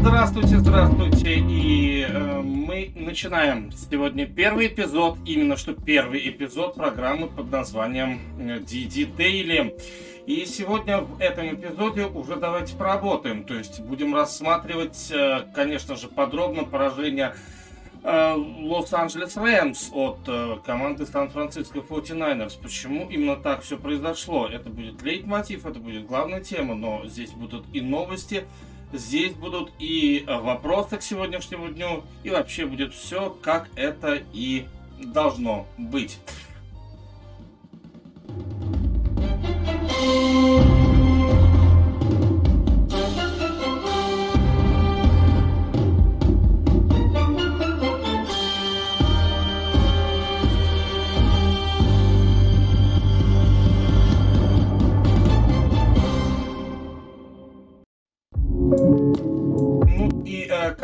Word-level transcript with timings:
Здравствуйте, 0.00 0.58
здравствуйте, 0.58 1.36
и 1.38 2.06
э, 2.08 2.40
мы 2.42 2.92
начинаем 2.94 3.70
сегодня 3.72 4.26
первый 4.26 4.66
эпизод, 4.66 5.18
именно 5.24 5.56
что 5.56 5.74
первый 5.74 6.28
эпизод 6.28 6.74
программы 6.74 7.28
под 7.28 7.50
названием 7.50 8.20
DD 8.38 9.16
Daily. 9.16 9.72
И 10.26 10.44
сегодня 10.44 10.98
в 10.98 11.20
этом 11.20 11.54
эпизоде 11.54 12.04
уже 12.04 12.36
давайте 12.36 12.76
поработаем, 12.76 13.44
то 13.44 13.54
есть 13.54 13.80
будем 13.80 14.14
рассматривать, 14.14 15.10
э, 15.10 15.44
конечно 15.54 15.96
же, 15.96 16.08
подробно 16.08 16.64
поражение 16.64 17.34
э, 18.02 18.34
Лос-Анджелес 18.34 19.36
Рэмс 19.36 19.90
от 19.92 20.18
э, 20.26 20.56
команды 20.64 21.06
Сан-Франциско 21.06 21.78
49ers. 21.78 22.60
Почему 22.62 23.08
именно 23.08 23.36
так 23.36 23.62
все 23.62 23.78
произошло? 23.78 24.46
Это 24.46 24.68
будет 24.68 25.02
лейтмотив, 25.02 25.64
это 25.64 25.80
будет 25.80 26.06
главная 26.06 26.40
тема, 26.40 26.74
но 26.74 27.06
здесь 27.06 27.30
будут 27.30 27.64
и 27.72 27.80
новости, 27.80 28.44
Здесь 28.92 29.34
будут 29.34 29.70
и 29.78 30.24
вопросы 30.26 30.96
к 30.96 31.02
сегодняшнему 31.02 31.68
дню, 31.68 32.02
и 32.24 32.30
вообще 32.30 32.66
будет 32.66 32.92
все, 32.92 33.30
как 33.40 33.68
это 33.76 34.20
и 34.32 34.66
должно 34.98 35.68
быть. 35.78 36.18
Ну 40.00 40.69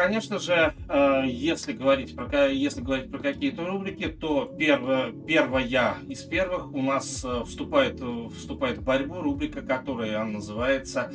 конечно 0.06 0.38
же, 0.38 0.72
э, 0.88 1.22
если 1.26 1.72
говорить 1.72 2.14
про, 2.14 2.48
если 2.48 2.80
говорить 2.80 3.10
про 3.10 3.18
какие-то 3.18 3.66
рубрики, 3.66 4.06
то 4.06 4.44
первая, 4.56 5.10
первая 5.10 5.96
из 6.08 6.22
первых 6.22 6.72
у 6.72 6.80
нас 6.80 7.24
э, 7.24 7.42
вступает, 7.44 8.00
вступает 8.36 8.78
в 8.78 8.84
борьбу 8.84 9.20
рубрика, 9.20 9.62
которая 9.62 10.24
называется 10.24 11.12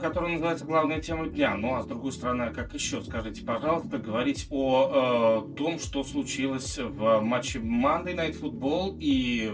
которая 0.00 0.34
называется 0.34 0.64
«Главная 0.64 1.00
тема 1.00 1.26
дня». 1.26 1.56
Ну, 1.56 1.74
а 1.74 1.82
с 1.82 1.86
другой 1.86 2.12
стороны, 2.12 2.52
как 2.54 2.74
еще, 2.74 3.02
скажите, 3.02 3.44
пожалуйста, 3.44 3.98
говорить 3.98 4.46
о 4.50 5.48
э, 5.50 5.56
том, 5.56 5.80
что 5.80 6.04
случилось 6.04 6.78
в 6.78 7.18
матче 7.18 7.58
Monday 7.58 8.14
Night 8.14 8.40
Football 8.40 8.98
и 9.00 9.50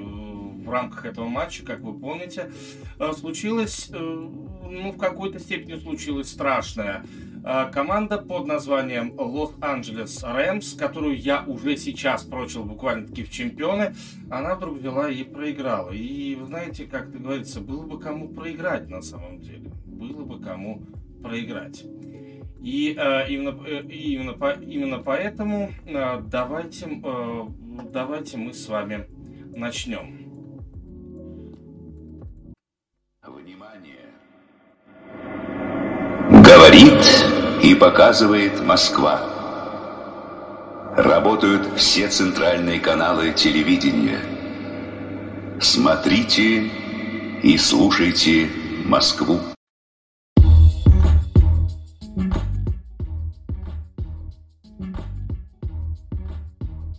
в 0.69 0.71
рамках 0.71 1.06
этого 1.06 1.27
матча, 1.27 1.65
как 1.65 1.81
вы 1.81 1.99
помните, 1.99 2.53
э, 2.99 3.12
случилось, 3.19 3.89
э, 3.91 3.99
ну, 3.99 4.93
в 4.93 4.99
какой-то 4.99 5.39
степени 5.39 5.79
случилось 5.79 6.29
страшное. 6.29 7.03
Э, 7.50 7.70
команда 7.72 8.18
под 8.18 8.46
названием 8.46 9.14
Лос-Анджелес 9.16 10.22
Рэмс, 10.22 10.74
которую 10.74 11.18
я 11.18 11.44
уже 11.46 11.78
сейчас 11.78 12.22
прочил 12.22 12.64
буквально-таки 12.64 13.24
в 13.24 13.30
чемпионы, 13.30 13.94
она 14.28 14.54
вдруг 14.54 14.77
взяла 14.77 15.08
и 15.08 15.24
проиграла. 15.24 15.91
И, 15.91 16.34
вы 16.34 16.44
знаете, 16.44 16.84
как 16.84 17.08
это 17.08 17.19
говорится, 17.19 17.60
было 17.62 17.86
бы 17.86 17.98
кому 17.98 18.28
проиграть 18.28 18.91
на 18.91 19.00
самом 19.00 19.41
деле. 19.41 19.70
Было 19.86 20.24
бы 20.24 20.44
кому 20.44 20.82
проиграть. 21.22 21.84
И 22.60 22.94
э, 22.98 23.30
именно, 23.30 23.58
э, 23.66 23.82
именно, 23.88 24.34
по, 24.34 24.50
именно 24.50 24.98
поэтому 24.98 25.70
э, 25.87 26.20
давайте, 26.31 27.00
э, 27.03 27.47
давайте 27.91 28.37
мы 28.37 28.53
с 28.53 28.69
вами 28.69 29.06
начнем. 29.56 30.19
И 37.69 37.75
показывает 37.75 38.65
Москва. 38.65 39.21
Работают 40.97 41.69
все 41.77 42.09
центральные 42.09 42.81
каналы 42.81 43.34
телевидения. 43.34 44.21
Смотрите 45.61 46.71
и 47.43 47.59
слушайте 47.59 48.49
Москву. 48.87 49.41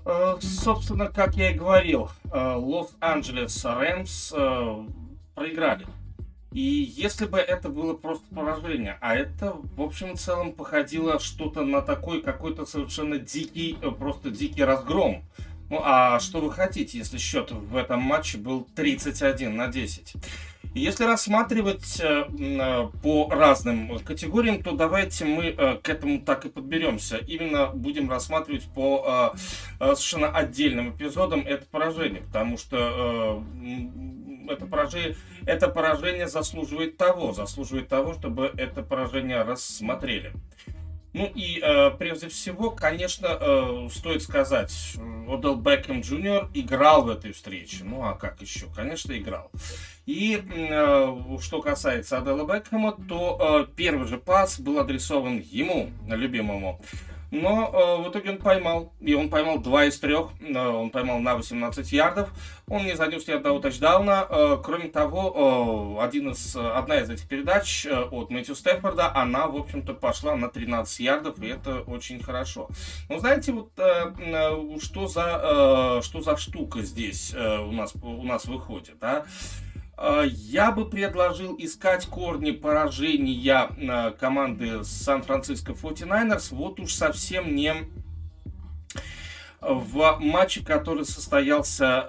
Э, 0.06 0.36
собственно, 0.40 1.08
как 1.08 1.34
я 1.34 1.50
и 1.50 1.56
говорил, 1.56 2.12
э, 2.32 2.54
Лос-Анджелес 2.58 3.66
Рэмс 3.66 4.34
э, 4.38 4.86
проиграли 5.34 5.88
и 6.52 6.62
если 6.62 7.26
бы 7.26 7.38
это 7.38 7.70
было 7.70 7.94
просто 7.94 8.26
поражение, 8.34 8.98
а 9.02 9.16
это, 9.16 9.56
в 9.76 9.82
общем 9.82 10.14
и 10.14 10.16
целом, 10.16 10.54
походило 10.54 11.20
что-то 11.20 11.64
на 11.64 11.82
такой 11.82 12.22
какой-то 12.22 12.66
совершенно 12.66 13.20
дикий, 13.20 13.78
э, 13.82 13.92
просто 13.92 14.32
дикий 14.32 14.64
разгром. 14.64 15.24
Ну 15.70 15.80
а 15.84 16.20
что 16.20 16.42
вы 16.42 16.52
хотите, 16.52 16.98
если 16.98 17.20
счет 17.20 17.52
в 17.52 17.76
этом 17.76 18.02
матче 18.02 18.40
был 18.40 18.68
31 18.76 19.56
на 19.56 19.68
10? 19.68 20.16
Если 20.74 21.04
рассматривать 21.04 22.00
э, 22.00 22.26
э, 22.28 22.88
по 23.04 23.30
разным 23.30 24.00
категориям, 24.00 24.64
то 24.64 24.72
давайте 24.72 25.26
мы 25.26 25.52
к 25.52 25.88
этому 25.88 26.20
так 26.22 26.46
и 26.46 26.50
подберемся. 26.50 27.18
Именно 27.18 27.68
будем 27.68 28.10
рассматривать 28.10 28.64
по 28.74 29.36
совершенно 29.78 30.30
отдельным 30.30 30.96
эпизодам 30.96 31.42
это 31.42 31.68
поражение, 31.68 32.22
потому 32.22 32.58
что 32.58 33.44
это 34.50 34.66
поражение, 34.66 35.16
это 35.50 35.68
поражение 35.68 36.28
заслуживает 36.28 36.98
того, 36.98 37.34
заслуживает 37.34 37.88
того, 37.88 38.14
чтобы 38.14 38.54
это 38.56 38.84
поражение 38.84 39.42
рассмотрели. 39.42 40.32
Ну 41.12 41.26
и 41.34 41.60
э, 41.60 41.90
прежде 41.98 42.30
всего, 42.30 42.70
конечно, 42.70 43.28
э, 43.28 43.88
стоит 43.92 44.22
сказать, 44.22 44.96
Одел 45.28 45.56
Бекхэм 45.56 46.02
Джуниор 46.02 46.52
играл 46.54 47.02
в 47.02 47.10
этой 47.10 47.32
встрече. 47.32 47.84
Ну 47.84 48.04
а 48.06 48.14
как 48.14 48.40
еще? 48.42 48.68
Конечно, 48.76 49.18
играл. 49.18 49.50
И 50.06 50.40
э, 50.40 51.18
что 51.42 51.62
касается 51.64 52.20
Адела 52.20 52.46
Бекхэма, 52.46 52.96
то 53.10 53.66
э, 53.68 53.74
первый 53.76 54.08
же 54.08 54.20
пас 54.20 54.60
был 54.60 54.78
адресован 54.78 55.40
ему, 55.40 55.90
любимому 56.08 56.80
но 57.32 58.00
э, 58.02 58.08
в 58.08 58.12
итоге 58.12 58.32
он 58.32 58.38
поймал. 58.38 58.94
И 59.00 59.14
он 59.14 59.30
поймал 59.30 59.60
2 59.60 59.86
из 59.86 60.00
3. 60.00 60.14
Э, 60.14 60.68
он 60.68 60.90
поймал 60.90 61.20
на 61.20 61.36
18 61.36 61.92
ярдов. 61.92 62.30
Он 62.68 62.86
не 62.86 62.96
занес 62.96 63.28
ни 63.28 63.32
одного 63.34 63.60
тачдауна. 63.60 64.28
Э, 64.30 64.58
кроме 64.64 64.90
того, 64.90 65.98
э, 66.00 66.04
один 66.06 66.32
из, 66.32 66.56
одна 66.56 67.00
из 67.00 67.10
этих 67.10 67.28
передач 67.28 67.86
э, 67.86 67.96
от 67.96 68.30
Мэтью 68.30 68.56
Стефорда, 68.56 69.14
она, 69.16 69.48
в 69.48 69.56
общем-то, 69.58 69.94
пошла 69.94 70.36
на 70.36 70.50
13 70.50 71.00
ярдов. 71.00 71.42
И 71.42 71.48
это 71.48 71.82
очень 71.82 72.22
хорошо. 72.22 72.68
Но 73.10 73.20
знаете, 73.20 73.52
вот 73.52 73.72
э, 73.78 74.14
э, 74.18 74.80
что, 74.82 75.08
за, 75.08 76.00
э, 76.00 76.02
что 76.04 76.22
за 76.22 76.38
штука 76.38 76.82
здесь 76.82 77.34
э, 77.36 77.60
у, 77.60 77.72
нас, 77.72 77.94
у 78.02 78.24
нас 78.24 78.46
выходит, 78.46 78.98
да? 79.00 79.10
А, 79.20 79.26
я 80.32 80.72
бы 80.72 80.90
предложил 80.90 81.56
искать 81.60 82.06
корни 82.06 82.52
поражения 82.52 83.70
а, 83.90 84.12
команды 84.12 84.84
Сан-Франциско 84.84 85.74
49ers 85.74 86.56
вот 86.56 86.80
уж 86.80 86.94
совсем 86.94 87.56
не 87.56 87.74
в 89.62 90.18
матче, 90.20 90.64
который 90.64 91.06
состоялся 91.06 92.06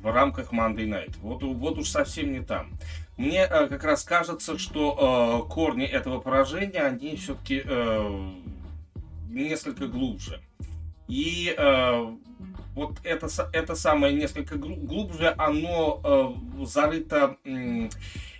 в 0.00 0.12
рамках 0.12 0.52
Monday 0.52 0.86
Night. 0.86 1.16
Вот, 1.20 1.42
вот 1.42 1.78
уж 1.78 1.88
совсем 1.88 2.32
не 2.32 2.40
там. 2.40 2.78
Мне 3.16 3.48
как 3.48 3.82
раз 3.82 4.04
кажется, 4.04 4.56
что 4.56 5.44
корни 5.50 5.84
этого 5.84 6.20
поражения, 6.20 6.82
они 6.82 7.16
все-таки 7.16 7.64
несколько 9.28 9.88
глубже. 9.88 10.40
И 11.08 11.52
вот 12.74 12.98
это, 13.04 13.28
это 13.52 13.74
самое 13.74 14.14
несколько 14.14 14.56
глубже, 14.56 15.34
оно 15.38 16.00
э, 16.60 16.64
зарыто 16.66 17.36
э, 17.44 17.88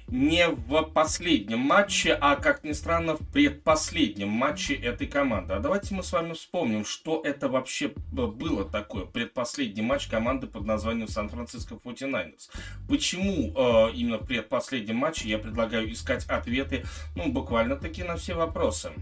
не 0.09 0.49
в 0.49 0.83
последнем 0.85 1.59
матче, 1.59 2.17
а, 2.21 2.37
как 2.37 2.63
ни 2.63 2.73
странно, 2.73 3.17
в 3.17 3.27
предпоследнем 3.33 4.29
матче 4.29 4.75
этой 4.75 5.07
команды. 5.07 5.55
А 5.55 5.59
давайте 5.59 5.95
мы 5.95 6.03
с 6.03 6.13
вами 6.13 6.35
вспомним, 6.35 6.85
что 6.85 7.23
это 7.25 7.49
вообще 7.49 7.93
было 8.13 8.65
такое, 8.65 9.05
предпоследний 9.05 9.83
матч 9.83 10.07
команды 10.07 10.47
под 10.47 10.65
названием 10.65 11.09
Сан-Франциско 11.09 11.75
49ers. 11.75 12.51
Почему 12.89 13.53
э, 13.57 13.93
именно 13.95 14.19
в 14.19 14.27
предпоследнем 14.27 14.97
матче 14.97 15.29
я 15.29 15.39
предлагаю 15.39 15.91
искать 15.91 16.25
ответы, 16.27 16.85
ну, 17.17 17.33
буквально-таки 17.33 18.05
на 18.05 18.17
все 18.17 18.35
вопросы. 18.35 18.93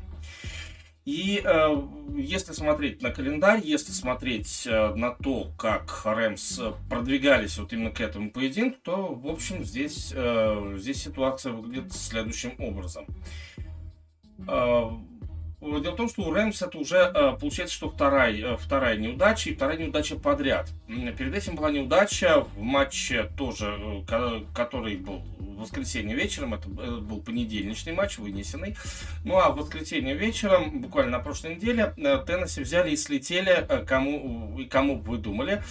И 1.04 1.42
э, 1.44 1.82
если 2.16 2.52
смотреть 2.52 3.02
на 3.02 3.10
календарь, 3.10 3.60
если 3.62 3.92
смотреть 3.92 4.66
э, 4.66 4.94
на 4.94 5.10
то, 5.10 5.50
как 5.58 6.02
Рэмс 6.04 6.60
продвигались 6.88 7.58
вот 7.58 7.72
именно 7.74 7.90
к 7.90 8.00
этому 8.00 8.30
поединку, 8.30 8.78
то, 8.82 9.14
в 9.14 9.26
общем, 9.26 9.64
здесь, 9.64 10.12
э, 10.14 10.76
здесь 10.78 11.02
ситуация 11.02 11.52
выглядит 11.52 11.92
следующим 11.92 12.54
образом. 12.58 13.06
Э, 14.48 14.90
Дело 15.64 15.93
в 15.93 15.96
том, 15.96 16.08
что 16.11 16.22
у 16.25 16.31
Рэмс 16.31 16.61
это 16.61 16.76
уже 16.76 16.96
э, 16.96 17.37
получается, 17.40 17.75
что 17.75 17.88
вторая, 17.88 18.34
э, 18.34 18.56
вторая 18.58 18.99
неудача 18.99 19.49
и 19.49 19.55
вторая 19.55 19.78
неудача 19.78 20.16
подряд. 20.16 20.70
Перед 20.87 21.34
этим 21.34 21.56
была 21.56 21.70
неудача 21.70 22.43
в 22.43 22.61
матче 22.61 23.31
тоже, 23.38 23.75
э, 24.11 24.43
который 24.55 24.96
был 24.96 25.22
в 25.38 25.61
воскресенье 25.61 26.14
вечером, 26.14 26.52
это 26.52 26.69
был 26.69 27.22
понедельничный 27.22 27.93
матч, 27.93 28.19
вынесенный. 28.19 28.76
Ну 29.25 29.38
а 29.38 29.50
в 29.50 29.56
воскресенье 29.56 30.14
вечером, 30.14 30.81
буквально 30.81 31.12
на 31.12 31.19
прошлой 31.20 31.55
неделе, 31.55 31.94
Теннесси 31.96 32.60
взяли 32.60 32.90
и 32.90 32.96
слетели, 32.96 33.67
кому, 33.87 34.58
и 34.58 34.64
кому 34.64 34.96
бы 34.96 35.12
вы 35.12 35.19
думали, 35.19 35.62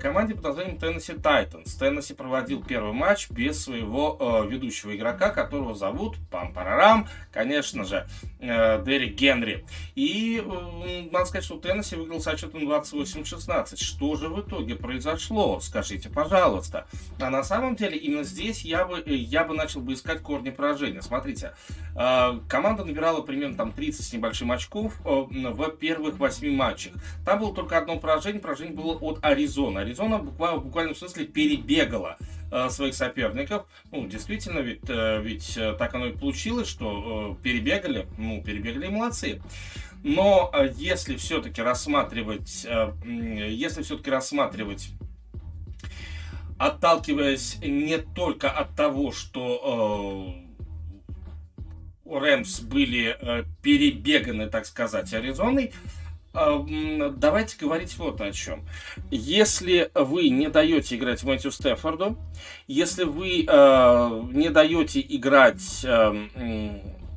команде 0.00 0.34
под 0.34 0.44
названием 0.44 0.76
Теннесси 0.76 1.14
Тайтанс. 1.14 1.74
Теннесси 1.74 2.12
проводил 2.12 2.62
первый 2.62 2.92
матч 2.92 3.30
без 3.30 3.64
своего 3.64 4.44
ведущего 4.48 4.94
игрока, 4.94 5.30
которого 5.30 5.74
зовут, 5.74 6.16
пам-парарам, 6.30 7.08
конечно 7.32 7.84
же, 7.84 8.06
Дерек 8.38 9.14
Ген 9.14 9.31
Генри. 9.32 9.64
И 9.94 10.42
надо 11.10 11.26
сказать, 11.26 11.44
что 11.44 11.58
Теннесси 11.58 11.96
выиграл 11.96 12.20
со 12.20 12.36
счетом 12.36 12.62
28-16. 12.68 13.82
Что 13.82 14.16
же 14.16 14.28
в 14.28 14.40
итоге 14.40 14.74
произошло? 14.74 15.60
Скажите, 15.60 16.08
пожалуйста. 16.08 16.86
А 17.20 17.30
на 17.30 17.42
самом 17.42 17.76
деле 17.76 17.96
именно 17.96 18.24
здесь 18.24 18.62
я 18.62 18.84
бы, 18.84 19.02
я 19.06 19.44
бы 19.44 19.54
начал 19.54 19.80
бы 19.80 19.94
искать 19.94 20.22
корни 20.22 20.50
поражения. 20.50 21.02
Смотрите, 21.02 21.54
а, 21.94 22.40
команда 22.48 22.84
набирала 22.84 23.22
примерно 23.22 23.56
там 23.56 23.72
30 23.72 24.04
с 24.04 24.12
небольшим 24.12 24.52
очков 24.52 24.94
в 25.04 25.70
первых 25.70 26.18
8 26.18 26.54
матчах. 26.54 26.92
Там 27.24 27.40
было 27.40 27.54
только 27.54 27.78
одно 27.78 27.98
поражение. 27.98 28.40
Поражение 28.40 28.74
было 28.74 28.94
от 28.94 29.24
Аризоны. 29.24 29.80
Аризона 29.80 30.18
буквально, 30.18 30.58
в 30.58 30.64
буквальном 30.64 30.94
смысле 30.94 31.26
перебегала 31.26 32.18
своих 32.70 32.94
соперников. 32.94 33.66
Ну, 33.90 34.06
действительно, 34.06 34.58
ведь, 34.60 34.88
э, 34.88 35.22
ведь 35.22 35.56
э, 35.56 35.74
так 35.78 35.94
оно 35.94 36.06
и 36.06 36.12
получилось, 36.12 36.68
что 36.68 37.36
э, 37.40 37.42
перебегали, 37.42 38.06
ну, 38.18 38.42
перебегали 38.42 38.86
и 38.86 38.90
молодцы. 38.90 39.40
Но 40.04 40.52
если 40.76 41.16
все-таки 41.16 41.62
рассматривать, 41.62 42.66
если 43.04 43.82
все-таки 43.82 44.10
рассматривать 44.10 44.90
отталкиваясь 46.62 47.58
не 47.60 47.98
только 47.98 48.50
от 48.50 48.76
того, 48.76 49.10
что 49.10 50.36
э, 52.06 52.18
Рэмс 52.18 52.60
были 52.60 53.16
э, 53.20 53.44
перебеганы, 53.62 54.48
так 54.48 54.66
сказать, 54.66 55.12
Аризоной, 55.12 55.72
давайте 56.32 57.56
говорить 57.58 57.96
вот 57.98 58.20
о 58.20 58.32
чем. 58.32 58.64
Если 59.10 59.90
вы 59.94 60.28
не 60.28 60.48
даете 60.48 60.96
играть 60.96 61.22
Мэтью 61.24 61.50
Стефорду, 61.50 62.16
если 62.66 63.04
вы 63.04 63.44
э, 63.46 64.22
не 64.32 64.50
даете 64.50 65.00
играть 65.00 65.84
э, 65.84 66.28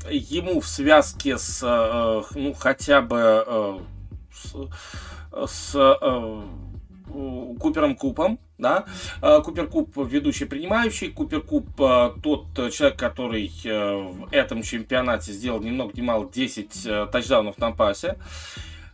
ему 0.10 0.60
в 0.60 0.68
связке 0.68 1.38
с, 1.38 1.62
э, 1.64 2.38
ну, 2.40 2.54
хотя 2.54 3.02
бы 3.02 3.44
э, 3.46 3.80
с, 4.32 4.56
с 5.48 5.76
э, 5.76 6.42
Купером 7.60 7.96
Купом, 7.96 8.40
да, 8.58 8.86
Купер 9.22 9.68
Куп 9.68 9.96
ведущий 9.98 10.46
принимающий, 10.46 11.12
Купер 11.12 11.42
Куп 11.42 11.68
тот 11.78 12.74
человек, 12.74 13.00
который 13.00 13.50
в 13.64 14.28
этом 14.32 14.64
чемпионате 14.64 15.32
сделал 15.32 15.62
ни 15.62 15.70
много 15.70 15.94
ни 15.96 16.02
мало 16.02 16.30
10 16.30 17.12
тачдаунов 17.12 17.58
на 17.58 17.72
пасе, 17.72 18.18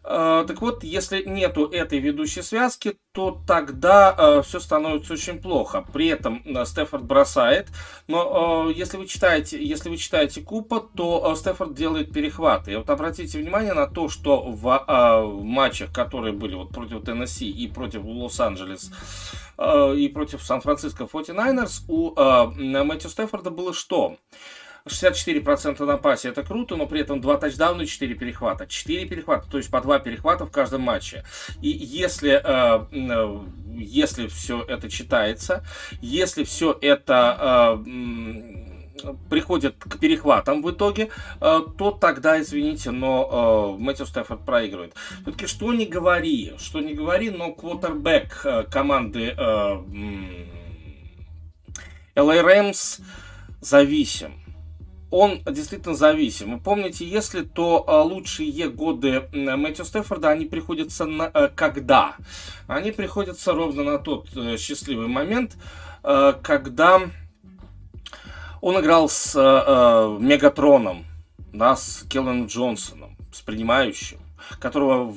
так 0.03 0.61
вот, 0.61 0.83
если 0.83 1.23
нету 1.23 1.65
этой 1.65 1.99
ведущей 1.99 2.41
связки, 2.41 2.97
то 3.11 3.41
тогда 3.45 4.15
э, 4.17 4.41
все 4.41 4.59
становится 4.59 5.13
очень 5.13 5.41
плохо. 5.41 5.85
При 5.91 6.07
этом 6.07 6.41
э, 6.45 6.65
Стефорд 6.65 7.03
бросает, 7.03 7.67
но 8.07 8.69
э, 8.69 8.73
если 8.73 8.97
вы 8.97 9.05
читаете, 9.05 9.61
если 9.61 9.89
вы 9.89 9.97
читаете 9.97 10.41
Купа, 10.41 10.79
то 10.79 11.31
э, 11.31 11.35
Стефорд 11.35 11.73
делает 11.73 12.13
перехваты. 12.13 12.71
И 12.71 12.75
вот 12.77 12.89
обратите 12.89 13.37
внимание 13.37 13.73
на 13.73 13.87
то, 13.87 14.07
что 14.07 14.43
в, 14.43 14.85
э, 14.87 15.21
в 15.23 15.43
матчах, 15.43 15.91
которые 15.91 16.33
были 16.33 16.55
вот 16.55 16.69
против 16.69 17.03
Теннесси 17.03 17.49
и 17.49 17.67
против 17.67 18.05
Лос-Анджелес 18.05 18.91
э, 19.57 19.95
и 19.97 20.07
против 20.07 20.41
Сан-Франциско 20.41 21.03
49ers, 21.03 21.81
у 21.89 22.13
э, 22.15 22.83
Мэтью 22.83 23.09
Стефорда 23.09 23.51
было 23.51 23.73
что? 23.73 24.15
64% 24.87 25.85
на 25.85 25.97
пасе, 25.97 26.29
это 26.29 26.43
круто, 26.43 26.75
но 26.75 26.87
при 26.87 27.01
этом 27.01 27.21
2 27.21 27.37
тачдауна 27.37 27.83
и 27.83 27.87
4 27.87 28.15
перехвата. 28.15 28.67
4 28.67 29.05
перехвата, 29.05 29.49
то 29.49 29.57
есть 29.57 29.69
по 29.69 29.81
2 29.81 29.99
перехвата 29.99 30.45
в 30.45 30.51
каждом 30.51 30.81
матче. 30.81 31.23
И 31.61 31.69
если, 31.69 32.31
э, 32.31 32.85
э, 32.91 33.39
если 33.77 34.27
все 34.27 34.63
это 34.63 34.89
читается, 34.89 35.63
если 36.01 36.43
все 36.43 36.77
это 36.81 37.77
э, 37.83 39.11
приходит 39.29 39.75
к 39.77 39.99
перехватам 39.99 40.61
в 40.61 40.69
итоге, 40.69 41.09
то 41.39 41.97
тогда, 41.99 42.39
извините, 42.39 42.91
но 42.91 43.75
Мэтью 43.79 44.05
Стефорд 44.05 44.45
проигрывает. 44.45 44.93
Все-таки 45.23 45.47
что 45.47 45.73
не 45.73 45.87
говори, 45.87 46.53
что 46.59 46.81
не 46.81 46.93
говори, 46.93 47.31
но 47.31 47.51
квотербек 47.51 48.45
команды 48.69 49.33
LA 52.15 52.43
Rams 52.45 53.01
зависим 53.59 54.40
он 55.11 55.41
действительно 55.43 55.93
зависим. 55.93 56.53
Вы 56.53 56.59
помните, 56.59 57.05
если 57.05 57.41
то 57.41 57.83
а, 57.85 58.01
лучшие 58.01 58.69
годы 58.69 59.27
Мэтью 59.33 59.85
Стефорда, 59.85 60.29
они 60.29 60.45
приходятся 60.45 61.05
на 61.05 61.29
э, 61.33 61.49
когда? 61.53 62.15
Они 62.67 62.91
приходятся 62.91 63.51
ровно 63.53 63.83
на 63.83 63.99
тот 63.99 64.29
э, 64.35 64.55
счастливый 64.57 65.07
момент, 65.07 65.57
э, 66.03 66.33
когда 66.41 67.01
он 68.61 68.79
играл 68.79 69.09
с 69.09 69.35
Мегатроном, 70.19 71.05
да, 71.51 71.75
с 71.75 72.05
Келленом 72.09 72.45
Джонсоном, 72.45 73.17
с 73.33 73.41
принимающим 73.41 74.19
которого 74.59 75.13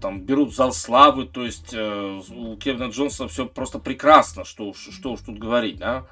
там 0.00 0.20
берут 0.20 0.52
в 0.52 0.56
зал 0.56 0.72
славы, 0.72 1.26
то 1.26 1.44
есть 1.44 1.72
э, 1.72 2.20
у 2.30 2.56
Кевина 2.56 2.90
Джонсона 2.90 3.28
все 3.28 3.46
просто 3.46 3.78
прекрасно, 3.78 4.44
что, 4.44 4.74
что 4.74 5.12
уж 5.12 5.20
тут 5.20 5.38
говорить, 5.38 5.78
да. 5.78 6.04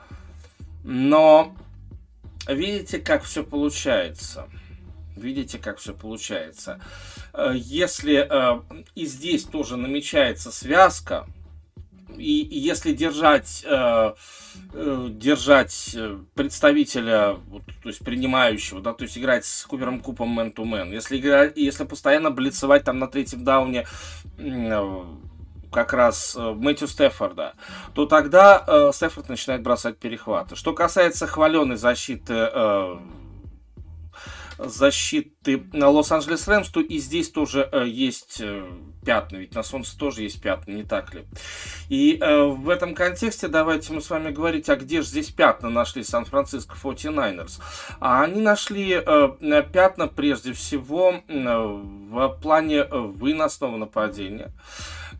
Но 0.85 1.53
видите, 2.49 2.99
как 2.99 3.23
все 3.25 3.45
получается. 3.45 4.49
Видите, 5.17 5.59
как 5.59 5.79
все 5.79 5.95
получается. 5.95 6.81
Э, 7.33 7.53
если 7.55 8.27
э, 8.29 8.61
и 8.95 9.07
здесь 9.07 9.45
тоже 9.45 9.77
намечается 9.77 10.51
связка, 10.51 11.27
и, 12.17 12.47
если 12.51 12.93
держать, 12.93 13.65
э, 13.67 14.15
держать 14.75 15.97
представителя, 16.35 17.39
то 17.83 17.89
есть 17.89 18.01
принимающего, 18.01 18.83
да, 18.83 18.93
то 18.93 19.05
есть 19.05 19.17
играть 19.17 19.47
с 19.47 19.65
Купером 19.65 20.01
Купом 20.01 20.39
man-to-man, 20.39 20.93
если, 20.93 21.19
играть, 21.19 21.57
если 21.57 21.85
постоянно 21.85 22.31
блицевать 22.31 22.85
там 22.85 22.99
на 22.99 23.07
третьем 23.07 23.45
дауне 23.45 23.87
как 25.73 25.93
раз 25.93 26.37
э, 26.37 26.41
Мэтью 26.41 26.87
Стефорда, 26.87 27.55
то 27.95 28.07
тогда 28.07 28.63
э, 28.67 28.91
Стефорд 28.93 29.29
начинает 29.29 29.63
бросать 29.63 29.99
перехваты. 29.99 30.55
Что 30.55 30.73
касается 30.73 31.27
хваленой 31.27 31.77
защиты 31.77 32.35
э, 32.35 32.97
защиты 34.59 35.65
Лос-Анджелес 35.73 36.47
Рэмс, 36.49 36.69
то 36.69 36.81
и 36.81 36.99
здесь 36.99 37.31
тоже 37.31 37.69
э, 37.73 37.87
есть 37.87 38.41
э, 38.41 38.65
пятна, 39.05 39.39
ведь 39.39 39.55
на 39.55 39.63
Солнце 39.63 39.99
тоже 39.99 40.23
есть 40.23 40.41
пятна, 40.41 40.73
не 40.73 40.85
так 40.85 41.15
ли? 41.15 41.25
И 41.89 42.19
э, 42.21 42.45
в 42.45 42.69
этом 42.69 42.95
контексте 42.95 43.49
давайте 43.49 43.93
мы 43.93 44.01
с 44.01 44.11
вами 44.11 44.31
говорить, 44.31 44.69
а 44.69 44.77
где 44.77 45.03
же 45.03 45.09
здесь 45.09 45.31
пятна 45.31 45.71
нашли 45.71 46.03
Сан-Франциско 46.03 46.77
49ers? 46.83 47.61
А 48.01 48.23
они 48.23 48.41
нашли 48.41 49.01
э, 49.05 49.63
пятна 49.73 50.09
прежде 50.09 50.53
всего 50.53 51.15
э, 51.27 51.59
в 51.59 52.39
плане 52.41 52.85
выносного 52.85 53.77
нападения. 53.77 54.53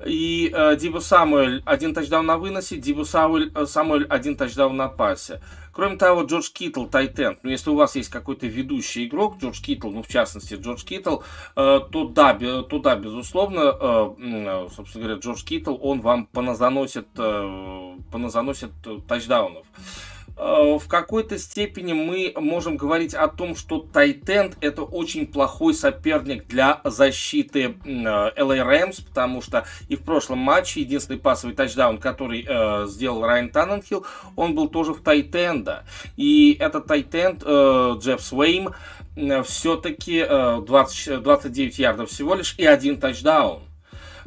И 0.07 0.53
э, 0.53 0.77
Дибо 0.77 1.01
Самуэль 1.01 1.63
один 1.65 1.95
тачдаун 1.95 2.27
на 2.27 2.39
выносе, 2.39 2.77
Дибо 2.77 3.05
Самуэль, 3.05 3.53
э, 3.55 3.67
Самуэль 3.67 4.07
один 4.07 4.37
тачдаун 4.37 4.77
на 4.77 4.89
пасе. 4.89 5.41
Кроме 5.73 5.97
того, 5.97 6.23
Джордж 6.23 6.51
Китл, 6.53 6.85
tight 6.87 7.16
end, 7.16 7.39
ну, 7.43 7.51
если 7.51 7.71
у 7.71 7.75
вас 7.75 7.97
есть 7.97 8.11
какой-то 8.11 8.47
ведущий 8.47 9.07
игрок, 9.07 9.39
Джордж 9.39 9.63
Китл, 9.63 9.91
ну, 9.91 10.03
в 10.03 10.09
частности, 10.09 10.55
Джордж 10.55 10.85
Китл, 10.85 11.19
э, 11.57 11.81
то, 11.91 12.09
да, 12.09 12.35
бе, 12.35 12.63
то 12.63 12.79
да, 12.79 12.97
безусловно, 12.97 13.61
э, 13.81 14.15
э, 14.19 14.69
собственно 14.77 15.05
говоря, 15.05 15.21
Джордж 15.21 15.45
Китл, 15.45 15.77
он 15.81 16.01
вам 16.01 16.27
поназаносит, 16.27 17.07
э, 17.17 17.97
поназаносит 18.11 18.71
тачдаунов. 19.09 19.67
Э, 19.67 20.12
в 20.37 20.83
какой-то 20.89 21.39
степени 21.39 21.93
мы 21.93 22.33
можем 22.37 22.77
говорить 22.77 23.15
о 23.15 23.29
том, 23.29 23.55
что 23.55 23.81
Тайтенд 23.81 24.57
это 24.61 24.83
очень 24.83 25.27
плохой 25.27 25.75
соперник 25.75 26.47
для 26.47 26.81
защиты 26.85 27.77
LA 27.85 28.35
Rams, 28.37 29.05
потому 29.05 29.43
что 29.43 29.67
и 29.89 29.97
в 29.97 30.03
прошлом 30.03 30.39
матче 30.39 30.81
единственный 30.81 31.19
пасовый 31.19 31.55
тачдаун, 31.55 31.99
который 31.99 32.45
э, 32.47 32.87
сделал 32.89 33.25
Райан 33.25 33.51
Танненхилл, 33.51 34.07
он 34.37 34.55
был 34.55 34.69
тоже 34.69 34.95
в 34.95 35.03
Тайтенда. 35.03 35.85
И 36.17 36.57
этот 36.59 36.87
Тайтенд 36.87 37.43
э, 37.45 37.95
Джефф 37.99 38.21
Свейм 38.21 38.71
э, 39.17 39.43
все-таки 39.43 40.25
э, 40.29 40.63
20, 40.67 41.23
29 41.23 41.79
ярдов 41.79 42.11
всего 42.11 42.35
лишь 42.35 42.55
и 42.59 42.67
один 42.67 42.99
тачдаун. 42.99 43.63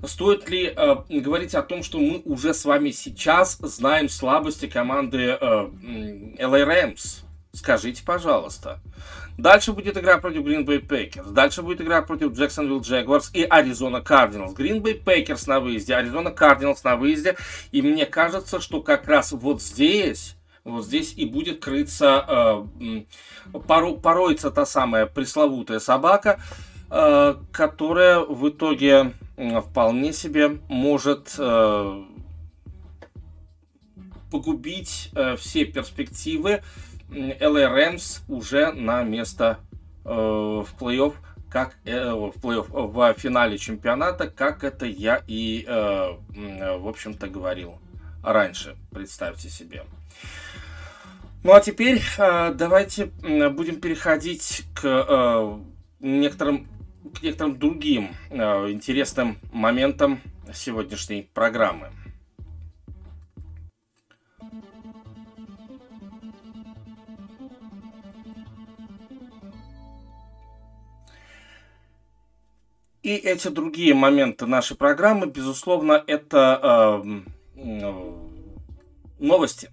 Стоит 0.03 0.49
ли 0.49 0.73
э, 0.75 0.95
говорить 1.09 1.55
о 1.55 1.61
том, 1.61 1.83
что 1.83 1.99
мы 1.99 2.21
уже 2.25 2.53
с 2.53 2.65
вами 2.65 2.91
сейчас 2.91 3.57
знаем 3.57 4.09
слабости 4.09 4.67
команды 4.67 5.37
э, 5.39 5.69
LA 6.39 6.65
Rams? 6.65 7.21
Скажите, 7.53 8.03
пожалуйста. 8.03 8.81
Дальше 9.37 9.71
будет 9.71 9.97
игра 9.97 10.17
против 10.17 10.43
Green 10.43 10.65
Bay 10.65 10.85
Packers. 10.85 11.31
Дальше 11.31 11.61
будет 11.61 11.81
игра 11.81 12.01
против 12.01 12.31
Jacksonville 12.31 12.81
Jaguars 12.81 13.29
и 13.33 13.43
Arizona 13.43 14.03
Cardinals. 14.03 14.55
Green 14.55 14.81
Bay 14.81 15.01
Packers 15.01 15.47
на 15.47 15.59
выезде, 15.59 15.93
Arizona 15.93 16.35
Cardinals 16.35 16.79
на 16.83 16.95
выезде. 16.97 17.37
И 17.71 17.81
мне 17.81 18.05
кажется, 18.05 18.59
что 18.59 18.81
как 18.81 19.07
раз 19.07 19.31
вот 19.31 19.61
здесь 19.61 20.35
вот 20.65 20.83
здесь 20.83 21.13
и 21.15 21.25
будет 21.25 21.63
крыться, 21.63 22.65
э, 22.81 23.03
поро, 23.67 23.93
пороется 23.93 24.49
та 24.49 24.65
самая 24.65 25.05
пресловутая 25.05 25.79
собака, 25.79 26.41
э, 26.89 27.35
которая 27.51 28.19
в 28.19 28.49
итоге 28.49 29.13
вполне 29.37 30.13
себе 30.13 30.49
может 30.69 31.35
э, 31.37 32.03
погубить 34.31 35.11
э, 35.13 35.35
все 35.35 35.65
перспективы 35.65 36.63
Rams 37.09 38.21
уже 38.27 38.71
на 38.71 39.03
место 39.03 39.59
э, 40.03 40.09
в 40.09 40.67
плей-офф, 40.79 41.13
как 41.49 41.75
в 41.83 42.33
плей-офф 42.41 42.67
в 42.69 43.19
финале 43.19 43.57
чемпионата, 43.57 44.27
как 44.27 44.63
это 44.63 44.85
я 44.85 45.21
и, 45.27 45.63
в 45.67 46.87
общем-то, 46.87 47.27
говорил 47.27 47.79
раньше. 48.23 48.75
Представьте 48.91 49.49
себе. 49.49 49.85
Ну 51.43 51.53
а 51.53 51.61
теперь 51.61 52.01
давайте 52.17 53.05
будем 53.05 53.79
переходить 53.79 54.65
к 54.73 55.59
некоторым 56.01 56.67
к 57.13 57.21
некоторым 57.21 57.57
другим 57.59 58.09
э, 58.29 58.71
интересным 58.71 59.37
моментам 59.51 60.21
сегодняшней 60.53 61.29
программы. 61.33 61.91
И 73.05 73.13
эти 73.17 73.49
другие 73.49 73.93
моменты 73.93 74.47
нашей 74.47 74.75
программы, 74.75 75.27
безусловно, 75.27 76.03
это 76.07 77.03
э, 77.05 77.21
э, 77.55 78.13
новости, 79.19 79.69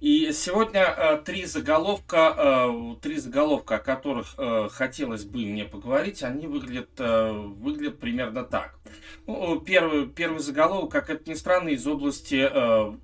и 0.00 0.32
сегодня 0.32 0.82
э, 0.82 1.22
три 1.26 1.44
заголовка, 1.44 2.34
э, 2.36 2.94
три 3.02 3.18
заголовка, 3.18 3.76
о 3.76 3.78
которых 3.78 4.34
э, 4.38 4.68
хотелось 4.72 5.24
бы 5.24 5.40
мне 5.40 5.66
поговорить, 5.66 6.22
они 6.22 6.46
выглядят, 6.46 6.88
выглядят 6.98 8.00
примерно 8.00 8.44
так. 8.44 8.78
Ну, 9.26 9.60
первый, 9.60 10.06
первый 10.06 10.38
заголовок, 10.38 10.90
как 10.90 11.10
это 11.10 11.28
ни 11.28 11.34
странно, 11.34 11.68
из 11.68 11.86
области, 11.86 12.34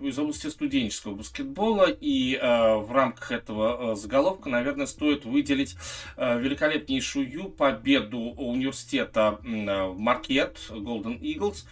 из 0.02 0.18
области 0.18 0.46
студенческого 0.46 1.14
баскетбола. 1.14 1.88
И 2.00 2.36
в 2.36 2.88
рамках 2.90 3.30
этого 3.30 3.94
заголовка, 3.94 4.48
наверное, 4.48 4.86
стоит 4.86 5.24
выделить 5.24 5.76
великолепнейшую 6.16 7.50
победу 7.50 8.18
университета 8.18 9.38
Маркет, 9.42 10.58
Golden 10.70 11.20
Eagles, 11.20 11.64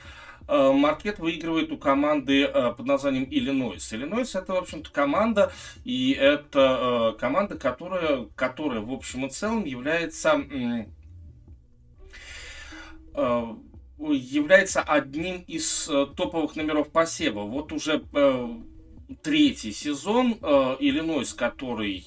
Маркет 0.47 1.19
выигрывает 1.19 1.73
у 1.73 1.79
команды 1.79 2.43
э, 2.45 2.73
под 2.73 2.87
названием 2.87 3.27
Иллинойс. 3.31 3.93
Иллинойс 3.93 4.35
это, 4.35 4.53
в 4.53 4.57
общем-то, 4.57 4.91
команда, 4.91 5.53
и 5.85 6.13
это 6.13 7.15
э, 7.15 7.19
команда, 7.19 7.57
которая, 7.57 8.27
которая 8.35 8.81
в 8.81 8.93
общем 8.93 9.27
и 9.27 9.31
целом 9.31 9.65
является 9.65 10.45
является 13.97 14.83
одним 14.83 15.45
из 15.47 15.85
топовых 16.17 16.57
номеров 16.57 16.91
посева. 16.91 17.43
Вот 17.43 17.71
уже 17.71 18.03
третий 19.23 19.71
сезон 19.71 20.33
Иллинойс, 20.33 21.33
который 21.33 22.05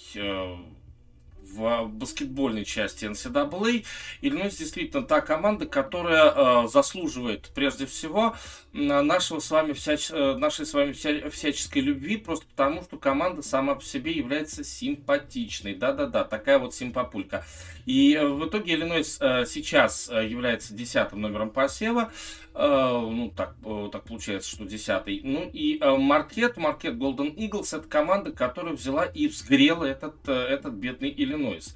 в 1.57 1.87
баскетбольной 1.87 2.63
части 2.63 3.05
NCAA. 3.05 3.85
Иллинойс 4.21 4.55
действительно 4.55 5.03
та 5.03 5.21
команда, 5.21 5.65
которая 5.65 6.33
э, 6.33 6.67
заслуживает 6.67 7.49
прежде 7.53 7.85
всего 7.85 8.35
нашего 8.73 9.39
с 9.39 9.49
вами 9.49 9.73
всяч... 9.73 10.09
Э, 10.11 10.35
нашей 10.35 10.65
с 10.65 10.73
вами 10.73 10.91
вся... 10.91 11.29
всяческой 11.29 11.81
любви, 11.81 12.17
просто 12.17 12.45
потому 12.45 12.83
что 12.83 12.97
команда 12.97 13.41
сама 13.41 13.75
по 13.75 13.83
себе 13.83 14.11
является 14.11 14.63
симпатичной. 14.63 15.73
Да-да-да, 15.73 16.23
такая 16.23 16.59
вот 16.59 16.75
симпапулька. 16.75 17.45
И 17.85 18.13
э, 18.13 18.27
в 18.27 18.47
итоге 18.47 18.75
Иллинойс 18.75 19.15
сейчас 19.17 20.09
является 20.09 20.73
десятым 20.73 21.21
номером 21.21 21.49
посева. 21.49 22.11
Э, 22.59 23.07
ну, 23.11 23.31
так, 23.35 23.55
э, 23.63 23.89
так 23.91 24.03
получается, 24.05 24.49
что 24.49 24.65
десятый. 24.65 25.21
Ну 25.23 25.47
и 25.53 25.79
Маркет, 25.79 26.57
Маркет 26.57 26.95
Golden 26.95 27.35
Eagles, 27.35 27.77
это 27.77 27.87
команда, 27.87 28.31
которая 28.31 28.73
взяла 28.73 29.05
и 29.05 29.27
взгрела 29.27 29.85
этот, 29.85 30.27
этот 30.27 30.73
бедный 30.73 31.13
Иллинойс. 31.15 31.75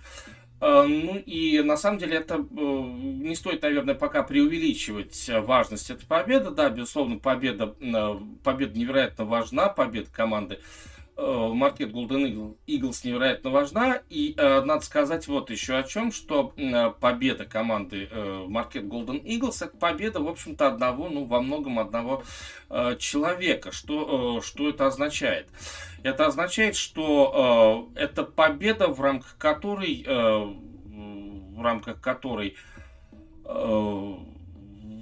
Ну 0.59 1.17
и 1.25 1.59
на 1.63 1.75
самом 1.75 1.97
деле 1.97 2.17
это 2.17 2.37
не 2.37 3.35
стоит, 3.35 3.63
наверное, 3.63 3.95
пока 3.95 4.21
преувеличивать 4.21 5.27
важность 5.41 5.89
этой 5.89 6.05
победы. 6.05 6.51
Да, 6.51 6.69
безусловно, 6.69 7.17
победа, 7.17 7.73
победа 8.43 8.77
невероятно 8.77 9.25
важна, 9.25 9.69
победа 9.69 10.09
команды 10.11 10.59
Э, 10.59 11.00
маркет 11.17 11.91
Golden 11.91 12.55
Eagles 12.67 13.01
невероятно 13.03 13.49
важна. 13.49 14.01
И 14.09 14.33
э, 14.37 14.61
надо 14.61 14.83
сказать 14.83 15.27
вот 15.27 15.49
еще 15.49 15.75
о 15.75 15.83
чем, 15.83 16.11
что 16.11 16.53
э, 16.57 16.91
победа 16.99 17.45
команды 17.45 18.07
э, 18.09 18.45
Market 18.47 18.87
Golden 18.87 19.23
Eagles 19.23 19.63
это 19.65 19.77
победа, 19.77 20.19
в 20.19 20.27
общем-то, 20.27 20.67
одного, 20.67 21.09
ну, 21.09 21.25
во 21.25 21.41
многом 21.41 21.79
одного 21.79 22.23
э, 22.69 22.95
человека. 22.97 23.71
Что, 23.71 24.39
э, 24.39 24.45
что 24.45 24.69
это 24.69 24.87
означает? 24.87 25.47
Это 26.03 26.25
означает, 26.25 26.75
что 26.75 27.89
э, 27.95 28.01
это 28.01 28.23
победа, 28.23 28.87
в 28.87 28.99
рамках 29.01 29.37
которой, 29.37 30.03
э, 30.05 30.13
в 30.15 31.61
рамках 31.61 32.01
которой 32.01 32.55
э, 33.45 34.15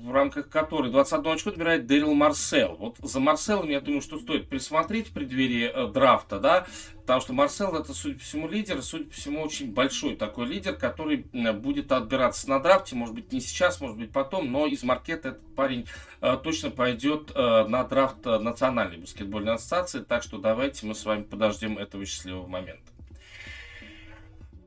в 0.09 0.13
рамках 0.13 0.49
которой 0.49 0.91
21 0.91 1.31
очко 1.31 1.49
отбирает 1.51 1.85
Дэрил 1.85 2.13
Марсел. 2.13 2.75
Вот 2.77 2.97
за 2.99 3.19
Марселом, 3.19 3.69
я 3.69 3.79
думаю, 3.79 4.01
что 4.01 4.19
стоит 4.19 4.49
присмотреть 4.49 5.07
в 5.07 5.11
преддверии 5.11 5.71
э, 5.73 5.87
драфта, 5.87 6.39
да, 6.39 6.67
потому 7.01 7.21
что 7.21 7.33
Марсел 7.33 7.75
это, 7.75 7.93
судя 7.93 8.15
по 8.15 8.23
всему, 8.23 8.47
лидер, 8.47 8.81
судя 8.81 9.05
по 9.05 9.13
всему, 9.13 9.41
очень 9.41 9.71
большой 9.71 10.15
такой 10.15 10.47
лидер, 10.47 10.75
который 10.75 11.27
э, 11.31 11.53
будет 11.53 11.91
отбираться 11.91 12.49
на 12.49 12.59
драфте, 12.59 12.95
может 12.95 13.15
быть, 13.15 13.31
не 13.31 13.39
сейчас, 13.39 13.79
может 13.79 13.97
быть, 13.97 14.11
потом, 14.11 14.51
но 14.51 14.65
из 14.65 14.83
маркета 14.83 15.29
этот 15.29 15.55
парень 15.55 15.85
э, 16.21 16.37
точно 16.43 16.71
пойдет 16.71 17.31
э, 17.35 17.65
на 17.67 17.83
драфт 17.83 18.25
э, 18.25 18.39
Национальной 18.39 18.97
баскетбольной 18.97 19.53
ассоциации, 19.53 19.99
так 19.99 20.23
что 20.23 20.39
давайте 20.39 20.85
мы 20.85 20.95
с 20.95 21.05
вами 21.05 21.23
подождем 21.23 21.77
этого 21.77 22.05
счастливого 22.05 22.47
момента. 22.47 22.91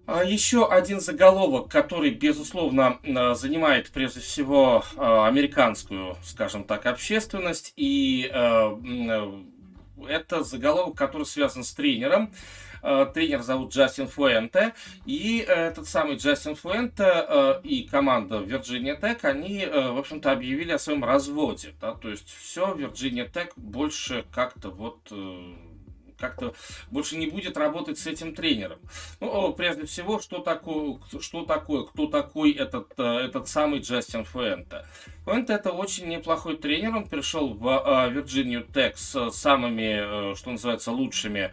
А 0.05 0.25
еще 0.25 0.69
один 0.69 1.01
заголовок, 1.01 1.71
который, 1.71 2.11
безусловно, 2.11 2.99
э, 3.05 3.35
занимает 3.35 3.91
прежде 3.91 4.19
всего 4.19 4.85
э, 4.97 5.01
американскую, 5.01 6.17
скажем 6.25 6.65
так, 6.65 6.87
общественность. 6.87 7.73
И 7.77 8.29
э, 8.33 9.43
это 10.09 10.43
заголовок, 10.43 10.97
который 10.97 11.25
связан 11.25 11.63
с 11.63 11.73
тренером. 11.73 12.33
Тренер 13.15 13.43
зовут 13.43 13.73
Джастин 13.73 14.09
Фуэнте. 14.09 14.75
И 15.07 15.39
этот 15.39 15.87
самый 15.87 16.17
Джастин 16.17 16.57
Фуэнте 16.57 17.61
и 17.63 17.85
команда 17.89 18.39
Virginia 18.39 19.01
Tech, 19.01 19.21
они, 19.23 19.65
в 19.65 19.99
общем-то, 20.01 20.33
объявили 20.33 20.73
о 20.73 20.81
своем 20.81 21.05
разводе. 21.05 21.75
Да? 21.81 21.95
То 21.95 22.09
есть 22.09 22.29
все, 22.29 22.75
Virginia 22.75 23.31
Tech 23.33 23.53
больше 23.55 24.25
как-то 24.33 24.71
вот 24.71 25.13
как-то 26.23 26.55
больше 26.91 27.17
не 27.17 27.27
будет 27.27 27.57
работать 27.57 27.99
с 27.99 28.07
этим 28.07 28.35
тренером. 28.35 28.79
Ну, 29.21 29.53
прежде 29.53 29.87
всего, 29.87 30.21
что 30.21 30.39
такое, 30.39 31.01
что 31.21 31.45
такое, 31.45 31.83
кто 31.83 32.07
такой 32.07 32.53
этот, 32.53 32.93
э, 32.97 33.03
этот 33.03 33.49
самый 33.49 33.81
Джастин 33.81 34.25
Фуэнте? 34.25 34.87
Фуэнте 35.25 35.53
это 35.53 35.73
очень 35.73 36.09
неплохой 36.09 36.57
тренер, 36.57 36.95
он 36.95 37.09
пришел 37.09 37.53
в 37.53 37.67
э, 37.67 38.11
Вирджинию 38.13 38.65
Тек 38.73 38.97
с 38.97 39.31
самыми, 39.33 40.31
э, 40.33 40.35
что 40.37 40.53
называется, 40.53 40.93
лучшими 40.93 41.53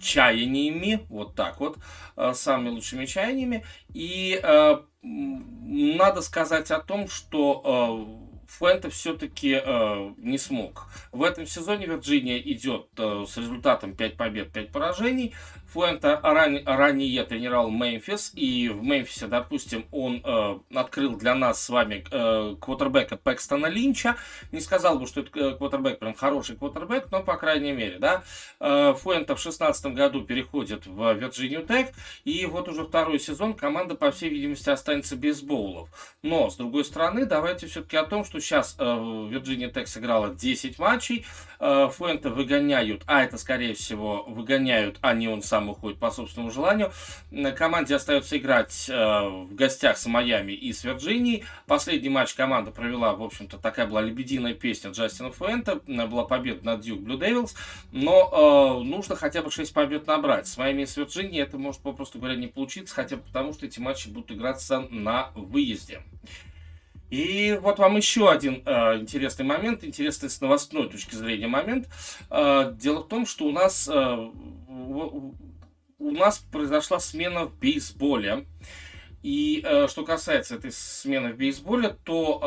чаяниями, 0.00 1.04
вот 1.10 1.34
так 1.34 1.60
вот, 1.60 1.76
самыми 2.32 2.68
лучшими 2.70 3.04
чаяниями. 3.06 3.66
И 3.92 4.40
надо 5.02 6.22
сказать 6.22 6.70
о 6.70 6.78
том, 6.78 7.08
что 7.08 8.29
Фуэнте 8.50 8.90
все-таки 8.90 9.60
э, 9.64 10.14
не 10.18 10.36
смог. 10.36 10.88
В 11.12 11.22
этом 11.22 11.46
сезоне 11.46 11.86
Вирджиния 11.86 12.38
идет 12.38 12.88
э, 12.98 13.24
с 13.26 13.36
результатом 13.36 13.94
5 13.94 14.16
побед, 14.16 14.52
5 14.52 14.72
поражений. 14.72 15.34
Фуэнте 15.72 16.18
ран, 16.22 16.60
ранее 16.66 17.24
тренировал 17.24 17.70
Мемфис, 17.70 18.32
и 18.34 18.68
в 18.68 18.82
Мемфисе, 18.82 19.28
допустим, 19.28 19.86
он 19.92 20.20
э, 20.24 20.58
открыл 20.74 21.16
для 21.16 21.34
нас 21.34 21.64
с 21.64 21.68
вами 21.68 22.04
э, 22.10 22.56
квотербека 22.60 23.16
Пэкстона 23.16 23.66
Линча. 23.66 24.16
Не 24.50 24.60
сказал 24.60 24.98
бы, 24.98 25.06
что 25.06 25.20
это 25.20 25.38
э, 25.38 25.56
квотербек 25.56 26.00
прям 26.00 26.14
хороший 26.14 26.56
квотербек, 26.56 27.12
но 27.12 27.22
по 27.22 27.36
крайней 27.36 27.70
мере, 27.70 27.98
да. 27.98 28.22
Э, 28.58 28.94
Фуэнте 28.98 29.36
в 29.36 29.38
16 29.38 29.86
году 29.94 30.22
переходит 30.22 30.86
в 30.86 31.14
Вирджинию 31.14 31.64
Тек, 31.64 31.92
и 32.24 32.44
вот 32.46 32.68
уже 32.68 32.84
второй 32.84 33.20
сезон 33.20 33.54
команда, 33.54 33.94
по 33.94 34.10
всей 34.10 34.28
видимости, 34.28 34.70
останется 34.70 35.14
без 35.14 35.40
боулов. 35.40 35.88
Но, 36.22 36.50
с 36.50 36.56
другой 36.56 36.84
стороны, 36.84 37.26
давайте 37.26 37.68
все-таки 37.68 37.96
о 37.96 38.04
том, 38.04 38.24
что 38.24 38.40
сейчас 38.40 38.74
э, 38.78 38.84
Вирджиния 39.30 39.70
Тек 39.70 39.86
сыграла 39.86 40.34
10 40.34 40.80
матчей, 40.80 41.24
э, 41.60 41.88
Фуэнте 41.96 42.28
выгоняют, 42.28 43.02
а 43.06 43.22
это, 43.22 43.38
скорее 43.38 43.74
всего, 43.74 44.24
выгоняют, 44.24 44.98
а 45.00 45.14
не 45.14 45.28
он 45.28 45.42
сам 45.42 45.59
сам 45.60 45.68
уходит 45.68 45.98
по 45.98 46.10
собственному 46.10 46.50
желанию. 46.50 46.90
Команде 47.56 47.94
остается 47.94 48.38
играть 48.38 48.88
э, 48.88 48.92
в 48.94 49.54
гостях 49.54 49.98
с 49.98 50.06
Майами 50.06 50.52
и 50.52 50.72
с 50.72 50.84
Вирджинией. 50.84 51.44
Последний 51.66 52.08
матч 52.08 52.34
команда 52.34 52.70
провела, 52.70 53.14
в 53.14 53.22
общем-то, 53.22 53.58
такая 53.58 53.86
была 53.86 54.00
лебединая 54.00 54.54
песня 54.54 54.90
Джастина 54.90 55.30
Фуэнта. 55.30 55.80
Была 55.86 56.24
победа 56.24 56.64
над 56.64 56.80
Дюк 56.80 57.00
Блю 57.00 57.18
Девилс. 57.18 57.54
Но 57.92 58.80
э, 58.80 58.84
нужно 58.84 59.16
хотя 59.16 59.42
бы 59.42 59.50
6 59.50 59.72
побед 59.74 60.06
набрать. 60.06 60.48
С 60.48 60.56
Майами 60.56 60.82
и 60.82 60.86
с 60.86 60.96
Вирджинией 60.96 61.42
это 61.42 61.58
может, 61.58 61.82
попросту 61.82 62.18
говоря, 62.18 62.36
не 62.36 62.46
получиться, 62.46 62.94
хотя 62.94 63.16
бы 63.16 63.22
потому, 63.22 63.52
что 63.52 63.66
эти 63.66 63.80
матчи 63.80 64.08
будут 64.08 64.32
играться 64.32 64.86
на 64.90 65.30
выезде. 65.34 66.00
И 67.10 67.58
вот 67.60 67.78
вам 67.80 67.96
еще 67.96 68.30
один 68.30 68.62
э, 68.64 68.98
интересный 68.98 69.44
момент, 69.44 69.82
интересный 69.82 70.30
с 70.30 70.40
новостной 70.40 70.88
точки 70.88 71.16
зрения 71.16 71.48
момент. 71.48 71.88
Э, 72.30 72.72
дело 72.72 73.00
в 73.00 73.08
том, 73.08 73.26
что 73.26 73.46
у 73.46 73.50
нас 73.50 73.90
э, 73.92 74.30
у 76.00 76.10
нас 76.10 76.38
произошла 76.38 76.98
смена 76.98 77.44
в 77.44 77.56
бейсболе. 77.58 78.46
И 79.22 79.62
э, 79.62 79.86
что 79.88 80.02
касается 80.02 80.54
этой 80.54 80.72
смены 80.72 81.34
в 81.34 81.36
бейсболе, 81.36 81.90
то 82.04 82.40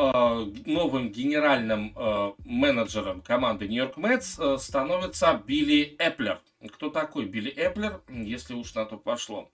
э, 0.66 0.68
новым 0.68 1.10
генеральным 1.10 1.94
э, 1.96 2.32
менеджером 2.44 3.22
команды 3.22 3.68
Нью-Йорк 3.68 3.96
Мэтс 3.96 4.38
э, 4.40 4.58
становится 4.58 5.40
Билли 5.46 5.94
Эплер. 6.00 6.40
Кто 6.72 6.90
такой 6.90 7.26
Билли 7.26 7.50
Эплер, 7.50 8.00
если 8.08 8.54
уж 8.54 8.74
на 8.74 8.86
то 8.86 8.96
пошло? 8.96 9.50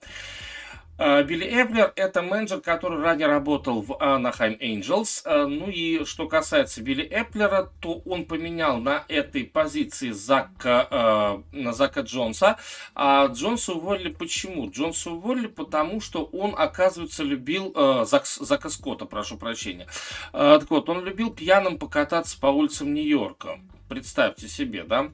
Билли 1.00 1.46
Эплер– 1.46 1.94
это 1.96 2.20
менеджер, 2.20 2.60
который 2.60 3.00
ранее 3.00 3.26
работал 3.26 3.80
в 3.80 3.92
Anaheim 3.92 4.58
Angels. 4.60 5.22
Э, 5.24 5.46
ну 5.46 5.70
и 5.70 6.04
что 6.04 6.28
касается 6.28 6.82
Билли 6.82 7.04
Эплера, 7.04 7.70
то 7.80 8.02
он 8.04 8.26
поменял 8.26 8.76
на 8.76 9.06
этой 9.08 9.44
позиции 9.44 10.10
Зака, 10.10 11.42
э, 11.52 11.72
Зака 11.72 12.02
Джонса. 12.02 12.58
А 12.94 13.28
Джонса 13.28 13.72
уволили 13.72 14.10
почему? 14.10 14.70
Джонса 14.70 15.12
уволили 15.12 15.46
потому, 15.46 16.02
что 16.02 16.24
он, 16.24 16.54
оказывается, 16.54 17.22
любил... 17.22 17.74
Зак, 18.04 18.26
Зака 18.26 18.68
Скотта, 18.68 19.06
прошу 19.06 19.38
прощения. 19.38 19.86
Так 20.32 20.70
вот, 20.70 20.90
он 20.90 21.02
любил 21.02 21.30
пьяным 21.30 21.78
покататься 21.78 22.38
по 22.38 22.48
улицам 22.48 22.92
Нью-Йорка. 22.92 23.58
Представьте 23.88 24.48
себе, 24.48 24.84
да? 24.84 25.10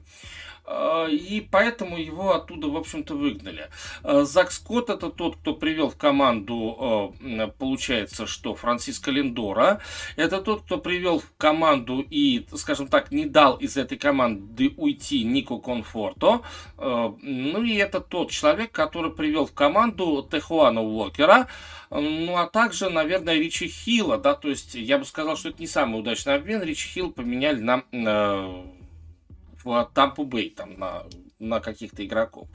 А, 0.69 1.07
и 1.07 1.39
поэтому 1.39 1.97
его 1.97 2.35
оттуда, 2.35 2.67
в 2.67 2.75
общем-то, 2.75 3.15
выгнали. 3.15 3.69
А, 4.03 4.25
Зак 4.25 4.51
Скотт 4.51 4.89
это 4.89 5.09
тот, 5.09 5.37
кто 5.37 5.53
привел 5.53 5.89
в 5.89 5.95
команду, 5.95 7.13
а, 7.21 7.47
получается, 7.57 8.27
что 8.27 8.53
Франциско 8.53 9.09
Линдора. 9.09 9.79
Это 10.17 10.41
тот, 10.41 10.63
кто 10.63 10.77
привел 10.77 11.19
в 11.19 11.33
команду 11.37 12.05
и, 12.09 12.45
скажем 12.55 12.87
так, 12.87 13.11
не 13.11 13.25
дал 13.25 13.55
из 13.55 13.77
этой 13.77 13.97
команды 13.97 14.73
уйти 14.75 15.23
Нико 15.23 15.57
Конфорто. 15.57 16.41
Ну 16.77 17.63
и 17.63 17.75
это 17.75 18.01
тот 18.01 18.31
человек, 18.31 18.71
который 18.71 19.11
привел 19.11 19.45
в 19.45 19.53
команду 19.53 20.27
Техуана 20.29 20.81
Уокера. 20.81 21.47
Ну, 21.89 22.35
а 22.35 22.47
также, 22.47 22.89
наверное, 22.89 23.35
Ричи 23.35 23.67
Хилла, 23.67 24.17
да, 24.17 24.33
то 24.33 24.49
есть 24.49 24.75
я 24.75 24.97
бы 24.97 25.05
сказал, 25.05 25.37
что 25.37 25.49
это 25.49 25.61
не 25.61 25.67
самый 25.67 25.99
удачный 25.99 26.35
обмен. 26.35 26.61
Ричи 26.61 26.89
Хилл 26.89 27.11
поменяли 27.11 27.61
на 27.61 27.83
в 29.67 29.91
Тампу 29.93 30.23
Бэй, 30.23 30.49
там, 30.49 30.79
на, 30.79 31.03
на 31.39 31.59
каких-то 31.59 32.05
игроков. 32.05 32.47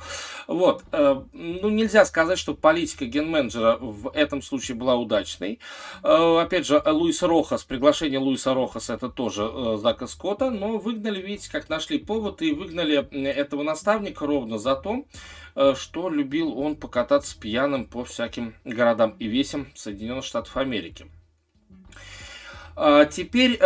Вот. 0.47 0.83
Э, 0.93 1.23
ну, 1.33 1.69
нельзя 1.69 2.05
сказать, 2.05 2.39
что 2.39 2.55
политика 2.55 3.05
генменеджера 3.05 3.77
в 3.77 4.11
этом 4.15 4.43
случае 4.43 4.77
была 4.77 4.97
удачной. 4.97 5.61
Э, 6.03 6.39
опять 6.41 6.67
же, 6.67 6.83
Луис 6.85 7.23
Рохас, 7.23 7.65
приглашение 7.65 8.19
Луиса 8.19 8.55
Рохаса, 8.55 8.95
это 8.95 9.09
тоже 9.09 9.49
э, 9.53 9.77
Зака 9.81 10.07
Скотта, 10.07 10.51
но 10.51 10.79
выгнали, 10.79 11.21
видите, 11.21 11.51
как 11.51 11.69
нашли 11.69 11.99
повод 11.99 12.41
и 12.43 12.53
выгнали 12.53 12.97
этого 13.29 13.63
наставника 13.63 14.27
ровно 14.27 14.59
за 14.59 14.75
то, 14.75 15.05
что 15.75 16.09
любил 16.09 16.59
он 16.59 16.77
покататься 16.77 17.39
пьяным 17.39 17.85
по 17.85 18.05
всяким 18.05 18.55
городам 18.65 19.17
и 19.19 19.27
весям 19.27 19.67
Соединенных 19.75 20.25
Штатов 20.25 20.57
Америки. 20.57 21.07
Теперь 23.11 23.59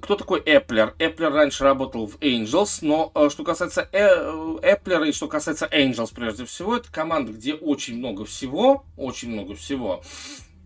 кто 0.00 0.16
такой 0.16 0.40
Эпплер? 0.40 0.94
Эпплер 0.98 1.32
раньше 1.32 1.64
работал 1.64 2.06
в 2.06 2.16
Angels, 2.18 2.78
но 2.82 3.12
э, 3.14 3.28
что 3.30 3.44
касается 3.44 3.82
Эпплера 3.82 5.06
и 5.06 5.12
что 5.12 5.28
касается 5.28 5.66
Angels 5.66 6.12
прежде 6.14 6.44
всего, 6.44 6.76
это 6.76 6.90
команда, 6.90 7.32
где 7.32 7.54
очень 7.54 7.98
много 7.98 8.24
всего, 8.24 8.84
очень 8.96 9.30
много 9.30 9.54
всего. 9.54 10.02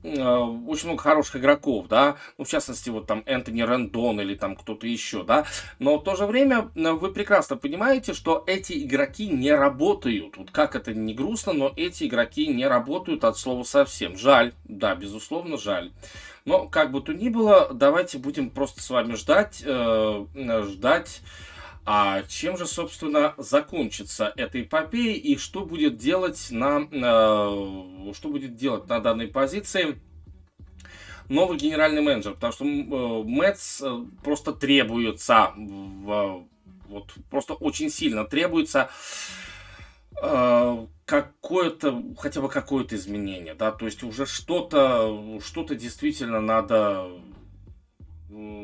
Э, 0.07 0.39
очень 0.69 0.87
много 0.89 1.03
хороших 1.03 1.37
игроков, 1.37 1.89
да, 1.89 2.17
ну, 2.39 2.45
в 2.45 2.49
частности, 2.49 2.91
вот 2.91 3.07
там 3.07 3.25
Энтони 3.27 3.63
Рэндон 3.63 4.21
или 4.21 4.37
там 4.37 4.55
кто-то 4.55 4.87
еще, 4.87 5.25
да, 5.25 5.47
но 5.81 5.99
в 5.99 6.05
то 6.05 6.15
же 6.15 6.27
время 6.27 6.71
э, 6.77 6.93
вы 6.93 7.11
прекрасно 7.13 7.57
понимаете, 7.57 8.15
что 8.15 8.45
эти 8.47 8.85
игроки 8.85 9.27
не 9.27 9.51
работают, 9.51 10.37
вот 10.37 10.53
как 10.53 10.77
это 10.77 10.95
не 10.95 11.13
грустно, 11.13 11.53
но 11.53 11.73
эти 11.77 12.05
игроки 12.05 12.47
не 12.47 12.67
работают 12.69 13.25
от 13.25 13.37
слова 13.37 13.65
совсем, 13.65 14.17
жаль, 14.17 14.55
да, 14.65 14.95
безусловно, 14.95 15.59
жаль. 15.59 15.91
Но 16.47 16.69
как 16.69 16.93
бы 16.93 17.03
то 17.03 17.13
ни 17.13 17.29
было, 17.29 17.71
давайте 17.75 18.19
будем 18.19 18.51
просто 18.51 18.81
с 18.81 18.89
вами 18.89 19.15
ждать, 19.15 19.63
э, 19.67 20.27
ждать, 20.69 21.21
а 21.85 22.23
чем 22.29 22.57
же, 22.57 22.67
собственно, 22.67 23.35
закончится 23.37 24.33
эта 24.37 24.63
эпопея 24.63 25.15
и 25.15 25.37
что 25.37 25.65
будет 25.65 25.97
делать 25.97 26.49
на, 26.51 26.89
э, 26.91 28.13
что 28.15 28.29
будет 28.29 28.55
делать 28.55 28.89
на 28.89 29.01
данной 29.01 29.27
позиции 29.27 29.99
новый 31.29 31.59
генеральный 31.59 32.01
менеджер, 32.01 32.35
потому 32.35 32.53
что 32.53 32.65
э, 32.65 33.25
Мэтс 33.25 33.83
э, 33.83 34.05
просто 34.23 34.53
требуется, 34.53 35.53
в, 35.57 36.45
вот 36.89 37.13
просто 37.29 37.55
очень 37.55 37.91
сильно 37.91 38.25
требуется 38.25 38.89
э, 38.89 39.56
какое-то, 41.05 42.03
хотя 42.19 42.41
бы 42.41 42.49
какое-то 42.49 42.97
изменение, 42.97 43.55
да, 43.55 43.71
то 43.71 43.87
есть 43.87 44.03
уже 44.03 44.27
что-то, 44.27 45.41
что-то 45.45 45.75
действительно 45.77 46.41
надо, 46.41 47.09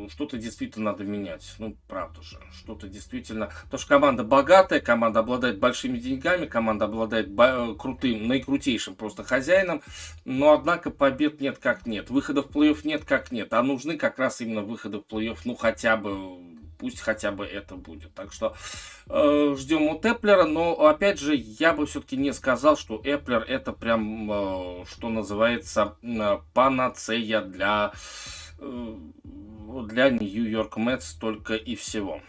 что-то 0.09 0.39
действительно 0.39 0.91
надо 0.93 1.05
менять, 1.05 1.55
ну, 1.59 1.77
правда 1.89 2.21
же, 2.23 2.41
что-то 2.53 2.89
действительно, 2.89 3.47
потому 3.65 3.79
что 3.79 3.89
команда 3.89 4.25
богатая, 4.25 4.81
команда 4.81 5.21
обладает 5.21 5.61
большими 5.61 5.99
деньгами, 5.99 6.47
команда 6.47 6.87
обладает 6.87 7.29
крутым, 7.79 8.27
наикрутейшим 8.27 8.97
просто 8.97 9.23
хозяином, 9.23 9.83
но, 10.25 10.53
однако, 10.53 10.91
побед 10.91 11.41
нет 11.41 11.59
как 11.59 11.87
нет, 11.87 12.11
выхода 12.11 12.43
в 12.43 12.49
плей-офф 12.49 12.81
нет 12.85 13.05
как 13.05 13.31
нет, 13.31 13.53
а 13.53 13.63
нужны 13.63 13.97
как 13.99 14.19
раз 14.19 14.41
именно 14.41 14.63
выходы 14.63 14.99
в 14.99 15.03
плей-офф, 15.03 15.39
ну, 15.45 15.55
хотя 15.55 15.97
бы 15.97 16.39
пусть 16.83 17.01
хотя 17.01 17.31
бы 17.31 17.47
это 17.47 17.77
будет. 17.77 18.13
Так 18.13 18.33
что 18.33 18.57
э, 19.07 19.55
ждем 19.57 19.89
от 19.89 20.05
Эплера, 20.05 20.47
но 20.47 20.73
опять 20.89 21.21
же, 21.21 21.37
я 21.37 21.75
бы 21.75 21.87
все-таки 21.87 22.17
не 22.17 22.33
сказал, 22.33 22.77
что 22.77 23.01
Эплер 23.05 23.43
это 23.43 23.73
прям, 23.73 24.29
э, 24.31 24.85
что 24.91 25.09
называется, 25.09 25.97
э, 26.03 26.39
панацея 26.53 27.43
для, 27.43 27.93
э, 28.59 28.97
для 29.87 30.11
Нью-Йорк 30.11 30.77
Мэтс 30.77 31.15
только 31.15 31.55
и 31.55 31.77
всего. 31.77 32.21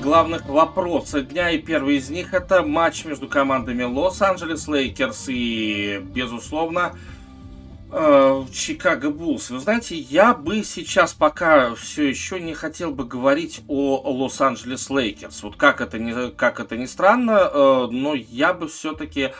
Главных 0.00 0.46
вопросов 0.46 1.28
дня, 1.28 1.50
и 1.50 1.58
первый 1.58 1.96
из 1.96 2.10
них 2.10 2.34
это 2.34 2.62
матч 2.62 3.04
между 3.04 3.28
командами 3.28 3.82
Лос-Анджелес 3.82 4.68
Лейкерс 4.68 5.26
и, 5.28 6.00
безусловно, 6.02 6.92
Э, 7.98 8.44
Чикаго 8.52 9.10
Буллс. 9.10 9.50
Вы 9.50 9.60
знаете, 9.60 9.96
я 9.96 10.34
бы 10.34 10.64
сейчас 10.64 11.14
пока 11.14 11.74
все 11.76 12.08
еще 12.08 12.40
не 12.40 12.52
хотел 12.52 12.90
бы 12.90 13.04
говорить 13.04 13.62
о 13.68 14.02
Лос-Анджелес 14.04 14.90
Лейкерс. 14.90 15.42
Вот 15.44 15.56
как 15.56 15.80
это 15.80 15.98
не, 15.98 16.30
как 16.30 16.58
это 16.58 16.76
ни 16.76 16.86
странно, 16.86 17.48
э, 17.50 17.86
но 17.90 18.14
я 18.14 18.52
бы 18.54 18.66
все-таки 18.68 19.32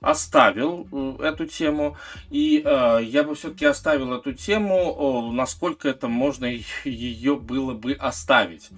оставил 0.00 0.86
э, 0.90 1.24
эту 1.24 1.46
тему. 1.46 1.96
И 2.30 2.62
я 2.64 3.22
бы 3.22 3.34
все-таки 3.34 3.64
оставил 3.64 4.14
эту 4.14 4.32
тему, 4.32 5.30
насколько 5.32 5.88
это 5.88 6.08
можно 6.08 6.46
ее 6.84 7.36
было 7.36 7.74
бы 7.74 7.92
оставить. 7.92 8.70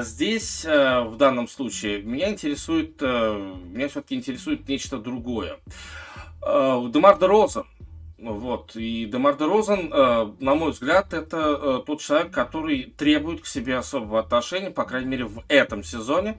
Здесь, 0.00 0.64
в 0.64 1.16
данном 1.16 1.48
случае, 1.48 2.02
меня 2.02 2.30
интересует, 2.30 3.00
меня 3.00 3.88
все-таки 3.88 4.14
интересует 4.14 4.68
нечто 4.68 4.98
другое. 4.98 5.58
Демар 6.42 7.18
де 7.18 7.26
Роза 7.26 7.64
вот. 8.24 8.76
И 8.76 9.06
Демар 9.06 9.36
де 9.36 9.44
Розен, 9.44 9.92
э, 9.92 10.32
на 10.40 10.54
мой 10.54 10.70
взгляд, 10.70 11.12
это 11.12 11.36
э, 11.36 11.82
тот 11.86 12.00
человек, 12.00 12.30
который 12.30 12.94
требует 12.96 13.42
к 13.42 13.46
себе 13.46 13.76
особого 13.76 14.18
отношения, 14.20 14.70
по 14.70 14.84
крайней 14.84 15.08
мере, 15.08 15.24
в 15.24 15.42
этом 15.48 15.82
сезоне. 15.82 16.38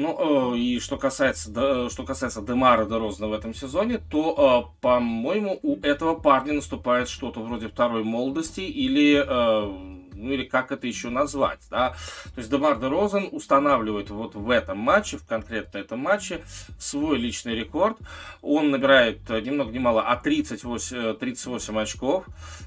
Ну, 0.00 0.52
э, 0.54 0.58
и 0.58 0.78
что 0.78 0.96
касается, 0.96 1.50
что 1.90 2.04
касается 2.04 2.40
Демара 2.40 2.84
де 2.84 2.96
Розена 2.96 3.26
в 3.26 3.32
этом 3.32 3.52
сезоне, 3.52 3.98
то, 3.98 4.72
по-моему, 4.80 5.58
у 5.64 5.80
этого 5.80 6.14
парня 6.14 6.52
наступает 6.52 7.08
что-то 7.08 7.40
вроде 7.40 7.66
второй 7.66 8.04
молодости 8.04 8.60
или 8.60 9.97
ну 10.18 10.32
или 10.32 10.44
как 10.44 10.72
это 10.72 10.86
еще 10.86 11.10
назвать, 11.10 11.60
да. 11.70 11.90
То 12.34 12.38
есть 12.38 12.50
Демар 12.50 12.78
де 12.78 12.88
Розен 12.88 13.28
устанавливает 13.32 14.10
вот 14.10 14.34
в 14.34 14.50
этом 14.50 14.78
матче, 14.78 15.16
в 15.16 15.24
конкретно 15.24 15.78
этом 15.78 16.00
матче, 16.00 16.42
свой 16.78 17.18
личный 17.18 17.54
рекорд. 17.54 17.96
Он 18.42 18.70
набирает 18.70 19.20
э, 19.30 19.40
ни 19.40 19.50
много 19.50 19.70
ни 19.72 19.78
мало, 19.78 20.02
а 20.02 20.16
38, 20.16 21.14
38 21.14 21.78
очков. 21.78 22.26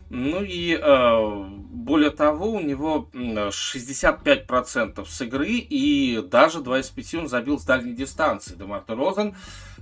Ну 0.09 0.43
и 0.43 0.77
э, 0.81 1.45
более 1.71 2.11
того, 2.11 2.51
у 2.51 2.59
него 2.59 3.09
65% 3.13 5.05
с 5.05 5.21
игры 5.21 5.49
и 5.49 6.21
даже 6.21 6.61
25 6.61 7.15
он 7.15 7.27
забил 7.27 7.59
с 7.59 7.65
дальней 7.65 7.93
дистанции. 7.93 8.55
Демар 8.55 8.83
де 8.87 8.93
Розен 8.93 9.35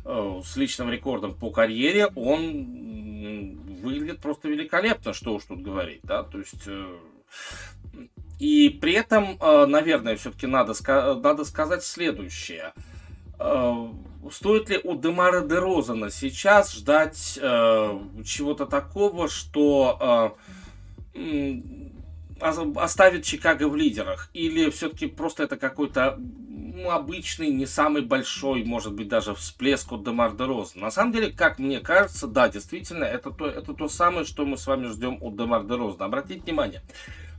э, 0.05 0.41
с 0.43 0.55
личным 0.57 0.89
рекордом 0.89 1.33
по 1.33 1.51
карьере, 1.51 2.07
он 2.15 2.79
выглядит 3.81 4.19
просто 4.19 4.47
великолепно, 4.47 5.13
что 5.13 5.33
уж 5.33 5.43
тут 5.45 5.61
говорить, 5.61 6.01
да, 6.03 6.23
то 6.23 6.37
есть 6.37 6.67
э, 6.67 6.97
и 8.39 8.69
при 8.69 8.93
этом, 8.93 9.37
э, 9.39 9.65
наверное, 9.65 10.15
все-таки 10.15 10.47
надо, 10.47 10.73
надо 11.21 11.43
сказать 11.43 11.83
следующее. 11.83 12.73
Э, 13.37 13.89
стоит 14.31 14.69
ли 14.69 14.79
у 14.81 14.95
Демара 14.95 15.41
де 15.41 15.59
Розана 15.59 16.09
сейчас 16.09 16.73
ждать 16.73 17.37
э, 17.41 17.99
чего-то 18.25 18.65
такого, 18.65 19.27
что 19.27 20.37
оставит 22.75 23.25
Чикаго 23.25 23.67
в 23.67 23.75
лидерах? 23.75 24.29
Или 24.33 24.69
все-таки 24.69 25.07
просто 25.07 25.43
это 25.43 25.57
какой-то 25.57 26.17
обычный, 26.87 27.49
не 27.49 27.65
самый 27.65 28.03
большой, 28.03 28.63
может 28.63 28.93
быть, 28.93 29.07
даже 29.07 29.33
всплеск 29.33 29.91
от 29.91 30.03
Демар 30.03 30.35
де 30.35 30.45
Роза. 30.45 30.79
На 30.79 30.91
самом 30.91 31.11
деле, 31.11 31.31
как 31.31 31.59
мне 31.59 31.79
кажется, 31.79 32.27
да, 32.27 32.47
действительно, 32.49 33.03
это 33.03 33.31
то, 33.31 33.47
это 33.47 33.73
то 33.73 33.87
самое, 33.87 34.25
что 34.25 34.45
мы 34.45 34.57
с 34.57 34.67
вами 34.67 34.87
ждем 34.87 35.17
от 35.21 35.35
Демар 35.35 35.63
де 35.63 35.75
Роза. 35.75 36.05
Обратите 36.05 36.41
внимание, 36.41 36.81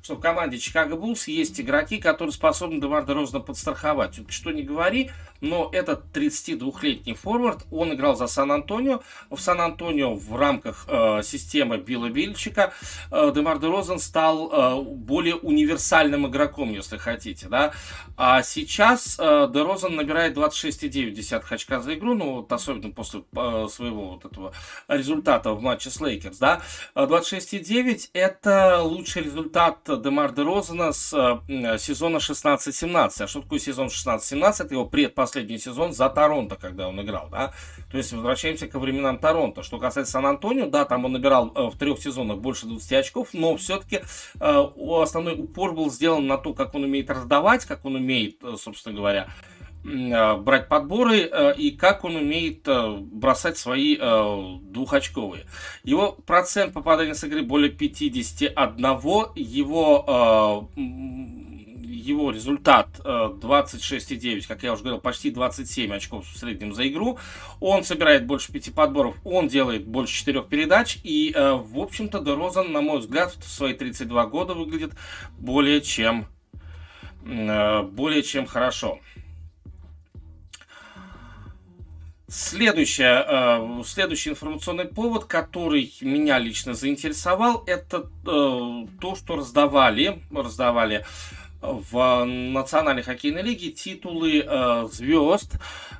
что 0.03 0.17
в 0.17 0.21
команде 0.21 0.59
Чикаго 0.59 0.97
Буллс 0.97 1.29
есть 1.29 1.61
игроки, 1.61 1.99
которые 1.99 2.33
способны 2.33 2.81
Демар 2.81 3.05
де 3.05 3.13
Розана 3.12 3.40
подстраховать. 3.41 4.21
Что 4.29 4.51
не 4.51 4.63
говори, 4.63 5.11
но 5.41 5.71
этот 5.73 6.05
32-летний 6.15 7.15
форвард, 7.15 7.67
он 7.71 7.95
играл 7.95 8.17
за 8.17 8.27
Сан-Антонио. 8.27 9.03
В 9.31 9.39
Сан-Антонио 9.39 10.15
в 10.15 10.37
рамках 10.37 10.85
э, 10.89 11.23
системы 11.23 11.79
Билла 11.79 12.11
Бильчика 12.11 12.73
э, 13.11 13.33
Демар 13.35 13.59
де 13.59 13.67
Розен 13.67 13.99
стал 13.99 14.51
э, 14.53 14.83
более 14.83 15.37
универсальным 15.37 16.27
игроком, 16.27 16.71
если 16.71 16.97
хотите. 16.97 17.49
Да? 17.49 17.73
А 18.17 18.43
сейчас 18.43 19.17
э, 19.19 19.49
де 19.53 19.63
Розен 19.63 19.97
набирает 19.97 20.37
26,9 20.37 21.45
очка 21.51 21.81
за 21.81 21.95
игру, 21.95 22.15
ну 22.15 22.35
вот 22.37 22.53
особенно 22.53 22.93
после 22.93 23.23
э, 23.35 23.67
своего 23.71 24.11
вот 24.11 24.25
этого 24.25 24.53
результата 24.89 25.53
в 25.53 25.63
матче 25.63 25.91
с 25.91 26.01
Лейкерс. 26.01 26.39
Да? 26.39 26.63
26,9 26.95 28.11
это 28.13 28.83
лучший 28.83 29.23
результат 29.23 29.89
Демар 29.96 30.33
де 30.33 30.42
Розена 30.42 30.92
с 30.92 31.12
э, 31.48 31.79
сезона 31.79 32.16
16-17. 32.16 33.22
А 33.22 33.26
что 33.26 33.40
такое 33.42 33.59
сезон 33.59 33.88
16-17? 33.88 34.64
Это 34.64 34.74
его 34.74 34.87
предпоследний 34.87 35.40
последний 35.40 35.59
сезон 35.59 35.92
за 35.92 36.09
Торонто, 36.09 36.57
когда 36.57 36.88
он 36.88 37.00
играл, 37.00 37.29
да. 37.31 37.53
То 37.90 37.98
есть 37.98 38.12
возвращаемся 38.12 38.66
ко 38.66 38.79
временам 38.79 39.18
Торонто. 39.18 39.62
Что 39.62 39.79
касается 39.79 40.12
Сан-Антонио, 40.12 40.68
да, 40.68 40.85
там 40.85 41.05
он 41.05 41.12
набирал 41.12 41.53
э, 41.55 41.70
в 41.70 41.79
трех 41.79 42.00
сезонах 42.00 42.38
больше 42.38 42.66
20 42.66 42.92
очков, 42.92 43.29
но 43.33 43.57
все-таки 43.57 44.00
э, 44.40 44.64
основной 45.03 45.35
упор 45.35 45.72
был 45.72 45.90
сделан 45.90 46.26
на 46.26 46.37
то, 46.37 46.53
как 46.55 46.74
он 46.74 46.85
умеет 46.85 47.11
раздавать, 47.11 47.64
как 47.64 47.85
он 47.85 47.96
умеет, 47.96 48.42
э, 48.42 48.57
собственно 48.59 48.94
говоря, 48.94 49.29
э, 49.29 49.60
брать 49.83 50.69
подборы 50.69 51.21
э, 51.21 51.55
и 51.57 51.71
как 51.71 52.05
он 52.05 52.16
умеет 52.16 52.66
бросать 52.66 53.57
свои 53.59 53.97
двухочковые. 53.97 55.45
Его 55.85 56.12
процент 56.27 56.75
попадания 56.75 57.14
с 57.14 57.25
игры 57.25 57.43
более 57.43 57.71
51, 57.71 58.77
его 59.37 60.69
его 62.01 62.31
результат 62.31 62.88
26,9, 63.05 64.38
э, 64.38 64.40
как 64.49 64.62
я 64.62 64.73
уже 64.73 64.83
говорил, 64.83 65.01
почти 65.01 65.31
27 65.31 65.93
очков 65.93 66.27
в 66.27 66.37
среднем 66.37 66.73
за 66.75 66.88
игру. 66.88 67.19
Он 67.61 67.85
собирает 67.85 68.27
больше 68.27 68.53
пяти 68.53 68.71
подборов, 68.71 69.16
он 69.25 69.49
делает 69.49 69.87
больше 69.87 70.14
четырех 70.14 70.49
передач. 70.49 70.99
И, 71.05 71.33
э, 71.35 71.53
в 71.53 71.79
общем-то, 71.79 72.21
Дерозан, 72.21 72.73
на 72.73 72.81
мой 72.81 72.99
взгляд, 72.99 73.33
в 73.33 73.49
свои 73.49 73.75
32 73.75 74.27
года 74.27 74.55
выглядит 74.55 74.93
более 75.38 75.81
чем, 75.81 76.27
э, 77.25 77.83
более 77.83 78.23
чем 78.23 78.47
хорошо. 78.47 79.01
Следующее, 82.33 83.83
следующий 83.85 84.31
информационный 84.31 84.85
повод, 84.85 85.25
который 85.25 85.93
меня 86.01 86.38
лично 86.38 86.75
заинтересовал, 86.75 87.64
это 87.66 88.09
то, 88.25 89.16
что 89.16 89.37
раздавали, 89.37 90.23
раздавали 90.31 91.05
в 91.61 92.25
Национальной 92.25 93.03
хоккейной 93.03 93.43
лиге 93.43 93.71
титулы 93.71 94.45
э, 94.47 94.88
звезд, 94.90 95.57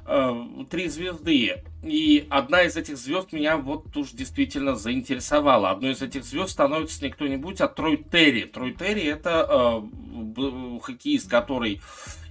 э, 0.07 0.45
три 0.71 0.88
звезды. 0.88 1.62
И 1.83 2.27
одна 2.31 2.62
из 2.62 2.77
этих 2.77 2.97
звезд 2.97 3.33
меня 3.33 3.59
вот 3.59 3.95
уж 3.97 4.11
действительно 4.12 4.75
заинтересовала. 4.75 5.71
Одной 5.71 5.93
из 5.93 6.03
этих 6.03 6.25
звезд 6.25 6.53
становится 6.53 7.05
не 7.05 7.11
кто-нибудь, 7.11 7.61
а 7.61 7.69
Трой 7.69 7.99
Терри. 7.99 8.45
Трой 8.45 8.73
Терри 8.73 9.03
это 9.03 9.47
э, 9.51 10.81
хоккеист, 10.83 11.29
который 11.29 11.83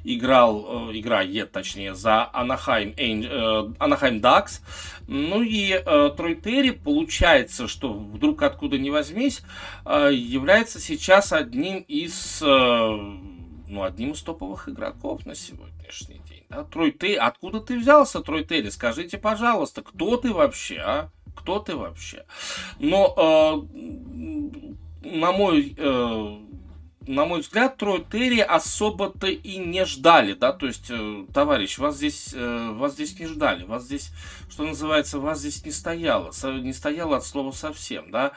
играл, 0.04 0.90
э, 0.90 1.00
играет, 1.00 1.52
точнее, 1.52 1.96
за 1.96 2.30
Анахайм, 2.34 2.94
э, 2.98 3.74
Анахайм 3.80 4.22
Дакс. 4.22 4.62
Ну 5.08 5.42
и 5.42 5.72
э, 5.72 6.12
Трой 6.16 6.36
Терри, 6.36 6.72
получается, 6.72 7.68
что 7.68 7.94
вдруг 7.94 8.44
откуда 8.44 8.78
ни 8.78 8.90
возьмись, 8.90 9.42
э, 9.86 10.12
является 10.14 10.80
сейчас 10.80 11.34
одним 11.34 11.80
из, 11.88 12.42
ну, 12.42 13.84
одним 13.84 14.12
из 14.12 14.22
топовых 14.22 14.70
игроков 14.70 15.26
на 15.26 15.36
сегодняшний 15.36 16.22
день. 16.30 16.44
Да? 16.50 16.64
Трой 16.64 16.92
Терри, 16.92 17.16
откуда 17.16 17.60
ты 17.60 17.78
взялся, 17.78 18.22
Трой 18.22 18.44
Терри? 18.44 18.70
Скажите, 18.70 19.18
пожалуйста, 19.18 19.82
кто 19.82 20.18
ты 20.18 20.34
вообще, 20.34 20.78
а? 20.78 21.10
Кто 21.36 21.60
ты 21.60 21.76
вообще? 21.76 22.26
Но, 22.80 23.14
э, 23.18 25.08
на 25.08 25.32
мой 25.32 25.74
э, 25.78 26.38
на 27.10 27.26
мой 27.26 27.41
взгляд, 27.41 27.76
Трой 27.78 28.06
Терри 28.10 28.39
особо-то 28.39 29.26
и 29.26 29.58
не 29.58 29.84
ждали, 29.86 30.34
да, 30.34 30.54
то 30.54 30.67
есть, 30.67 30.91
э, 30.91 31.26
товарищ, 31.34 31.80
вас 31.80 31.95
здесь, 31.95 32.30
э, 32.36 32.72
вас 32.74 32.93
здесь 32.93 33.19
не 33.19 33.26
ждали, 33.26 33.63
вас 33.63 33.86
здесь, 33.86 34.12
что 34.48 34.63
называется, 34.63 35.17
вас 35.17 35.39
здесь 35.39 35.65
не 35.65 35.72
стояло, 35.72 36.32
не 36.62 36.72
стояло 36.72 37.17
от 37.17 37.26
слова 37.26 37.52
совсем, 37.52 38.12
да, 38.12 38.34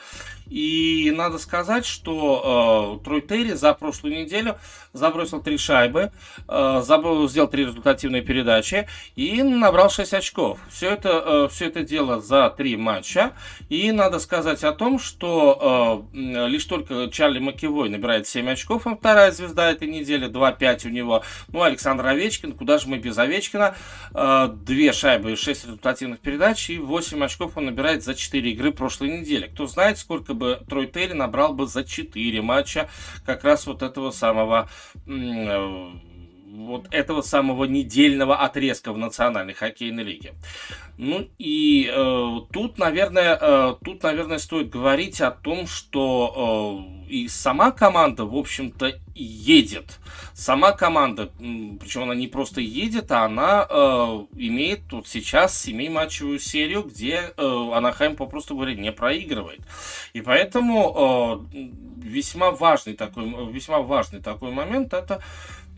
и 0.46 1.12
надо 1.14 1.38
сказать, 1.38 1.87
что 1.87 2.98
э, 3.00 3.05
Трой 3.05 3.20
Терри 3.20 3.52
за 3.52 3.74
прошлую 3.74 4.14
неделю 4.14 4.57
забросил 4.92 5.42
три 5.42 5.59
шайбы, 5.59 6.12
э, 6.48 6.83
забыл, 6.85 7.28
сделал 7.28 7.48
три 7.48 7.64
результативные 7.64 8.22
передачи 8.22 8.88
и 9.16 9.42
набрал 9.42 9.90
6 9.90 10.14
очков. 10.14 10.59
Все 10.70 10.90
это, 10.90 11.09
э, 11.09 11.48
все 11.50 11.66
это 11.66 11.83
дело 11.83 12.20
за 12.20 12.50
три 12.50 12.76
матча, 12.76 13.33
и 13.68 13.90
надо 13.92 14.18
сказать 14.18 14.62
о 14.64 14.72
том, 14.72 14.98
что 14.98 16.07
э, 16.12 16.48
лишь 16.48 16.64
только 16.64 17.09
Чарли 17.11 17.38
Макевой 17.38 17.88
набирает 17.88 18.26
7 18.26 18.50
очков, 18.50 18.87
он 18.87 18.96
вторая 18.96 19.33
звезда 19.33 19.70
этой 19.70 19.88
недели, 19.88 20.28
2-5 20.28 20.87
у 20.87 20.90
него. 20.90 21.22
Ну, 21.48 21.62
Александр 21.62 22.07
Овечкин, 22.07 22.52
куда 22.52 22.78
же 22.78 22.88
мы 22.88 22.98
без 22.98 23.16
Овечкина? 23.18 23.74
Э, 24.14 24.48
две 24.52 24.92
шайбы, 24.92 25.37
6 25.37 25.64
результативных 25.64 26.20
передач 26.20 26.68
и 26.70 26.78
8 26.78 27.24
очков 27.24 27.57
он 27.57 27.66
набирает 27.66 28.02
за 28.05 28.14
4 28.14 28.50
игры 28.52 28.72
прошлой 28.72 29.20
недели. 29.20 29.46
Кто 29.46 29.66
знает, 29.66 29.98
сколько 29.98 30.35
бы 30.42 30.61
Трой 30.68 30.87
Терри 30.87 31.12
набрал 31.12 31.55
бы 31.55 31.66
за 31.66 31.85
4 31.85 32.42
матча 32.42 32.88
как 33.24 33.44
раз 33.44 33.66
вот 33.66 33.83
этого 33.83 34.11
самого 34.11 34.68
э, 35.07 35.90
вот 36.52 36.86
этого 36.90 37.22
самого 37.22 37.64
недельного 37.64 38.36
отрезка 38.36 38.92
в 38.92 38.98
Национальной 38.98 39.54
хоккейной 39.54 40.02
лиге. 40.02 40.34
Ну 40.98 41.28
и 41.38 41.90
э, 41.90 42.40
тут, 42.52 42.78
наверное, 42.78 43.38
э, 43.40 43.74
тут, 43.82 44.02
наверное, 44.02 44.38
стоит 44.38 44.68
говорить 44.68 45.20
о 45.22 45.30
том, 45.30 45.66
что 45.66 46.84
э, 47.08 47.12
и 47.12 47.28
сама 47.28 47.70
команда, 47.70 48.26
в 48.26 48.36
общем-то, 48.36 48.92
едет. 49.14 49.98
Сама 50.34 50.72
команда, 50.72 51.30
причем 51.38 52.02
она 52.02 52.14
не 52.14 52.28
просто 52.28 52.60
едет, 52.60 53.10
а 53.12 53.24
она 53.24 53.66
э, 53.68 53.74
имеет 54.36 54.86
тут 54.88 55.08
сейчас 55.08 55.66
7-матчевую 55.66 56.38
серию, 56.38 56.82
где 56.82 57.32
э, 57.36 57.70
Анахайм, 57.74 58.14
попросту 58.16 58.54
говоря, 58.54 58.74
не 58.74 58.92
проигрывает. 58.92 59.60
И 60.12 60.20
поэтому 60.20 61.46
э, 61.52 61.68
весьма 62.02 62.50
важный 62.50 62.94
такой, 62.94 63.24
весьма 63.52 63.80
важный 63.80 64.20
такой 64.20 64.50
момент 64.50 64.92
это 64.92 65.22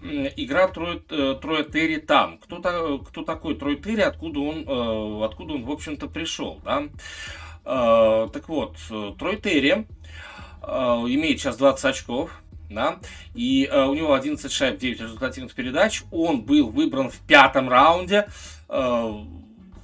игра 0.04 0.68
Трой, 0.68 1.02
э, 1.08 1.36
Троя 1.40 1.64
Терри 1.64 1.96
там. 1.96 2.38
Кто, 2.38 2.60
кто 2.98 3.22
такой 3.22 3.54
Трой 3.54 3.76
Терри, 3.76 4.02
откуда 4.02 4.40
он, 4.40 4.64
э, 4.66 5.24
откуда 5.24 5.54
он, 5.54 5.64
в 5.64 5.70
общем-то, 5.70 6.08
пришел, 6.08 6.60
да? 6.64 6.84
Э, 7.64 8.28
так 8.32 8.48
вот, 8.48 8.76
Трой 9.18 9.36
Терри 9.36 9.86
имеет 10.62 11.40
сейчас 11.40 11.58
20 11.58 11.84
очков, 11.84 12.30
да, 12.70 12.98
и 13.34 13.70
у 13.70 13.92
него 13.92 14.14
11 14.14 14.50
шайб, 14.50 14.78
9 14.78 14.98
результативных 14.98 15.54
передач. 15.54 16.04
Он 16.10 16.40
был 16.40 16.70
выбран 16.70 17.10
в 17.10 17.18
пятом 17.20 17.68
раунде. 17.68 18.26
в 18.66 19.26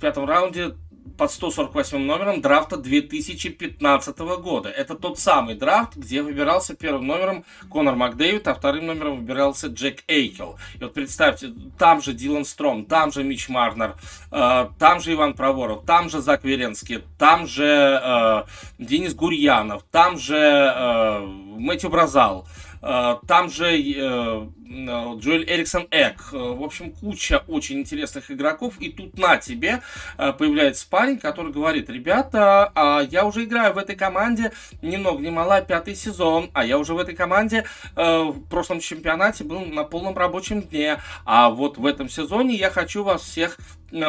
пятом 0.01 0.25
раунде 0.25 0.75
под 1.21 1.31
148 1.31 1.99
номером 1.99 2.41
драфта 2.41 2.79
2015 2.79 4.19
года. 4.41 4.71
Это 4.71 4.95
тот 4.95 5.19
самый 5.19 5.55
драфт, 5.55 5.95
где 5.95 6.23
выбирался 6.23 6.75
первым 6.75 7.07
номером 7.07 7.45
Конор 7.69 7.95
Макдэвид, 7.95 8.49
а 8.49 8.55
вторым 8.55 8.87
номером 8.87 9.19
выбирался 9.19 9.67
Джек 9.67 10.03
Эйкел. 10.09 10.57
И 10.77 10.83
вот 10.83 10.95
представьте, 10.95 11.53
там 11.79 12.01
же 12.01 12.15
Дилан 12.15 12.47
Стром, 12.47 12.87
там 12.87 13.13
же 13.13 13.23
Мич 13.23 13.51
Марнер, 13.51 13.97
э, 14.33 14.69
там 14.79 15.01
же 15.01 15.13
Иван 15.13 15.35
Проворов, 15.35 15.85
там 15.85 16.09
же 16.09 16.23
Зак 16.23 16.43
Веренский, 16.43 17.03
там 17.19 17.47
же 17.47 18.01
э, 18.03 18.43
Денис 18.79 19.13
Гурьянов, 19.13 19.83
там 19.91 20.17
же 20.17 20.39
э, 20.39 21.19
Мэтью 21.19 21.91
Бразал. 21.91 22.49
Э, 22.81 23.17
там 23.29 23.51
же 23.51 23.79
э, 23.79 24.49
Джоэль 24.71 25.45
Эриксон 25.49 25.89
Эк. 25.91 26.33
Э, 26.33 26.37
в 26.37 26.63
общем, 26.63 26.93
куча 26.93 27.43
очень 27.49 27.81
интересных 27.81 28.31
игроков. 28.31 28.75
И 28.79 28.91
тут 28.91 29.19
на 29.19 29.37
тебе 29.37 29.83
появляется 30.17 30.87
парень, 30.89 31.19
который 31.19 31.53
говорит, 31.53 31.91
ребята, 31.91 32.71
а 32.75 33.01
я 33.01 33.25
уже 33.27 33.45
играю 33.45 33.75
в 33.75 33.79
этой 33.79 33.97
команде 33.97 34.53
ни 34.83 34.97
много 34.97 35.23
ни 35.23 35.31
мало 35.31 35.61
пятый 35.61 35.95
сезон, 35.95 36.51
а 36.53 36.65
я 36.65 36.79
уже 36.79 36.95
в 36.95 36.99
этой 36.99 37.15
команде 37.15 37.65
в 37.95 38.41
прошлом 38.49 38.81
чемпионате 38.81 39.45
был 39.45 39.61
на 39.61 39.85
полном 39.85 40.17
рабочем 40.17 40.63
дне, 40.63 41.01
а 41.25 41.51
вот 41.51 41.79
в 41.79 41.87
этом 41.87 42.09
сезоне 42.09 42.55
я 42.55 42.71
хочу 42.71 43.03
вас 43.03 43.23
всех 43.23 43.59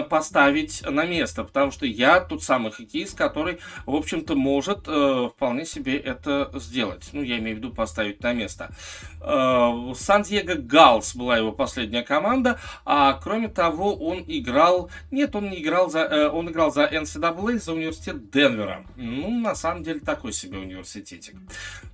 поставить 0.10 0.84
на 0.88 1.06
место, 1.06 1.44
потому 1.44 1.72
что 1.72 1.86
я 1.86 2.20
тот 2.20 2.44
самый 2.44 2.72
хоккеист, 2.72 3.18
который, 3.18 3.60
в 3.86 3.96
общем-то, 3.96 4.36
может 4.36 4.84
э, 4.88 5.30
вполне 5.36 5.66
себе 5.66 5.98
это 5.98 6.52
сделать. 6.56 7.10
Ну, 7.14 7.22
я 7.24 7.40
имею 7.40 7.56
в 7.56 7.60
виду 7.60 7.72
поставить 7.72 8.22
на 8.22 8.34
место. 8.34 8.76
Э, 9.22 9.94
Сан-Диего 9.96 10.51
Галс 10.56 11.16
была 11.16 11.38
его 11.38 11.52
последняя 11.52 12.04
команда, 12.04 12.60
а 12.86 13.14
кроме 13.14 13.48
того, 13.48 13.96
он 13.96 14.24
играл... 14.28 14.90
Нет, 15.12 15.36
он 15.36 15.50
не 15.50 15.62
играл 15.62 15.90
за... 15.90 16.00
Э, 16.00 16.30
он 16.30 16.50
играл 16.50 16.72
за 16.72 16.86
NCAA, 16.86 17.60
за 17.60 17.74
университет 17.74 18.30
Денвера. 18.32 18.86
Ну, 18.96 19.30
на 19.40 19.56
самом 19.56 19.84
деле, 19.84 20.00
такой 20.00 20.34
себе 20.34 20.58
университетик. 20.58 21.36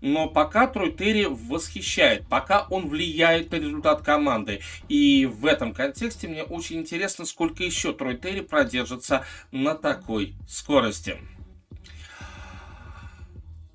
Но 0.02 0.28
пока 0.28 0.68
Трой 0.68 0.92
Терри 0.92 1.26
восхищает, 1.26 2.28
пока 2.28 2.68
он 2.70 2.88
влияет 2.88 3.52
на 3.52 3.58
результат 3.58 4.02
команды. 4.02 4.62
И 4.90 5.26
в 5.26 5.46
этом 5.46 5.74
контексте 5.74 6.28
мне 6.28 6.44
очень 6.44 6.78
интересно, 6.78 7.26
сколько 7.26 7.64
еще 7.64 7.94
Трой 7.94 8.18
Терри 8.18 8.42
продержится 8.42 9.26
на 9.52 9.76
такой 9.76 10.36
скорости. 10.48 11.18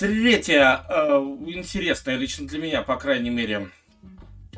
Третья 0.03 0.85
э, 0.89 1.13
интересная 1.47 2.17
лично 2.17 2.49
для 2.49 2.59
меня, 2.59 2.83
по 2.83 2.97
крайней 2.97 3.31
мере, 3.31 3.71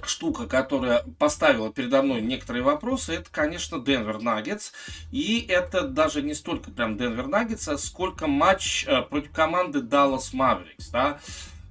штука, 0.08 0.46
которая 0.46 1.04
поставила 1.18 1.72
передо 1.72 2.02
мной 2.02 2.20
некоторые 2.20 2.62
вопросы, 2.62 3.14
это, 3.14 3.30
конечно, 3.30 3.78
Денвер 3.78 4.20
Наггетс. 4.20 4.72
И 5.10 5.46
это 5.48 5.82
даже 5.82 6.22
не 6.22 6.34
столько 6.34 6.70
прям 6.70 6.96
Денвер 6.96 7.26
Наггетс, 7.26 7.68
а 7.68 7.78
сколько 7.78 8.26
матч 8.26 8.84
э, 8.86 9.02
против 9.02 9.32
команды 9.32 9.80
Dallas 9.80 10.32
Mavericks. 10.32 10.90
Да? 10.92 11.18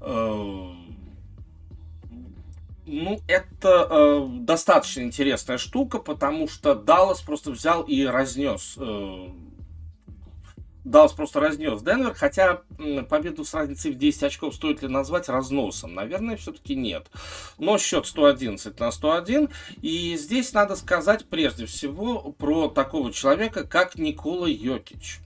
Э, 0.01 0.69
ну, 2.85 3.21
это 3.27 3.87
э, 3.89 4.27
достаточно 4.41 5.01
интересная 5.01 5.57
штука, 5.57 5.99
потому 5.99 6.49
что 6.49 6.75
Даллас 6.75 7.21
просто 7.21 7.51
взял 7.51 7.83
и 7.83 8.03
разнес 8.03 8.77
Даллас 10.83 11.13
просто 11.13 11.39
разнес 11.39 11.81
Денвер, 11.81 12.13
хотя 12.13 12.61
победу 13.09 13.45
с 13.45 13.53
разницей 13.53 13.91
в 13.91 13.97
10 13.97 14.23
очков 14.23 14.53
стоит 14.53 14.81
ли 14.81 14.89
назвать 14.89 15.29
разносом? 15.29 15.93
Наверное, 15.93 16.35
все-таки 16.35 16.75
нет. 16.75 17.07
Но 17.57 17.77
счет 17.77 18.05
111 18.05 18.77
на 18.79 18.91
101. 18.91 19.49
И 19.81 20.17
здесь 20.17 20.51
надо 20.53 20.75
сказать 20.75 21.25
прежде 21.25 21.65
всего 21.67 22.33
про 22.37 22.67
такого 22.67 23.13
человека, 23.13 23.63
как 23.63 23.95
Никола 23.95 24.47
Йокич. 24.47 25.19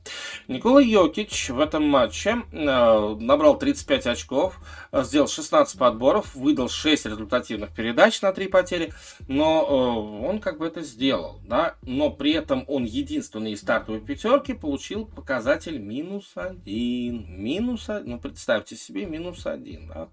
Никола 0.47 0.79
Йокич 0.79 1.49
в 1.49 1.59
этом 1.59 1.87
матче 1.87 2.43
э, 2.51 3.15
набрал 3.19 3.57
35 3.57 4.07
очков, 4.07 4.59
сделал 4.93 5.27
16 5.27 5.79
подборов, 5.79 6.35
выдал 6.35 6.69
6 6.69 7.07
результативных 7.07 7.73
передач 7.73 8.21
на 8.21 8.31
3 8.31 8.47
потери, 8.47 8.93
но 9.27 9.65
э, 10.21 10.27
он 10.27 10.39
как 10.39 10.59
бы 10.59 10.67
это 10.67 10.83
сделал. 10.83 11.39
Да? 11.47 11.75
Но 11.81 12.11
при 12.11 12.33
этом 12.33 12.63
он 12.67 12.83
единственный 12.83 13.53
из 13.53 13.61
стартовой 13.61 14.01
пятерки 14.01 14.53
получил 14.53 15.05
показатель 15.05 15.46
показатель 15.47 15.79
минус 15.79 16.33
один. 16.36 17.25
Минус 17.41 17.89
один. 17.89 18.12
Ну, 18.12 18.19
представьте 18.19 18.75
себе, 18.75 19.05
минус 19.05 19.45
один. 19.45 19.88
Да? 19.88 20.10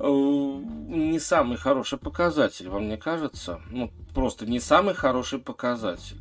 Э, 0.00 0.08
не 0.08 1.20
самый 1.20 1.56
хороший 1.56 1.98
показатель, 1.98 2.68
вам 2.68 2.88
не 2.88 2.96
кажется? 2.96 3.60
Ну, 3.70 3.92
просто 4.12 4.46
не 4.46 4.58
самый 4.58 4.94
хороший 4.94 5.38
показатель. 5.38 6.16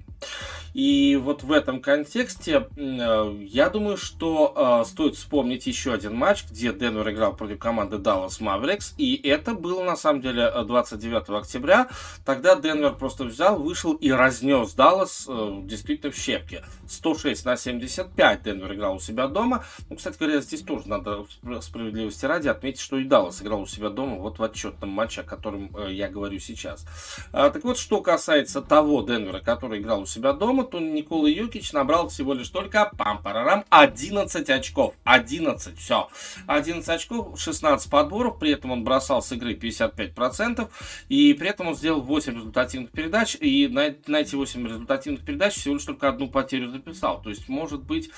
И 0.73 1.15
вот 1.21 1.43
в 1.43 1.51
этом 1.51 1.81
контексте 1.81 2.67
э, 2.75 3.37
я 3.41 3.69
думаю, 3.69 3.97
что 3.97 4.81
э, 4.83 4.87
стоит 4.87 5.15
вспомнить 5.15 5.65
еще 5.67 5.93
один 5.93 6.15
матч, 6.15 6.45
где 6.49 6.71
Денвер 6.71 7.09
играл 7.09 7.35
против 7.35 7.59
команды 7.59 7.97
Dallas 7.97 8.39
Mavericks. 8.39 8.93
И 8.97 9.15
это 9.27 9.53
было 9.53 9.83
на 9.83 9.95
самом 9.95 10.21
деле 10.21 10.51
29 10.63 11.29
октября. 11.29 11.89
Тогда 12.25 12.55
Денвер 12.55 12.93
просто 12.93 13.23
взял, 13.23 13.59
вышел 13.59 13.93
и 13.93 14.11
разнес 14.11 14.73
Даллас 14.73 15.27
действительно 15.63 16.11
в 16.11 16.15
щепки. 16.15 16.63
106 16.87 17.45
на 17.45 17.57
75 17.57 18.43
Денвер 18.43 18.73
играл 18.73 18.95
у 18.95 18.99
себя 18.99 19.27
дома. 19.27 19.65
Ну, 19.89 19.95
кстати 19.95 20.17
говоря, 20.17 20.41
здесь 20.41 20.61
тоже 20.61 20.87
надо 20.87 21.25
справедливости 21.61 22.25
ради 22.25 22.47
отметить, 22.47 22.79
что 22.79 22.97
и 22.97 23.03
Даллас 23.03 23.41
играл 23.41 23.61
у 23.61 23.67
себя 23.67 23.89
дома 23.89 24.17
вот 24.17 24.39
в 24.39 24.43
отчетном 24.43 24.89
матче, 24.89 25.21
о 25.21 25.23
котором 25.23 25.71
я 25.89 26.09
говорю 26.09 26.39
сейчас. 26.39 26.85
А, 27.31 27.49
так 27.49 27.63
вот, 27.63 27.77
что 27.77 28.01
касается 28.01 28.61
того 28.61 29.01
Денвера, 29.01 29.39
который 29.39 29.79
играл 29.79 30.01
у 30.01 30.05
себя 30.09 30.33
дома, 30.33 30.63
то 30.63 30.79
Никола 30.79 31.29
Юкич 31.29 31.73
набрал 31.73 32.09
всего 32.09 32.33
лишь 32.33 32.49
только 32.49 32.91
пам-парарам 32.97 33.65
11 33.69 34.49
очков. 34.49 34.95
11, 35.03 35.77
все. 35.77 36.09
11 36.47 36.87
очков, 36.89 37.39
16 37.39 37.89
подборов, 37.89 38.39
при 38.39 38.51
этом 38.51 38.71
он 38.71 38.83
бросал 38.83 39.21
с 39.21 39.31
игры 39.31 39.53
55%, 39.53 40.69
и 41.09 41.33
при 41.33 41.49
этом 41.49 41.67
он 41.67 41.75
сделал 41.75 42.01
8 42.01 42.35
результативных 42.35 42.91
передач, 42.91 43.35
и 43.39 43.67
на, 43.67 43.95
на 44.07 44.17
эти 44.17 44.35
8 44.35 44.67
результативных 44.67 45.23
передач 45.23 45.55
всего 45.55 45.75
лишь 45.75 45.85
только 45.85 46.09
одну 46.09 46.27
потерю 46.27 46.71
записал. 46.71 47.21
То 47.21 47.29
есть, 47.29 47.47
может 47.47 47.83
быть, 47.83 48.09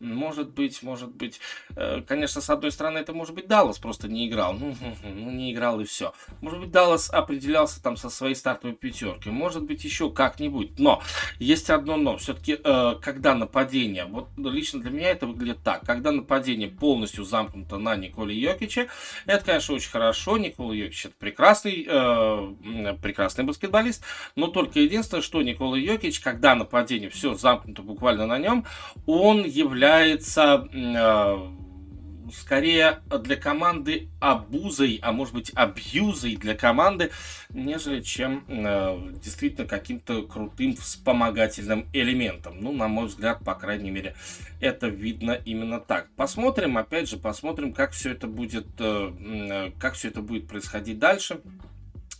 может 0.00 0.50
быть, 0.50 0.82
может 0.82 1.10
быть. 1.10 1.40
Э, 1.76 2.02
конечно, 2.06 2.40
с 2.40 2.50
одной 2.50 2.70
стороны, 2.70 2.98
это 2.98 3.12
может 3.12 3.34
быть 3.34 3.46
Даллас 3.46 3.78
просто 3.78 4.08
не 4.08 4.28
играл. 4.28 4.52
Ну, 4.54 4.76
ну, 5.02 5.30
не 5.30 5.52
играл 5.52 5.80
и 5.80 5.84
все. 5.84 6.12
Может 6.40 6.60
быть, 6.60 6.70
Даллас 6.70 7.10
определялся 7.10 7.82
там 7.82 7.96
со 7.96 8.10
своей 8.10 8.34
стартовой 8.34 8.76
пятеркой. 8.76 9.32
Может 9.32 9.62
быть, 9.62 9.84
еще 9.84 10.10
как-нибудь. 10.10 10.78
Но 10.78 11.02
есть 11.38 11.70
одно 11.70 11.96
но. 11.96 12.16
Все-таки, 12.18 12.58
э, 12.62 12.94
когда 13.00 13.34
нападение, 13.34 14.04
вот 14.04 14.28
лично 14.36 14.80
для 14.80 14.90
меня 14.90 15.10
это 15.10 15.26
выглядит 15.26 15.62
так. 15.62 15.84
Когда 15.84 16.12
нападение 16.12 16.68
полностью 16.68 17.24
замкнуто 17.24 17.78
на 17.78 17.96
Николе 17.96 18.34
Йокиче, 18.38 18.88
это, 19.26 19.44
конечно, 19.44 19.74
очень 19.74 19.90
хорошо. 19.90 20.36
Никола 20.36 20.74
Йокич 20.74 21.06
это 21.06 21.14
прекрасный, 21.18 21.86
э, 21.88 22.94
прекрасный 23.02 23.44
баскетболист. 23.44 24.04
Но 24.34 24.48
только 24.48 24.80
единственное, 24.80 25.22
что 25.22 25.42
Никола 25.42 25.78
Йокич, 25.78 26.20
когда 26.20 26.54
нападение 26.54 27.10
все 27.10 27.34
замкнуто 27.34 27.82
буквально 27.82 28.26
на 28.26 28.38
нем, 28.38 28.66
он 29.06 29.44
является 29.44 29.85
является 29.86 30.68
э, 30.72 32.32
скорее 32.32 32.98
для 33.22 33.36
команды 33.36 34.08
абузой, 34.20 34.98
а 35.00 35.12
может 35.12 35.32
быть 35.32 35.52
абьюзой 35.54 36.36
для 36.36 36.56
команды, 36.56 37.12
нежели 37.50 38.00
чем 38.00 38.44
э, 38.48 39.12
действительно 39.22 39.66
каким-то 39.66 40.22
крутым 40.22 40.74
вспомогательным 40.74 41.86
элементом. 41.92 42.56
Ну, 42.60 42.72
на 42.72 42.88
мой 42.88 43.06
взгляд, 43.06 43.44
по 43.44 43.54
крайней 43.54 43.92
мере, 43.92 44.16
это 44.60 44.88
видно 44.88 45.32
именно 45.44 45.78
так. 45.78 46.08
Посмотрим, 46.16 46.78
опять 46.78 47.08
же, 47.08 47.16
посмотрим, 47.16 47.72
как 47.72 47.92
все 47.92 48.10
это 48.10 48.26
будет, 48.26 48.66
э, 48.80 49.70
как 49.78 49.94
все 49.94 50.08
это 50.08 50.20
будет 50.20 50.48
происходить 50.48 50.98
дальше. 50.98 51.40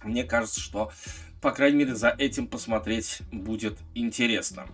Мне 0.04 0.22
кажется, 0.22 0.60
что 0.60 0.92
по 1.40 1.52
крайней 1.52 1.78
мере, 1.78 1.94
за 1.94 2.08
этим 2.08 2.46
посмотреть 2.46 3.20
будет 3.30 3.76
интересно. 3.94 4.66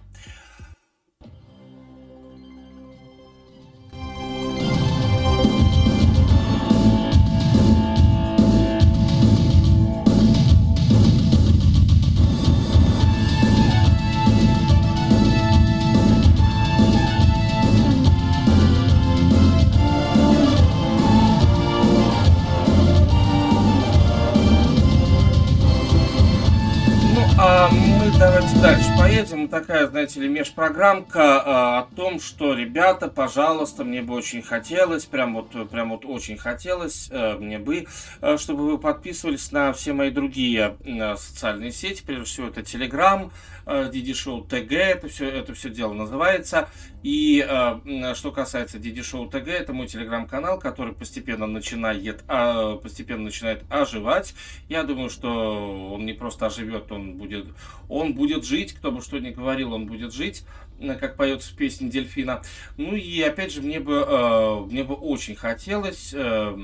Давайте 27.43 28.57
дальше 28.61 28.89
поедем. 28.97 29.49
Такая, 29.49 29.89
знаете 29.89 30.21
ли, 30.21 30.29
межпрограммка 30.29 31.19
э, 31.19 31.43
о 31.45 31.89
том, 31.97 32.21
что, 32.21 32.55
ребята, 32.55 33.09
пожалуйста, 33.09 33.85
мне 33.85 34.01
бы 34.01 34.15
очень 34.15 34.43
хотелось, 34.43 35.07
прям 35.07 35.35
вот, 35.35 35.69
прям 35.69 35.91
вот 35.91 36.05
очень 36.05 36.37
хотелось, 36.37 37.09
э, 37.11 37.35
мне 37.35 37.59
бы, 37.59 37.87
э, 38.21 38.37
чтобы 38.39 38.71
вы 38.71 38.79
подписывались 38.79 39.51
на 39.51 39.73
все 39.73 39.93
мои 39.93 40.11
другие 40.11 40.77
э, 40.85 41.17
социальные 41.17 41.73
сети, 41.73 42.05
прежде 42.07 42.25
всего 42.27 42.47
это 42.47 42.61
Telegram, 42.61 43.31
Диди 43.67 44.15
Шоу 44.15 44.43
ТГ, 44.43 44.73
это 44.73 45.09
все, 45.09 45.29
это 45.29 45.55
все 45.55 45.71
дело 45.71 45.93
называется. 45.93 46.69
И 47.03 47.45
э, 47.47 48.15
что 48.15 48.31
касается 48.33 48.79
Диди 48.79 49.03
Шоу 49.03 49.29
ТГ, 49.29 49.49
это 49.49 49.73
мой 49.73 49.87
телеграм-канал, 49.87 50.59
который 50.59 50.95
постепенно 50.95 51.47
начинает, 51.47 52.25
э, 52.29 52.79
постепенно 52.83 53.25
начинает 53.25 53.65
оживать. 53.69 54.35
Я 54.69 54.85
думаю, 54.85 55.11
что 55.11 55.93
он 55.93 56.07
не 56.07 56.13
просто 56.13 56.47
оживет, 56.47 56.91
он 56.93 57.15
будет, 57.15 57.47
он 57.89 58.15
будет 58.15 58.45
жить, 58.45 58.73
кто 58.73 58.93
бы 58.93 59.01
что 59.01 59.19
ни 59.19 59.31
говорил, 59.31 59.73
он 59.73 59.87
будет 59.87 60.13
жить 60.13 60.45
э, 60.79 60.95
как 60.95 61.17
поется 61.17 61.53
в 61.53 61.57
песне 61.57 61.89
Дельфина. 61.89 62.43
Ну 62.77 62.95
и 62.95 63.21
опять 63.23 63.53
же, 63.53 63.63
мне 63.63 63.81
бы, 63.81 64.05
э, 64.07 64.61
мне 64.71 64.85
бы 64.85 64.95
очень 64.95 65.35
хотелось, 65.35 66.13
э, 66.15 66.19
а, 66.23 66.59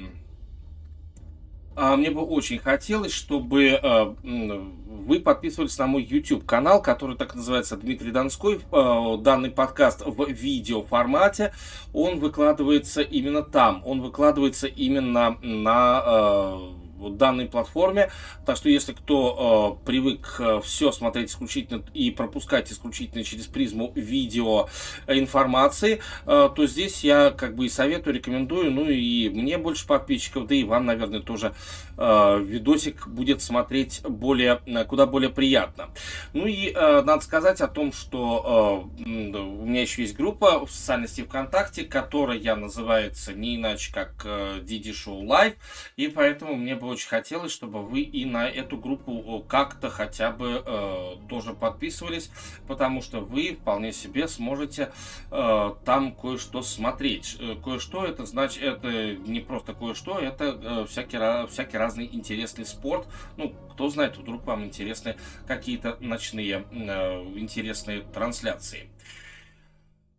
мне 1.97 2.11
бы 2.11 2.23
очень 2.23 2.59
хотелось, 2.59 3.13
чтобы 3.13 3.67
э, 3.67 4.15
вы 4.23 5.21
подписывались 5.21 5.79
на 5.79 5.87
мой 5.87 6.03
YouTube 6.03 6.45
канал, 6.45 6.83
который 6.83 7.17
так 7.17 7.35
называется 7.35 7.77
Дмитрий 7.77 8.11
Донской. 8.11 8.61
Э, 8.73 9.17
данный 9.21 9.51
подкаст 9.51 10.03
в 10.05 10.29
видео 10.31 10.83
формате. 10.83 11.53
Он 11.93 12.19
выкладывается 12.19 13.03
именно 13.03 13.43
там. 13.43 13.83
Он 13.87 14.01
выкладывается 14.03 14.67
именно 14.67 15.39
на 15.43 16.59
э, 17.01 17.11
данной 17.11 17.47
платформе. 17.47 18.11
Так 18.47 18.57
что 18.57 18.69
если 18.69 18.93
кто 18.93 19.79
э, 19.83 19.87
привык 19.87 20.37
э, 20.39 20.61
все 20.63 20.93
смотреть 20.93 21.31
исключительно 21.31 21.83
и 21.95 22.11
пропускать 22.11 22.73
исключительно 22.73 23.25
через 23.25 23.47
призму 23.47 23.93
видео 23.95 24.69
информации, 25.07 26.01
э, 26.27 26.49
то 26.55 26.67
здесь 26.67 27.05
я 27.05 27.31
как 27.31 27.55
бы 27.55 27.67
и 27.67 27.69
советую, 27.69 28.15
рекомендую, 28.15 28.71
ну 28.71 28.89
и 28.89 29.29
мне 29.29 29.59
больше 29.59 29.87
подписчиков, 29.87 30.47
да 30.47 30.55
и 30.55 30.65
вам, 30.65 30.87
наверное, 30.87 31.21
тоже 31.21 31.55
э, 31.97 32.41
видосик 32.41 33.07
будет 33.09 33.43
смотреть 33.43 34.03
более, 34.03 34.61
э, 34.67 34.85
куда 34.85 35.07
более 35.07 35.31
приятно. 35.31 35.91
Ну 36.33 36.47
и 36.47 36.71
э, 36.71 37.03
надо 37.03 37.23
сказать 37.23 37.61
о 37.61 37.69
том, 37.69 37.93
что 37.93 38.89
э, 38.99 39.03
у 39.05 39.65
меня 39.67 39.83
еще 39.83 40.03
есть 40.03 40.17
группа 40.17 40.65
в 40.65 40.71
социальной 40.71 41.09
сети 41.09 41.25
ВКонтакте, 41.25 41.85
которая 41.85 42.39
называется 42.57 43.33
не 43.33 43.57
иначе 43.57 43.93
как 43.93 44.23
э, 44.25 44.61
Didi 44.61 44.93
Show 44.93 45.23
Live, 45.23 45.55
и 45.97 46.09
поэтому 46.09 46.55
мне 46.55 46.77
очень 46.89 47.09
хотелось, 47.09 47.53
чтобы 47.53 47.83
вы 47.83 48.01
и 48.01 48.25
на 48.25 48.49
эту 48.49 48.77
группу 48.77 49.45
как-то 49.49 49.91
хотя 49.91 50.31
бы 50.31 50.63
э, 50.65 51.17
тоже 51.29 51.55
подписывались, 51.55 52.31
потому 52.67 53.03
что 53.03 53.21
вы 53.21 53.55
вполне 53.55 53.93
себе 53.93 54.29
сможете 54.29 54.93
э, 55.31 55.71
там 55.85 56.15
кое-что 56.15 56.63
смотреть. 56.63 57.37
Э, 57.41 57.57
кое-что 57.63 58.05
это 58.05 58.27
значит, 58.27 58.63
это 58.63 59.15
не 59.15 59.41
просто 59.41 59.75
кое-что, 59.75 60.19
это 60.19 60.59
э, 60.61 60.87
всякий, 60.87 61.47
всякий 61.49 61.77
разный 61.77 62.09
интересный 62.11 62.67
спорт. 62.67 63.07
Ну, 63.37 63.55
кто 63.73 63.89
знает, 63.89 64.17
вдруг 64.17 64.45
вам 64.45 64.65
интересны 64.65 65.17
какие-то 65.47 65.97
ночные 66.01 66.65
э, 66.71 67.23
интересные 67.37 68.01
трансляции. 68.03 68.91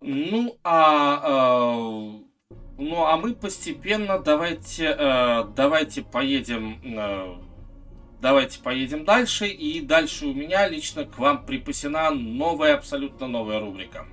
Ну, 0.01 0.57
а 0.63 2.21
э, 2.23 2.28
ну, 2.79 3.05
а 3.05 3.17
мы 3.17 3.33
постепенно 3.33 4.19
давайте, 4.19 4.95
э, 4.97 5.43
давайте 5.55 6.01
поедем, 6.01 6.79
э, 6.83 7.35
давайте 8.21 8.59
поедем 8.61 9.03
дальше. 9.03 9.47
И 9.47 9.81
дальше 9.81 10.27
у 10.27 10.33
меня 10.33 10.67
лично 10.67 11.03
к 11.03 11.17
вам 11.17 11.45
припасена 11.45 12.09
новая, 12.11 12.75
абсолютно 12.75 13.27
новая 13.27 13.59
рубрика. 13.59 14.05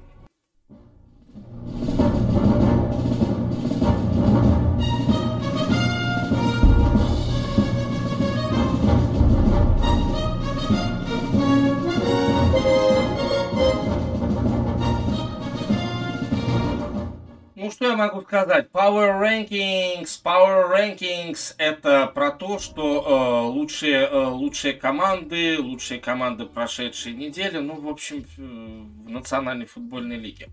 Ну, 17.67 17.73
что 17.73 17.89
я 17.89 17.97
могу 17.97 18.21
сказать? 18.21 18.69
Power 18.73 19.21
Rankings, 19.21 20.23
Power 20.23 20.71
Rankings 20.71 21.53
это 21.59 22.07
про 22.07 22.31
то, 22.31 22.61
что 22.61 23.03
э, 23.03 23.51
лучшие, 23.51 24.07
э, 24.07 24.27
лучшие 24.27 24.73
команды, 24.73 25.59
лучшие 25.59 25.99
команды 25.99 26.47
прошедшей 26.47 27.13
недели, 27.15 27.59
ну, 27.59 27.75
в 27.75 27.89
общем, 27.89 28.25
в 28.37 29.11
национальной 29.11 29.67
футбольной 29.67 30.15
лиге. 30.15 30.49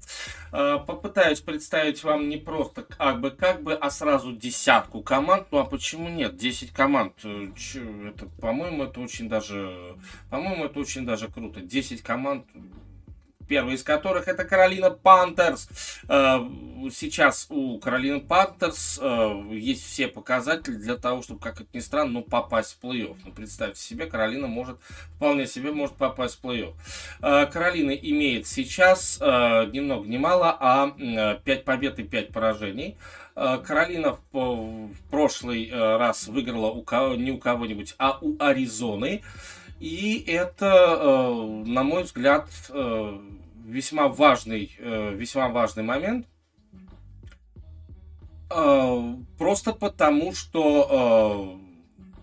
Э, 0.51 0.79
попытаюсь 0.87 1.39
представить 1.39 2.03
вам 2.03 2.29
не 2.29 2.37
просто 2.37 2.81
как 2.81 3.21
бы, 3.21 3.29
как 3.29 3.61
бы, 3.61 3.75
а 3.75 3.91
сразу 3.91 4.31
десятку 4.31 5.03
команд. 5.03 5.49
Ну, 5.51 5.59
а 5.59 5.65
почему 5.65 6.09
нет? 6.09 6.35
10 6.35 6.71
команд. 6.71 7.13
Э, 7.23 7.49
это, 8.07 8.25
по-моему, 8.41 8.85
это 8.85 8.99
очень 8.99 9.29
даже, 9.29 9.95
по-моему, 10.31 10.65
это 10.65 10.79
очень 10.79 11.05
даже 11.05 11.27
круто. 11.27 11.61
10 11.61 12.01
команд 12.01 12.47
первый 13.53 13.75
из 13.75 13.83
которых 13.83 14.27
это 14.27 14.45
Каролина 14.45 14.89
Пантерс. 14.89 15.69
Э, 16.09 16.39
сейчас 16.91 17.45
у 17.51 17.77
Каролины 17.77 18.19
Пантерс 18.19 18.97
э, 18.99 19.41
есть 19.51 19.85
все 19.85 20.07
показатели 20.07 20.73
для 20.73 20.95
того, 20.95 21.21
чтобы, 21.21 21.39
как 21.39 21.61
это 21.61 21.69
ни 21.71 21.79
странно, 21.79 22.13
ну, 22.13 22.21
попасть 22.23 22.75
в 22.75 22.83
плей-офф. 22.83 23.15
Ну, 23.23 23.31
представьте 23.31 23.79
себе, 23.79 24.07
Каролина 24.07 24.47
может, 24.47 24.79
вполне 25.17 25.45
себе 25.45 25.71
может 25.71 25.95
попасть 25.97 26.39
в 26.39 26.43
плей-офф. 26.43 26.73
Э, 27.21 27.45
Каролина 27.45 27.91
имеет 27.91 28.47
сейчас 28.47 29.19
ни 29.21 29.79
много 29.79 30.07
ни 30.07 30.17
мало, 30.17 30.57
а 30.59 31.37
5 31.45 31.63
побед 31.63 31.99
и 31.99 32.03
5 32.03 32.29
поражений. 32.29 32.97
Каролина 33.35 34.17
в, 34.31 34.89
прошлый 35.11 35.69
раз 35.71 36.27
выиграла 36.27 36.71
у 36.71 36.81
кого, 36.81 37.13
не 37.13 37.29
у 37.29 37.37
кого-нибудь, 37.37 37.93
а 37.99 38.17
у 38.19 38.35
Аризоны. 38.39 39.21
И 39.79 40.23
это, 40.27 41.35
на 41.65 41.83
мой 41.83 42.03
взгляд, 42.03 42.47
весьма 43.63 44.07
важный, 44.09 44.75
э, 44.77 45.13
весьма 45.15 45.49
важный 45.49 45.83
момент. 45.83 46.27
Э, 48.49 49.15
просто 49.37 49.73
потому, 49.73 50.33
что 50.33 51.59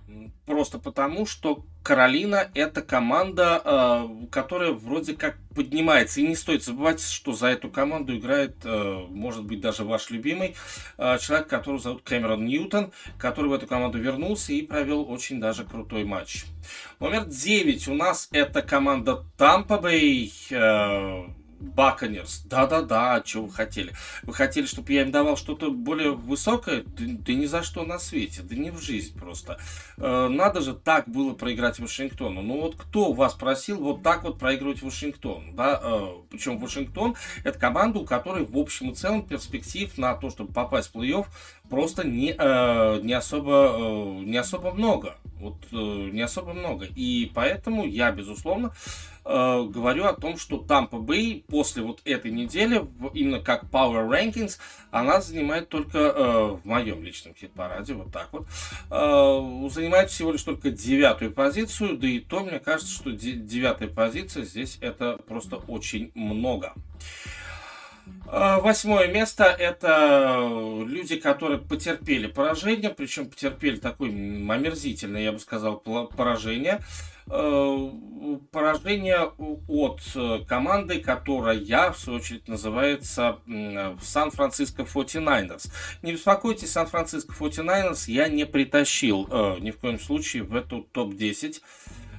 э, 0.09 0.29
просто 0.47 0.79
потому, 0.79 1.27
что 1.27 1.65
Каролина 1.83 2.51
это 2.55 2.83
команда, 2.83 4.07
которая 4.31 4.73
вроде 4.73 5.15
как 5.15 5.39
поднимается. 5.55 6.21
И 6.21 6.27
не 6.27 6.37
стоит 6.37 6.63
забывать, 6.65 7.03
что 7.03 7.33
за 7.33 7.49
эту 7.49 7.69
команду 7.71 8.17
играет, 8.17 8.57
может 8.65 9.45
быть, 9.45 9.61
даже 9.61 9.85
ваш 9.85 10.11
любимый 10.11 10.55
человек, 10.97 11.49
которого 11.49 11.81
зовут 11.81 12.03
Кэмерон 12.03 12.45
Ньютон, 12.45 12.93
который 13.19 13.49
в 13.49 13.53
эту 13.53 13.67
команду 13.67 13.99
вернулся 13.99 14.53
и 14.53 14.63
провел 14.63 15.11
очень 15.11 15.41
даже 15.41 15.65
крутой 15.65 16.05
матч. 16.05 16.45
Номер 16.99 17.25
9 17.27 17.89
у 17.89 17.95
нас 17.95 18.29
это 18.33 18.63
команда 18.63 19.25
Tampa 19.39 19.83
Bay. 19.83 20.31
Баконерс. 21.61 22.43
Да-да-да, 22.47 23.23
что 23.25 23.43
вы 23.43 23.51
хотели? 23.51 23.93
Вы 24.23 24.33
хотели, 24.35 24.67
чтобы 24.67 24.93
я 24.93 25.03
им 25.03 25.11
давал 25.11 25.37
что-то 25.37 25.71
более 25.71 26.13
высокое? 26.13 26.83
Да, 26.83 27.05
да 27.07 27.33
ни 27.35 27.47
за 27.47 27.63
что 27.63 27.85
на 27.85 27.99
свете, 27.99 28.43
да 28.43 28.57
не 28.57 28.71
в 28.71 28.81
жизнь 28.81 29.17
просто. 29.19 29.59
Э, 29.99 30.29
надо 30.29 30.63
же 30.63 30.75
так 30.75 31.09
было 31.09 31.35
проиграть 31.35 31.79
Вашингтону. 31.79 32.43
Ну 32.43 32.61
вот 32.61 32.77
кто 32.77 33.13
вас 33.13 33.35
просил 33.35 33.79
вот 33.79 34.03
так 34.03 34.25
вот 34.25 34.39
проигрывать 34.39 34.83
Вашингтону? 34.83 35.53
Да? 35.53 35.81
Э, 35.83 36.09
причем 36.31 36.59
Вашингтон 36.59 37.15
это 37.45 37.59
команда, 37.59 38.01
у 38.01 38.05
которой 38.05 38.45
в 38.45 38.57
общем 38.57 38.91
и 38.91 38.95
целом 38.95 39.23
перспектив 39.23 39.97
на 39.99 40.15
то, 40.15 40.31
чтобы 40.31 40.53
попасть 40.53 40.91
в 40.93 40.97
плей-офф 40.97 41.27
просто 41.69 42.07
не, 42.07 42.35
э, 42.37 43.01
не, 43.03 43.13
особо, 43.13 43.77
э, 43.79 44.25
не 44.25 44.37
особо 44.37 44.73
много. 44.73 45.17
Вот 45.41 45.57
э, 45.73 45.77
не 45.77 46.21
особо 46.23 46.53
много. 46.53 46.87
И 46.95 47.31
поэтому 47.35 47.87
я, 47.87 48.13
безусловно, 48.13 48.73
э, 49.25 49.65
говорю 49.69 50.05
о 50.05 50.13
том, 50.13 50.37
что 50.37 50.59
Тампа 50.59 50.99
Бэй 50.99 51.45
после 51.49 51.83
вот 51.83 52.01
этой 52.05 52.31
недели, 52.31 52.87
именно 53.15 53.41
как 53.41 53.65
Power 53.65 54.09
Rankings, 54.09 54.59
она 54.91 55.21
занимает 55.21 55.69
только, 55.69 55.99
э, 55.99 56.59
в 56.63 56.65
моем 56.65 57.03
личном 57.03 57.35
хит-параде, 57.35 57.95
вот 57.95 58.13
так 58.13 58.29
вот, 58.33 58.47
э, 58.91 59.69
занимает 59.71 60.11
всего 60.11 60.33
лишь 60.33 60.43
только 60.43 60.71
девятую 60.71 61.33
позицию, 61.33 61.97
да 61.97 62.07
и 62.07 62.21
то, 62.21 62.41
мне 62.41 62.61
кажется, 62.61 62.93
что 62.93 63.11
девятая 63.13 63.89
позиция 63.89 64.45
здесь 64.45 64.79
это 64.81 65.19
просто 65.27 65.57
очень 65.57 66.13
много. 66.15 66.75
Восьмое 68.27 69.09
место 69.09 69.45
это 69.45 70.49
люди, 70.87 71.17
которые 71.17 71.59
потерпели 71.59 72.27
поражение, 72.27 72.91
причем 72.91 73.29
потерпели 73.29 73.77
такое 73.77 74.11
омерзительное, 74.11 75.23
я 75.23 75.33
бы 75.33 75.39
сказал, 75.39 75.79
поражение. 75.79 76.81
А, 77.33 77.93
поражение 78.51 79.31
от 79.69 80.01
команды, 80.49 81.01
которая, 81.01 81.61
в 81.93 81.99
свою 81.99 82.19
очередь, 82.19 82.49
называется 82.49 83.39
Сан-Франциско 84.03 84.83
49ers. 84.83 85.71
Не 86.03 86.13
беспокойтесь, 86.13 86.73
Сан-Франциско 86.73 87.33
49ers 87.33 88.11
я 88.11 88.29
не 88.29 88.47
притащил 88.47 89.29
а, 89.31 89.59
ни 89.61 89.71
в 89.71 89.79
коем 89.79 90.01
случае 90.01 90.43
в 90.43 90.57
эту 90.57 90.83
топ-10 90.93 91.61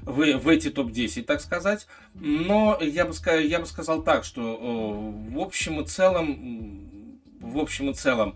в, 0.04 0.38
в 0.38 0.48
эти 0.48 0.70
топ-10, 0.70 1.24
так 1.24 1.42
сказать. 1.42 1.88
Но 2.14 2.78
я 2.82 3.06
бы, 3.06 3.14
сказал, 3.14 3.40
я 3.40 3.60
бы 3.60 3.66
сказал 3.66 4.04
так, 4.04 4.24
что 4.24 4.42
э, 4.42 5.34
в 5.34 5.40
общем 5.40 5.82
и 5.82 5.86
целом, 5.86 7.12
в 7.40 7.58
общем 7.58 7.90
и 7.90 7.94
целом, 7.94 8.36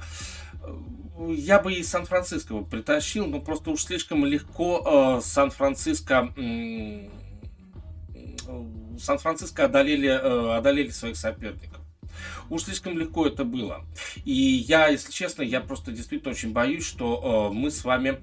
э, 0.63 1.33
я 1.35 1.59
бы 1.59 1.73
и 1.73 1.83
Сан-Франциско 1.83 2.57
притащил, 2.61 3.27
но 3.27 3.39
просто 3.39 3.71
уж 3.71 3.83
слишком 3.83 4.25
легко 4.25 5.17
э, 5.19 5.21
Сан-Франциско 5.21 6.33
э, 6.37 7.07
Сан-Франциско 8.99 9.65
одолели, 9.65 10.09
э, 10.09 10.57
одолели 10.57 10.89
своих 10.89 11.17
соперников. 11.17 11.81
Уж 12.49 12.63
слишком 12.63 12.97
легко 12.97 13.27
это 13.27 13.43
было. 13.43 13.85
И 14.23 14.31
я, 14.33 14.87
если 14.87 15.11
честно, 15.11 15.41
я 15.41 15.61
просто 15.61 15.91
действительно 15.91 16.31
очень 16.31 16.53
боюсь, 16.53 16.85
что 16.85 17.49
э, 17.51 17.53
мы 17.53 17.71
с 17.71 17.83
вами 17.83 18.21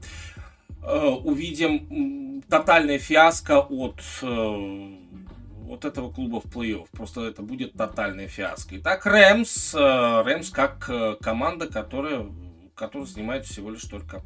увидим 0.83 2.43
тотальная 2.49 2.99
фиаско 2.99 3.61
от 3.61 4.01
э, 4.21 4.97
вот 5.63 5.85
этого 5.85 6.13
клуба 6.13 6.41
в 6.41 6.45
плей-офф. 6.45 6.87
Просто 6.93 7.23
это 7.23 7.43
будет 7.43 7.73
тотальная 7.73 8.29
фиаско. 8.29 8.77
Итак, 8.79 9.07
Рэмс, 9.07 9.75
э, 9.75 10.23
Рэмс 10.23 10.51
как 10.51 10.85
э, 10.91 11.17
команда, 11.21 11.69
которая, 11.69 12.27
которая 12.75 13.07
занимает 13.07 13.47
всего 13.47 13.71
лишь 13.71 13.85
только 13.85 14.23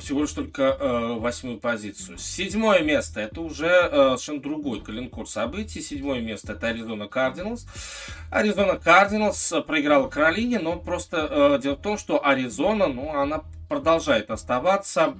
всего 0.00 0.22
лишь 0.22 0.32
только 0.32 0.62
э, 0.62 1.18
восьмую 1.18 1.58
позицию. 1.58 2.18
Седьмое 2.18 2.80
место 2.80 3.20
это 3.20 3.40
уже 3.40 3.66
э, 3.66 3.90
совершенно 3.90 4.40
другой 4.40 4.80
коленкор 4.80 5.28
событий. 5.28 5.80
Седьмое 5.80 6.20
место 6.20 6.52
это 6.52 6.68
Аризона 6.68 7.08
Кардиналс. 7.08 7.66
Аризона 8.30 8.76
Кардиналс 8.76 9.54
проиграла 9.66 10.08
Каролине, 10.08 10.58
но 10.58 10.76
просто 10.76 11.28
э, 11.30 11.62
дело 11.62 11.76
в 11.76 11.82
том, 11.82 11.98
что 11.98 12.24
Аризона, 12.24 12.86
ну, 12.86 13.14
она 13.14 13.42
продолжает 13.68 14.30
оставаться 14.30 15.14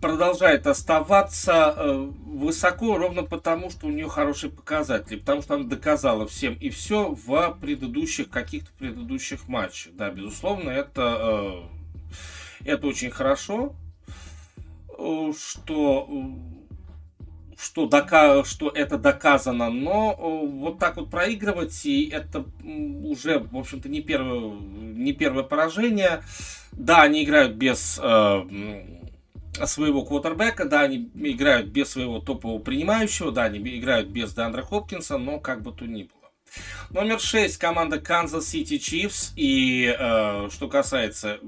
продолжает 0.00 0.66
оставаться 0.66 1.74
э, 1.76 2.10
высоко 2.26 2.98
ровно 2.98 3.22
потому, 3.22 3.70
что 3.70 3.86
у 3.86 3.90
нее 3.90 4.08
хорошие 4.08 4.50
показатели, 4.50 5.16
потому 5.16 5.42
что 5.42 5.54
она 5.54 5.64
доказала 5.64 6.26
всем 6.26 6.54
и 6.54 6.68
все 6.70 7.14
в 7.14 7.58
предыдущих 7.60 8.28
каких-то 8.28 8.70
предыдущих 8.78 9.46
матчах. 9.48 9.94
Да, 9.94 10.10
безусловно, 10.10 10.70
это, 10.70 11.68
э, 12.64 12.72
это 12.72 12.86
очень 12.86 13.10
хорошо, 13.10 13.74
э, 14.98 15.32
что 15.38 16.08
что, 17.56 17.86
дока 17.86 18.42
что 18.44 18.70
это 18.70 18.98
доказано, 18.98 19.70
но 19.70 20.16
вот 20.16 20.80
так 20.80 20.96
вот 20.96 21.10
проигрывать, 21.10 21.86
и 21.86 22.08
это 22.08 22.44
уже, 22.64 23.38
в 23.38 23.56
общем-то, 23.56 23.88
не 23.88 24.00
первое, 24.00 24.50
не 24.50 25.12
первое 25.12 25.44
поражение. 25.44 26.24
Да, 26.72 27.02
они 27.02 27.22
играют 27.22 27.52
без 27.52 28.00
своего 29.64 30.04
квотербека, 30.04 30.64
да, 30.64 30.82
они 30.82 31.10
играют 31.14 31.68
без 31.68 31.90
своего 31.90 32.20
топового 32.20 32.58
принимающего, 32.58 33.32
да, 33.32 33.44
они 33.44 33.58
играют 33.78 34.08
без 34.08 34.32
Дандра 34.32 34.62
Хопкинса, 34.62 35.18
но 35.18 35.38
как 35.38 35.62
бы 35.62 35.72
то 35.72 35.86
ни 35.86 36.04
было. 36.04 36.22
Номер 36.90 37.20
6 37.20 37.56
команда 37.56 37.96
Kansas 37.96 38.40
City 38.40 38.78
Chiefs. 38.78 39.32
И 39.36 39.94
э, 39.98 40.48
что 40.50 40.68
касается 40.68 41.38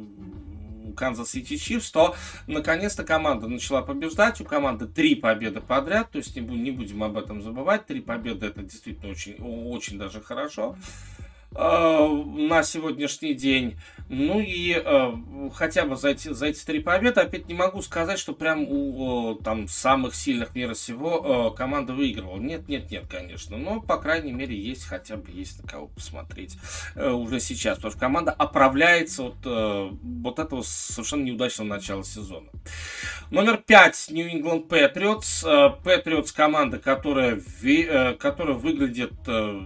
Kansas 0.95 1.27
City 1.35 1.55
Chiefs, 1.57 1.91
то 1.93 2.17
наконец-то 2.47 3.05
команда 3.05 3.49
начала 3.49 3.83
побеждать. 3.83 4.41
У 4.41 4.45
команды 4.45 4.87
три 4.87 5.15
победы 5.15 5.61
подряд, 5.61 6.11
то 6.11 6.19
есть 6.19 6.35
не, 6.37 6.43
не 6.43 6.71
будем 6.71 7.03
об 7.03 7.19
этом 7.19 7.43
забывать. 7.43 7.87
Три 7.87 8.01
победы 8.01 8.47
это 8.47 8.63
действительно 8.63 9.11
очень, 9.11 9.37
очень 9.39 9.99
даже 9.99 10.21
хорошо. 10.21 10.77
На 11.55 12.63
сегодняшний 12.63 13.35
день. 13.35 13.77
Ну 14.09 14.39
и 14.39 14.75
э, 14.77 15.13
хотя 15.55 15.87
бы 15.87 15.97
за 15.97 16.11
эти, 16.11 16.33
за 16.33 16.47
эти 16.47 16.63
три 16.65 16.81
победы, 16.81 17.23
опять 17.23 17.49
не 17.49 17.55
могу 17.55 17.81
сказать, 17.81 18.19
что 18.19 18.35
прям 18.35 18.65
у 18.69 19.35
э, 19.35 19.43
там 19.43 19.67
самых 19.67 20.15
сильных 20.15 20.55
мира 20.55 20.75
всего 20.75 21.53
э, 21.55 21.57
команда 21.57 21.95
выигрывала. 21.95 22.39
Нет, 22.39 22.69
нет, 22.69 22.91
нет, 22.91 23.07
конечно. 23.09 23.57
Но, 23.57 23.81
по 23.81 23.97
крайней 23.97 24.33
мере, 24.33 24.57
есть 24.57 24.85
хотя 24.85 25.17
бы 25.17 25.31
есть 25.31 25.63
на 25.63 25.69
кого 25.69 25.87
посмотреть 25.87 26.59
э, 26.95 27.11
уже 27.11 27.41
сейчас. 27.41 27.77
Потому 27.77 27.93
что 27.93 28.01
команда 28.01 28.33
оправляется 28.33 29.25
от 29.25 29.37
э, 29.47 29.91
вот 30.03 30.39
этого 30.39 30.63
совершенно 30.63 31.25
неудачного 31.25 31.69
начала 31.69 32.05
сезона. 32.05 32.51
Номер 33.31 33.57
пять 33.57 34.09
New 34.11 34.27
England 34.27 34.69
Patriots. 34.69 35.47
Э, 35.47 35.77
Patriots 35.83 36.35
команда, 36.35 36.79
которая, 36.79 37.41
ви, 37.61 37.87
э, 37.89 38.13
которая 38.15 38.55
выглядит 38.55 39.15
э, 39.27 39.63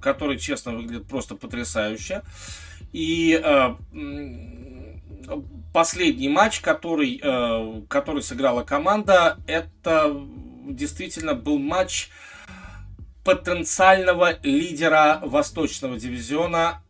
который, 0.00 0.38
честно, 0.38 0.72
выглядит 0.72 1.06
просто 1.06 1.34
потрясающе. 1.34 2.22
И 2.92 3.40
э, 3.42 3.74
последний 5.72 6.28
матч, 6.28 6.60
который, 6.60 7.20
э, 7.22 7.82
который 7.88 8.22
сыграла 8.22 8.62
команда, 8.62 9.38
это 9.46 10.16
действительно 10.66 11.34
был 11.34 11.58
матч 11.58 12.10
потенциального 13.24 14.38
лидера 14.42 15.20
Восточного 15.22 15.98
дивизиона, 15.98 16.82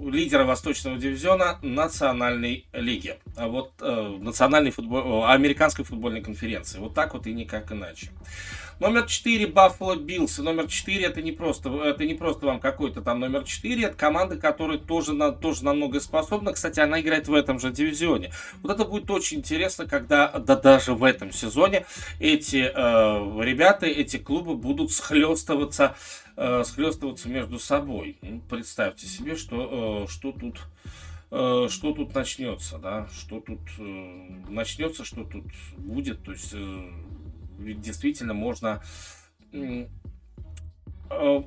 лидера 0.00 0.44
Восточного 0.44 0.98
дивизиона 0.98 1.58
Национальной 1.62 2.66
лиги. 2.72 3.16
А 3.36 3.48
вот 3.48 3.72
э, 3.80 4.16
Национальной 4.20 4.70
футбол, 4.70 5.24
Американской 5.26 5.84
футбольной 5.84 6.22
конференции. 6.22 6.78
Вот 6.78 6.94
так 6.94 7.14
вот 7.14 7.26
и 7.26 7.32
никак 7.32 7.72
иначе. 7.72 8.10
Номер 8.80 9.06
4 9.06 9.46
Buffalo 9.46 9.96
Bills. 9.96 10.40
номер 10.40 10.68
4 10.68 11.04
это 11.04 11.20
не 11.20 11.32
просто, 11.32 11.68
это 11.82 12.04
не 12.04 12.14
просто 12.14 12.46
вам 12.46 12.60
какой-то 12.60 13.02
там 13.02 13.18
номер 13.18 13.42
4. 13.42 13.84
Это 13.84 13.96
команда, 13.96 14.36
которая 14.36 14.78
тоже, 14.78 15.14
на, 15.14 15.32
тоже 15.32 15.64
намного 15.64 15.98
способна. 15.98 16.52
Кстати, 16.52 16.78
она 16.78 17.00
играет 17.00 17.26
в 17.26 17.34
этом 17.34 17.58
же 17.58 17.72
дивизионе. 17.72 18.30
Вот 18.62 18.72
это 18.72 18.84
будет 18.84 19.10
очень 19.10 19.38
интересно, 19.38 19.86
когда 19.86 20.28
да 20.28 20.54
даже 20.54 20.94
в 20.94 21.02
этом 21.02 21.32
сезоне 21.32 21.86
эти 22.20 22.70
э, 22.72 23.44
ребята, 23.44 23.86
эти 23.86 24.16
клубы 24.16 24.54
будут 24.54 24.92
схлестываться, 24.92 25.96
э, 26.36 26.62
схлестываться 26.64 27.28
между 27.28 27.58
собой. 27.58 28.16
Ну, 28.22 28.40
представьте 28.48 29.08
себе, 29.08 29.34
что, 29.34 30.06
э, 30.06 30.10
что 30.10 30.30
тут 30.30 30.60
э, 31.32 31.66
что 31.68 31.92
тут 31.94 32.14
начнется, 32.14 32.78
да, 32.78 33.08
что 33.12 33.40
тут 33.40 33.58
э, 33.80 33.82
начнется, 34.48 35.04
что 35.04 35.24
тут 35.24 35.46
будет, 35.76 36.22
то 36.22 36.30
есть 36.30 36.52
э, 36.54 36.90
действительно 37.58 38.34
можно 38.34 38.82
э, 39.52 39.86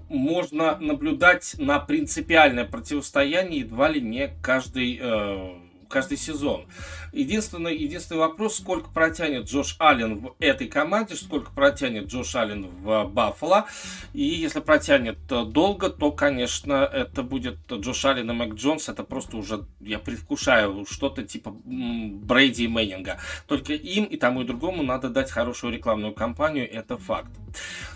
можно 0.09 0.77
наблюдать 0.77 1.55
на 1.57 1.79
принципиальное 1.79 2.65
противостояние 2.65 3.61
едва 3.61 3.89
ли 3.89 4.01
не 4.01 4.29
каждый 4.41 4.99
э, 5.01 5.55
каждый 5.91 6.17
сезон. 6.17 6.65
Единственный, 7.13 7.75
единственный 7.77 8.19
вопрос, 8.19 8.57
сколько 8.57 8.89
протянет 8.89 9.45
Джош 9.45 9.75
Аллен 9.79 10.19
в 10.19 10.35
этой 10.39 10.67
команде, 10.67 11.15
сколько 11.15 11.51
протянет 11.51 12.07
Джош 12.07 12.35
Аллен 12.35 12.67
в 12.67 13.05
Баффало. 13.05 13.67
И 14.13 14.23
если 14.23 14.61
протянет 14.61 15.17
э, 15.29 15.43
долго, 15.43 15.89
то, 15.89 16.11
конечно, 16.11 16.73
это 16.91 17.21
будет 17.21 17.57
Джош 17.69 18.05
Аллен 18.05 18.31
и 18.31 18.33
Мэг 18.33 18.55
Джонс. 18.55 18.89
Это 18.89 19.03
просто 19.03 19.37
уже, 19.37 19.65
я 19.79 19.99
предвкушаю, 19.99 20.85
что-то 20.89 21.23
типа 21.23 21.53
Брейди 21.65 22.63
и 22.63 22.67
Мэннинга. 22.67 23.19
Только 23.47 23.73
им 23.73 24.05
и 24.05 24.17
тому 24.17 24.41
и 24.41 24.45
другому 24.45 24.83
надо 24.83 25.09
дать 25.09 25.29
хорошую 25.31 25.73
рекламную 25.73 26.13
кампанию, 26.13 26.71
это 26.71 26.97
факт. 26.97 27.31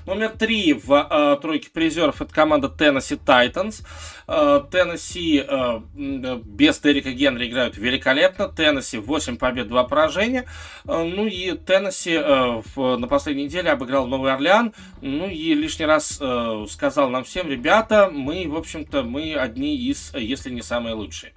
Номер 0.06 0.30
три 0.30 0.74
в 0.74 0.92
э, 0.94 1.42
тройке 1.42 1.70
призеров 1.72 2.22
это 2.22 2.34
команда 2.34 2.68
Titans. 2.68 3.86
Э, 4.28 4.64
Теннесси 4.70 5.44
э, 5.48 5.82
без 6.44 6.80
Дерека 6.80 7.12
Генри 7.12 7.48
играют 7.48 7.78
великолепно. 7.86 8.50
Теннесси 8.50 8.98
8 8.98 9.38
побед, 9.38 9.68
2 9.68 9.84
поражения. 9.86 10.46
Э, 10.86 11.04
ну 11.04 11.28
и 11.28 11.54
Теннесси 11.54 12.14
э, 12.14 12.62
на 12.76 13.08
последней 13.08 13.46
неделе 13.46 13.72
обыграл 13.72 14.08
Новый 14.08 14.34
Орлеан. 14.34 14.74
Ну 15.02 15.30
и 15.30 15.54
лишний 15.54 15.86
раз 15.86 16.18
э, 16.20 16.66
сказал 16.70 17.10
нам 17.10 17.24
всем, 17.24 17.48
ребята, 17.48 18.10
мы, 18.12 18.48
в 18.48 18.56
общем-то, 18.56 19.04
мы 19.04 19.36
одни 19.36 19.78
из, 19.78 20.14
если 20.16 20.50
не 20.50 20.62
самые 20.62 20.96
лучшие. 20.96 21.34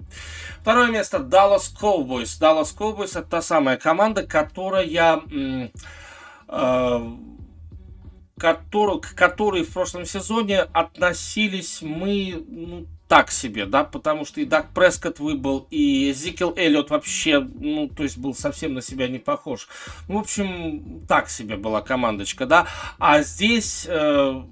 Второе 0.61 0.89
место 0.89 1.17
Dallas 1.17 1.71
Cowboys. 1.79 2.39
Dallas 2.39 2.75
Cowboys 2.77 3.11
это 3.11 3.23
та 3.23 3.41
самая 3.41 3.77
команда, 3.77 4.25
которая... 4.25 4.89
К 8.39 9.15
которой 9.15 9.63
в 9.63 9.73
прошлом 9.73 10.05
сезоне 10.05 10.61
относились 10.61 11.81
мы 11.81 12.41
ну, 12.47 12.87
так 13.09 13.31
себе, 13.31 13.65
да, 13.65 13.83
потому 13.83 14.23
что 14.23 14.39
и 14.39 14.45
Даг 14.45 14.69
Прескотт 14.71 15.19
выбыл, 15.19 15.67
и 15.71 16.13
Зикел 16.13 16.53
Эллиот 16.55 16.91
вообще, 16.91 17.39
ну, 17.39 17.89
то 17.89 18.03
есть 18.03 18.19
был 18.19 18.35
совсем 18.35 18.75
на 18.75 18.83
себя 18.83 19.07
не 19.07 19.17
похож. 19.17 19.67
В 20.07 20.15
общем, 20.15 21.05
так 21.07 21.27
себе 21.27 21.57
была 21.57 21.81
командочка, 21.81 22.45
да. 22.45 22.67
А 22.99 23.23
здесь 23.23 23.87
э, 23.89 24.43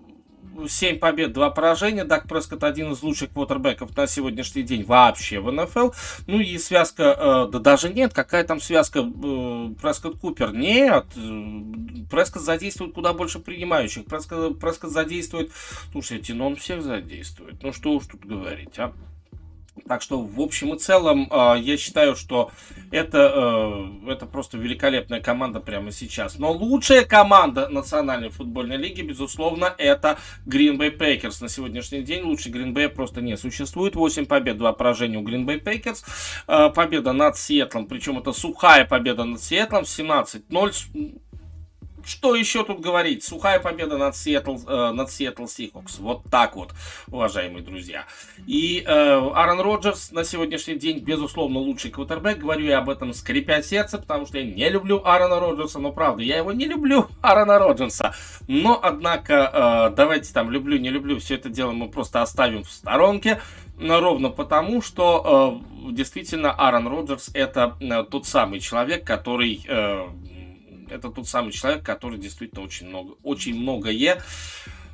7 0.68 1.00
побед, 1.00 1.34
2 1.34 1.50
поражения. 1.52 2.04
Дак 2.04 2.28
Прескотт 2.28 2.64
один 2.64 2.92
из 2.92 3.04
лучших 3.04 3.32
квотербеков 3.32 3.96
на 3.96 4.08
сегодняшний 4.08 4.64
день 4.64 4.84
вообще 4.84 5.40
в 5.40 5.52
НФЛ. 5.52 5.92
Ну 6.28 6.40
и 6.40 6.58
связка, 6.58 7.48
э, 7.48 7.52
да 7.52 7.60
даже 7.60 7.94
нет, 7.94 8.14
какая 8.14 8.44
там 8.44 8.60
связка 8.60 9.00
э, 9.00 9.70
Прескотт 9.82 10.18
Купер? 10.20 10.54
Нет, 10.54 11.06
Прескотт 12.10 12.44
задействует 12.44 12.94
куда 12.94 13.14
больше 13.14 13.40
принимающих. 13.40 14.06
Прескотт, 14.06 14.60
Прескотт 14.60 14.92
задействует, 14.92 15.52
слушайте, 15.92 16.34
ну 16.34 16.48
он 16.48 16.56
всех 16.56 16.82
задействует. 16.82 17.62
Ну 17.62 17.74
что 17.74 17.92
уж 17.92 18.06
тут 18.08 18.26
говорить, 18.26 18.78
а? 18.80 18.94
Так 19.88 20.02
что, 20.02 20.22
в 20.22 20.40
общем 20.40 20.74
и 20.74 20.80
целом, 20.80 21.28
а, 21.30 21.56
я 21.56 21.78
считаю, 21.78 22.16
что 22.16 22.52
это, 22.92 23.92
э, 24.06 24.12
это 24.12 24.26
просто 24.26 24.58
великолепная 24.58 25.22
команда 25.22 25.60
прямо 25.60 25.92
сейчас. 25.92 26.38
Но 26.38 26.52
лучшая 26.52 27.04
команда 27.06 27.70
Национальной 27.70 28.30
футбольной 28.30 28.78
лиги, 28.78 29.02
безусловно, 29.02 29.74
это 29.78 30.18
Green 30.46 30.78
Bay 30.78 30.98
Packers. 30.98 31.42
На 31.42 31.50
сегодняшний 31.50 32.02
день 32.02 32.24
лучше 32.24 32.50
Green 32.50 32.74
Bay 32.74 32.90
просто 32.90 33.22
не 33.22 33.38
существует. 33.38 33.96
8 33.96 34.26
побед, 34.26 34.58
2 34.58 34.74
поражения 34.74 35.18
у 35.18 35.24
Green 35.24 35.46
Bay 35.46 35.62
Packers. 35.62 36.04
Э, 36.48 36.70
победа 36.74 37.14
над 37.14 37.38
Сиэтлом, 37.38 37.88
причем 37.88 38.18
это 38.18 38.34
сухая 38.34 38.86
победа 38.86 39.24
над 39.26 39.42
Сиэтлом, 39.42 39.84
17-0 39.84 41.20
что 42.08 42.36
еще 42.36 42.64
тут 42.64 42.80
говорить? 42.80 43.24
Сухая 43.24 43.60
победа 43.60 43.98
над 43.98 44.16
Сиэтл, 44.16 44.56
э, 44.66 44.92
над 44.92 45.12
Сиэтл 45.12 45.46
Сихокс. 45.46 46.00
Вот 46.00 46.24
так 46.32 46.56
вот, 46.56 46.72
уважаемые 47.08 47.64
друзья. 47.64 48.06
И 48.46 48.84
э, 48.86 48.90
Аарон 48.90 49.60
Роджерс 49.60 50.12
на 50.12 50.24
сегодняшний 50.24 50.76
день, 50.76 51.00
безусловно, 51.00 51.60
лучший 51.60 51.92
квотербек. 51.92 52.40
Говорю 52.40 52.66
я 52.66 52.80
об 52.80 52.90
этом 52.90 53.14
скрипя 53.14 53.62
сердце, 53.62 53.98
потому 53.98 54.26
что 54.26 54.38
я 54.38 54.46
не 54.46 54.70
люблю 54.70 55.02
Аарона 55.04 55.40
Роджерса. 55.40 55.80
Но 55.80 55.92
правда, 55.92 56.24
я 56.24 56.38
его 56.38 56.54
не 56.54 56.66
люблю, 56.66 57.08
Аарона 57.22 57.60
Роджерса. 57.60 58.16
Но, 58.48 58.80
однако, 58.82 59.90
э, 59.92 59.96
давайте 59.96 60.34
там 60.34 60.50
люблю, 60.50 60.78
не 60.78 60.90
люблю, 60.90 61.20
все 61.20 61.36
это 61.36 61.50
дело 61.50 61.72
мы 61.74 61.90
просто 61.90 62.22
оставим 62.22 62.64
в 62.64 62.72
сторонке. 62.72 63.42
Ровно 63.80 64.30
потому, 64.30 64.82
что 64.82 65.62
э, 65.88 65.92
действительно 65.92 66.52
Аарон 66.52 66.88
Роджерс 66.88 67.30
это 67.34 67.78
э, 67.80 68.04
тот 68.10 68.26
самый 68.26 68.60
человек, 68.60 69.06
который 69.06 69.64
э, 69.68 70.08
это 70.90 71.10
тот 71.10 71.28
самый 71.28 71.52
человек, 71.52 71.84
который 71.84 72.18
действительно 72.18 72.64
очень 72.64 72.88
много, 72.88 73.16
очень 73.24 73.60
многое, 73.60 74.22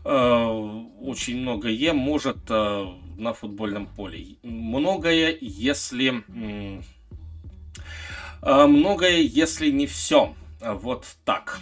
э, 0.06 0.84
очень 1.02 1.42
многое 1.42 1.94
может 1.94 2.38
э, 2.50 2.88
на 3.18 3.34
футбольном 3.34 3.88
поле. 3.88 4.38
Многое, 4.44 5.38
если 5.40 6.24
э, 6.28 6.82
многое, 8.42 9.18
если 9.22 9.72
не 9.72 9.88
все. 9.88 10.34
Вот 10.60 11.06
так. 11.26 11.60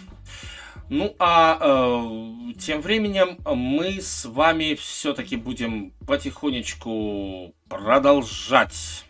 Ну 0.88 1.16
а 1.18 1.58
э, 1.58 2.52
тем 2.58 2.82
временем 2.82 3.38
мы 3.46 3.98
с 4.00 4.26
вами 4.26 4.74
все-таки 4.74 5.36
будем 5.36 5.92
потихонечку 6.06 7.54
продолжать 7.68 9.06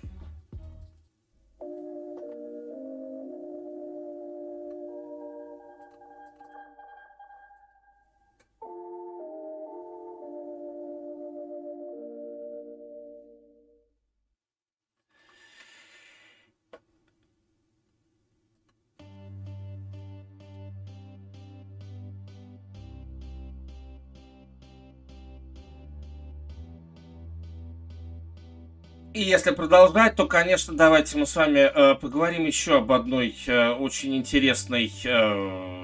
И 29.23 29.25
если 29.25 29.53
продолжать, 29.53 30.17
то, 30.17 30.27
конечно, 30.27 30.77
давайте 30.77 31.17
мы 31.17 31.27
с 31.27 31.37
вами 31.37 31.61
э, 31.61 31.95
поговорим 31.95 32.45
еще 32.45 32.79
об 32.79 32.91
одной 32.91 33.37
э, 33.47 33.69
очень 33.69 34.17
интересной 34.17 34.93
э, 35.05 35.82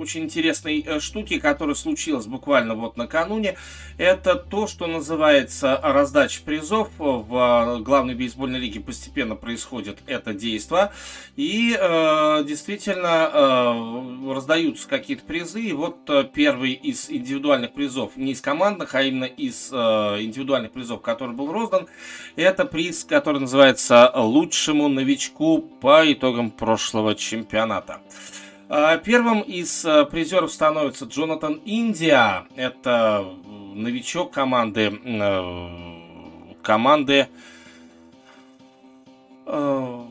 очень 0.00 0.24
интересной 0.24 0.84
э, 0.86 1.00
штуки, 1.00 1.38
которая 1.38 1.74
случилась 1.74 2.26
буквально 2.26 2.74
вот 2.74 2.96
накануне. 2.96 3.56
Это 3.98 4.34
то, 4.34 4.66
что 4.66 4.86
называется 4.86 5.78
раздача 5.82 6.40
призов. 6.44 6.88
В 6.98 7.76
э, 7.78 7.82
главной 7.82 8.14
бейсбольной 8.14 8.58
лиге 8.58 8.80
постепенно 8.80 9.36
происходит 9.36 9.98
это 10.06 10.32
действие. 10.32 10.90
И 11.36 11.76
э, 11.78 12.44
действительно 12.46 13.30
э, 13.32 14.34
раздаются 14.34 14.88
какие-то 14.88 15.24
призы. 15.24 15.60
И 15.60 15.72
вот 15.72 16.08
э, 16.08 16.24
первый 16.32 16.72
из 16.72 17.10
индивидуальных 17.10 17.72
призов, 17.74 18.16
не 18.16 18.32
из 18.32 18.40
командных, 18.40 18.94
а 18.94 19.02
именно 19.02 19.24
из 19.24 19.70
э, 19.72 19.76
индивидуальных 19.76 20.72
призов, 20.72 21.02
который 21.02 21.34
был 21.34 21.52
роздан, 21.52 21.86
это 22.36 22.64
приз, 22.64 23.04
который 23.04 23.40
называется 23.40 24.10
«Лучшему 24.14 24.88
новичку 24.88 25.58
по 25.58 26.10
итогам 26.10 26.50
прошлого 26.50 27.14
чемпионата». 27.14 28.00
А, 28.72 28.98
первым 28.98 29.40
из 29.40 29.84
э, 29.84 30.04
призеров 30.04 30.52
становится 30.52 31.04
Джонатан 31.04 31.54
Индия. 31.64 32.46
Это 32.54 33.26
новичок 33.74 34.32
команды 34.32 34.96
э, 35.04 36.54
команды 36.62 37.26
э, 39.46 40.04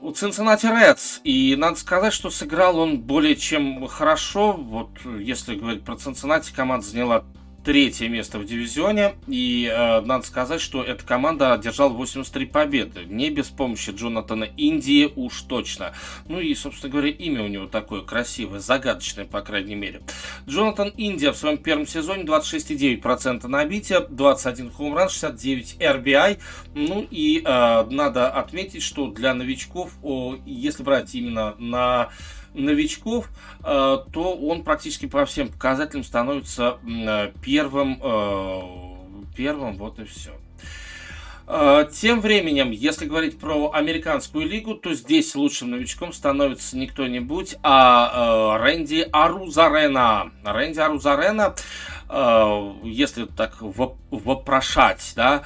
у 0.00 0.10
Cincinnati 0.12 0.72
Reds. 0.72 1.20
И 1.22 1.54
надо 1.58 1.76
сказать, 1.76 2.14
что 2.14 2.30
сыграл 2.30 2.78
он 2.78 2.98
более 2.98 3.36
чем 3.36 3.86
хорошо. 3.86 4.52
Вот 4.54 4.88
если 5.20 5.56
говорить 5.56 5.84
про 5.84 5.96
Cincinnati, 5.96 6.50
команда 6.54 6.86
заняла 6.86 7.24
третье 7.68 8.08
место 8.08 8.38
в 8.38 8.46
дивизионе. 8.46 9.16
И 9.26 9.70
э, 9.70 10.00
надо 10.00 10.26
сказать, 10.26 10.58
что 10.58 10.82
эта 10.82 11.04
команда 11.04 11.52
одержала 11.52 11.90
83 11.90 12.46
победы. 12.46 13.04
Не 13.04 13.28
без 13.28 13.48
помощи 13.48 13.90
Джонатана 13.90 14.44
Индии 14.44 15.12
уж 15.14 15.42
точно. 15.42 15.92
Ну 16.28 16.40
и, 16.40 16.54
собственно 16.54 16.90
говоря, 16.90 17.10
имя 17.10 17.44
у 17.44 17.46
него 17.46 17.66
такое 17.66 18.00
красивое, 18.00 18.60
загадочное, 18.60 19.26
по 19.26 19.42
крайней 19.42 19.74
мере. 19.74 20.00
Джонатан 20.48 20.94
Индия 20.96 21.30
в 21.30 21.36
своем 21.36 21.58
первом 21.58 21.86
сезоне 21.86 22.22
26,9% 22.22 23.46
набития, 23.46 24.00
21 24.00 24.72
хоумран, 24.72 25.10
69 25.10 25.76
RBI. 25.78 26.38
Ну 26.74 27.06
и 27.10 27.42
э, 27.44 27.86
надо 27.90 28.30
отметить, 28.30 28.82
что 28.82 29.08
для 29.08 29.34
новичков, 29.34 29.90
о, 30.02 30.36
если 30.46 30.82
брать 30.82 31.14
именно 31.14 31.54
на 31.58 32.08
новичков, 32.58 33.28
э, 33.60 33.98
то 34.12 34.36
он 34.36 34.62
практически 34.64 35.06
по 35.06 35.24
всем 35.24 35.48
показателям 35.48 36.04
становится 36.04 36.78
э, 36.86 37.32
первым, 37.42 38.00
э, 38.02 38.60
первым, 39.36 39.76
вот 39.76 39.98
и 40.00 40.04
все. 40.04 40.32
Тем 41.94 42.20
временем, 42.20 42.72
если 42.72 43.06
говорить 43.06 43.38
про 43.38 43.72
американскую 43.72 44.46
лигу, 44.46 44.74
то 44.74 44.92
здесь 44.92 45.34
лучшим 45.34 45.70
новичком 45.70 46.12
становится 46.12 46.76
не 46.76 46.86
кто-нибудь, 46.86 47.56
а 47.62 48.58
Рэнди 48.58 49.08
Арузарена. 49.10 50.30
Рэнди 50.44 50.78
Арузарена 50.78 51.54
если 52.84 53.26
так 53.26 53.58
вопрошать, 53.60 55.12
да, 55.14 55.44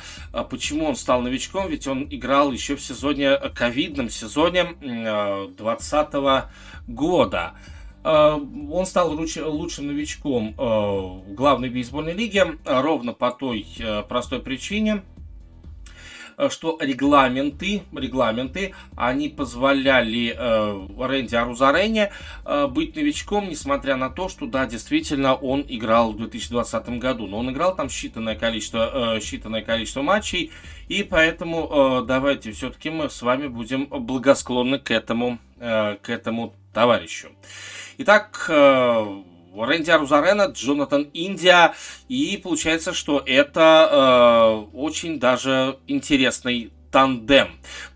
почему 0.48 0.86
он 0.86 0.94
стал 0.94 1.20
новичком, 1.20 1.68
ведь 1.68 1.88
он 1.88 2.06
играл 2.08 2.52
еще 2.52 2.76
в 2.76 2.80
сезоне, 2.80 3.36
ковидном 3.36 4.08
сезоне 4.08 4.76
20 4.80 6.48
года. 6.86 7.54
Э, 8.04 8.38
он 8.70 8.86
стал 8.86 9.12
лучшим 9.12 9.86
новичком 9.86 10.54
э, 10.58 11.34
главной 11.34 11.68
бейсбольной 11.68 12.12
лиги 12.14 12.42
ровно 12.64 13.12
по 13.12 13.30
той 13.30 13.66
э, 13.78 14.02
простой 14.02 14.40
причине, 14.40 15.02
э, 15.11 15.11
что 16.48 16.78
регламенты, 16.80 17.82
регламенты, 17.92 18.74
они 18.96 19.28
позволяли 19.28 20.34
э, 20.36 20.88
Рэнди 20.98 21.34
Арузарене 21.34 22.12
э, 22.44 22.66
быть 22.66 22.96
новичком, 22.96 23.48
несмотря 23.48 23.96
на 23.96 24.10
то, 24.10 24.28
что, 24.28 24.46
да, 24.46 24.66
действительно, 24.66 25.34
он 25.34 25.64
играл 25.68 26.12
в 26.12 26.18
2020 26.18 26.88
году, 26.98 27.26
но 27.26 27.38
он 27.38 27.50
играл 27.50 27.74
там 27.74 27.86
считанное 27.86 28.38
количество, 28.38 29.16
э, 29.16 29.18
считанное 29.20 29.62
количество 29.62 30.02
матчей, 30.02 30.50
и 30.88 31.02
поэтому 31.02 32.02
э, 32.02 32.06
давайте 32.06 32.52
все-таки 32.52 32.90
мы 32.90 33.08
с 33.08 33.22
вами 33.22 33.48
будем 33.48 33.86
благосклонны 33.86 34.78
к 34.78 34.90
этому, 34.90 35.38
э, 35.58 35.96
к 35.96 36.10
этому 36.10 36.54
товарищу. 36.72 37.28
Итак, 37.98 38.46
э, 38.48 39.22
Рэнди 39.54 39.90
Арузарена, 39.90 40.46
Джонатан 40.52 41.10
Индия. 41.12 41.74
И 42.08 42.40
получается, 42.42 42.92
что 42.92 43.22
это 43.24 44.66
э, 44.72 44.76
очень 44.76 45.18
даже 45.18 45.78
интересный 45.86 46.72
тандем. 46.90 47.48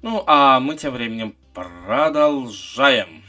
Ну, 0.02 0.22
а 0.26 0.61
мы 0.61 0.76
тем 0.76 0.94
временем 0.94 1.34
продолжаем. 1.54 3.25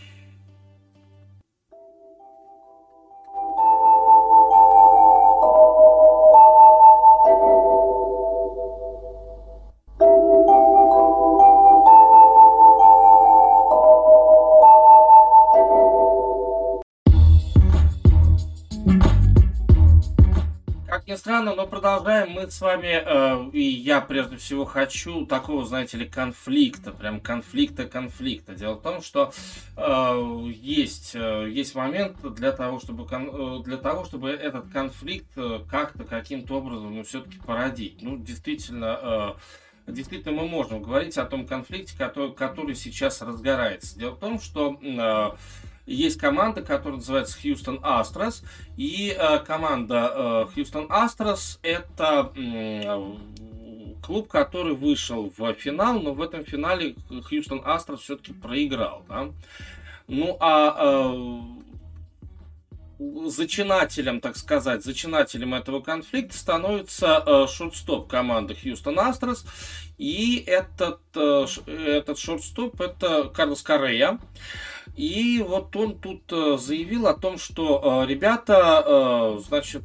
Странно, 21.28 21.56
но 21.56 21.68
продолжаем 21.68 22.32
мы 22.32 22.50
с 22.50 22.62
вами, 22.62 23.04
э, 23.06 23.50
и 23.52 23.62
я 23.62 24.00
прежде 24.00 24.38
всего 24.38 24.64
хочу 24.64 25.26
такого, 25.26 25.66
знаете 25.66 25.98
ли, 25.98 26.08
конфликта, 26.08 26.94
прям 26.94 27.20
конфликта-конфликта. 27.20 28.56
Дело 28.56 28.76
в 28.76 28.82
том, 28.82 29.02
что 29.02 29.34
э, 29.76 30.50
есть, 30.54 31.16
э, 31.16 31.50
есть 31.52 31.76
момент 31.76 32.16
для 32.36 32.54
того, 32.54 32.80
чтобы, 32.80 33.06
э, 33.12 33.60
для 33.66 33.76
того, 33.76 34.06
чтобы 34.06 34.30
этот 34.30 34.72
конфликт 34.72 35.28
э, 35.36 35.60
как-то, 35.70 36.06
каким-то 36.06 36.60
образом, 36.60 36.96
ну, 36.96 37.04
все-таки 37.04 37.38
породить. 37.40 38.02
Ну, 38.02 38.18
действительно, 38.18 39.36
э, 39.86 39.92
действительно 39.92 40.32
мы 40.32 40.48
можем 40.48 40.82
говорить 40.82 41.18
о 41.18 41.26
том 41.26 41.46
конфликте, 41.46 41.98
который, 41.98 42.32
который 42.32 42.74
сейчас 42.74 43.22
разгорается. 43.22 44.00
Дело 44.00 44.12
в 44.12 44.20
том, 44.20 44.40
что 44.40 44.80
э, 44.82 45.32
есть 45.88 46.20
команда, 46.20 46.62
которая 46.62 46.98
называется 46.98 47.40
Хьюстон 47.42 47.80
Астрос. 47.82 48.44
И 48.76 49.16
э, 49.18 49.40
команда 49.40 50.48
Хьюстон 50.54 50.88
Астрос 50.90 51.60
это 51.64 52.32
э, 52.36 53.16
клуб, 54.06 54.28
который 54.28 54.76
вышел 54.76 55.34
в 55.36 55.54
финал, 55.54 56.00
но 56.00 56.14
в 56.14 56.22
этом 56.22 56.46
финале 56.46 56.96
Хьюстон 57.10 57.62
Астрос 57.66 58.02
все-таки 58.02 58.34
проиграл. 58.34 59.04
Да? 59.08 59.30
Ну 60.08 60.38
а 60.40 61.44
э, 63.00 63.28
зачинателем, 63.28 64.22
так 64.22 64.38
сказать, 64.38 64.84
зачинателем 64.84 65.54
этого 65.54 65.82
конфликта 65.82 66.38
становится 66.38 67.24
э, 67.26 67.48
шорт-стоп 67.48 68.08
команды 68.08 68.56
Хьюстон 68.56 69.00
Астрос. 69.00 69.46
И 69.98 70.44
этот, 70.48 71.02
э, 71.16 71.46
этот 71.66 72.18
шорт-стоп 72.18 72.80
это 72.82 73.26
Карлос 73.26 73.62
Коррея. 73.62 74.20
И 74.98 75.46
вот 75.48 75.76
он 75.76 76.00
тут 76.00 76.24
э, 76.32 76.58
заявил 76.58 77.06
о 77.06 77.14
том, 77.14 77.38
что 77.38 78.04
э, 78.04 78.08
ребята, 78.08 78.84
э, 78.84 79.40
значит, 79.46 79.84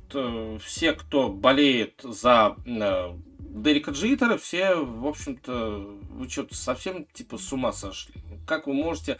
все, 0.65 0.95
кто 0.95 1.29
болеет 1.29 2.01
за 2.03 2.57
Дерека 2.65 3.91
Джитера, 3.91 4.39
все, 4.39 4.75
в 4.77 5.07
общем-то, 5.07 5.87
вы 6.13 6.29
что-то 6.31 6.55
совсем 6.55 7.05
типа 7.13 7.37
с 7.37 7.53
ума 7.53 7.73
сошли. 7.73 8.15
Как 8.47 8.67
вы 8.67 8.73
можете, 8.73 9.19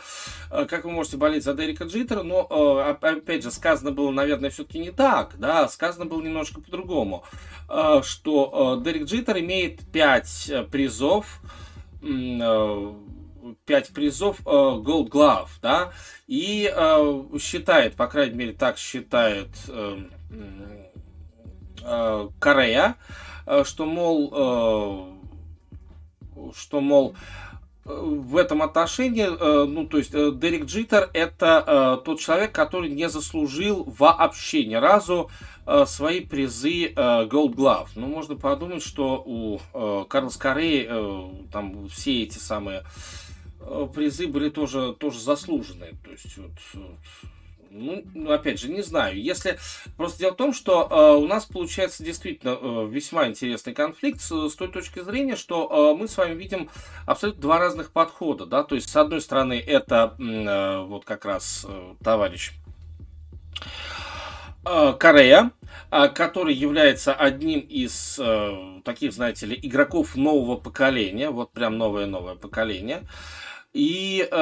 как 0.49 0.85
вы 0.85 0.91
можете 0.91 1.19
болеть 1.19 1.45
за 1.45 1.53
Дерека 1.53 1.85
Джитера? 1.85 2.23
Но, 2.23 2.47
опять 2.81 3.43
же, 3.43 3.51
сказано 3.51 3.93
было, 3.93 4.11
наверное, 4.11 4.49
все-таки 4.49 4.79
не 4.79 4.91
так, 4.91 5.35
да, 5.39 5.69
сказано 5.69 6.07
было 6.07 6.23
немножко 6.23 6.63
по-другому, 6.63 7.23
что 8.03 8.81
Дерек 8.83 9.05
Джитер 9.05 9.39
имеет 9.39 9.81
5 9.93 10.71
призов 10.71 11.41
5 13.65 13.89
призов 13.89 14.41
э, 14.41 14.51
Gold 14.51 15.09
Glove, 15.09 15.49
да, 15.61 15.93
и 16.27 16.73
э, 16.75 17.25
считает, 17.39 17.95
по 17.95 18.07
крайней 18.07 18.37
мере, 18.37 18.53
так 18.53 18.79
считает 18.79 19.49
э, 19.69 19.99
э, 21.83 22.29
Корея, 22.39 22.97
что, 23.65 23.87
мол, 23.87 25.19
что, 26.57 26.81
мол, 26.81 27.15
в 27.85 28.37
этом 28.37 28.63
отношении, 28.63 29.27
ну, 29.67 29.87
то 29.89 29.99
есть 29.99 30.13
Дерек 30.13 30.67
Джитер 30.67 31.11
это 31.13 32.01
тот 32.05 32.21
человек, 32.21 32.53
который 32.53 32.89
не 32.89 33.09
заслужил 33.09 33.83
вообще 33.99 34.65
ни 34.65 34.77
разу 34.77 35.29
свои 35.87 36.21
призы 36.21 36.93
Gold 36.95 37.57
Glove. 37.57 37.89
Ну, 37.97 38.07
можно 38.07 38.37
подумать, 38.37 38.85
что 38.85 39.21
у 39.27 39.59
Карлос 40.07 40.37
Кореи 40.37 40.89
там 41.51 41.89
все 41.89 42.23
эти 42.23 42.39
самые 42.39 42.85
призы 43.95 44.27
были 44.27 44.49
тоже, 44.51 44.95
тоже 44.99 45.21
заслуженные. 45.21 45.95
То 46.05 46.11
есть, 46.11 46.37
вот, 46.37 46.51
ну, 47.73 48.31
опять 48.31 48.61
же, 48.61 48.71
не 48.71 48.83
знаю. 48.83 49.21
Если 49.21 49.59
просто 49.97 50.19
дело 50.19 50.33
в 50.33 50.37
том, 50.37 50.53
что 50.53 50.87
э, 50.91 51.17
у 51.17 51.27
нас 51.27 51.47
получается 51.47 52.05
действительно 52.05 52.59
э, 52.61 52.89
весьма 52.91 53.29
интересный 53.29 53.73
конфликт 53.73 54.21
с, 54.21 54.31
с 54.31 54.55
той 54.55 54.69
точки 54.69 55.01
зрения, 55.01 55.37
что 55.37 55.95
э, 55.95 55.99
мы 55.99 56.07
с 56.07 56.17
вами 56.17 56.35
видим 56.35 56.69
абсолютно 57.07 57.41
два 57.41 57.59
разных 57.59 57.91
подхода, 57.91 58.45
да. 58.45 58.63
То 58.63 58.75
есть, 58.75 58.91
с 58.91 58.97
одной 58.97 59.23
стороны, 59.23 59.55
это 59.55 60.15
э, 60.19 60.85
вот 60.87 61.05
как 61.07 61.25
раз 61.25 61.65
э, 61.67 61.95
товарищ 62.05 62.53
э, 64.67 64.95
Корея, 64.99 65.51
э, 65.91 66.09
который 66.09 66.55
является 66.55 67.15
одним 67.15 67.61
из 67.61 68.19
э, 68.23 68.81
таких, 68.85 69.15
знаете 69.15 69.47
ли, 69.47 69.59
игроков 69.63 70.15
нового 70.15 70.57
поколения, 70.57 71.31
вот 71.31 71.53
прям 71.53 71.79
новое-новое 71.79 72.35
поколение. 72.35 73.03
И 73.73 74.29
э, 74.31 74.35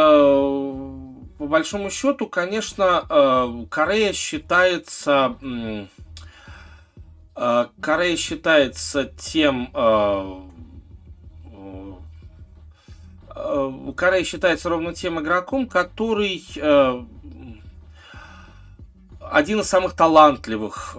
по 1.39 1.47
большому 1.47 1.91
счету, 1.91 2.27
конечно, 2.27 3.05
э, 3.09 3.65
Корея 3.71 4.13
считается 4.13 5.37
э, 7.37 7.67
Корея 7.81 8.17
считается 8.17 9.05
тем 9.05 9.71
Корея 13.97 14.25
считается 14.25 14.69
ровно 14.69 14.95
тем 14.95 15.21
игроком, 15.21 15.67
который 15.67 16.45
один 19.21 19.61
из 19.61 19.67
самых 19.67 19.95
талантливых 19.95 20.97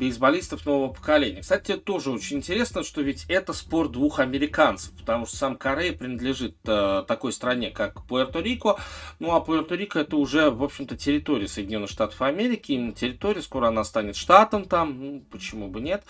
бейсболистов 0.00 0.64
нового 0.64 0.92
поколения. 0.92 1.42
Кстати, 1.42 1.76
тоже 1.76 2.10
очень 2.10 2.38
интересно, 2.38 2.82
что 2.82 3.02
ведь 3.02 3.26
это 3.28 3.52
спор 3.52 3.90
двух 3.90 4.18
американцев, 4.18 4.92
потому 4.98 5.26
что 5.26 5.36
сам 5.36 5.56
Корея 5.56 5.92
принадлежит 5.92 6.56
э, 6.64 7.04
такой 7.06 7.32
стране, 7.32 7.70
как 7.70 8.06
Пуэрто-Рико. 8.08 8.78
Ну, 9.18 9.34
а 9.34 9.44
Пуэрто-Рико 9.44 10.00
это 10.00 10.16
уже, 10.16 10.50
в 10.50 10.64
общем-то, 10.64 10.96
территория 10.96 11.48
Соединенных 11.48 11.90
Штатов 11.90 12.22
Америки, 12.22 12.72
именно 12.72 12.92
территория, 12.92 13.42
скоро 13.42 13.68
она 13.68 13.84
станет 13.84 14.16
штатом 14.16 14.64
там, 14.64 14.98
ну, 14.98 15.22
почему 15.30 15.68
бы 15.68 15.80
нет, 15.80 16.02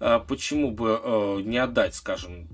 э, 0.00 0.20
почему 0.26 0.72
бы 0.72 1.00
э, 1.00 1.40
не 1.44 1.58
отдать, 1.58 1.94
скажем, 1.94 2.48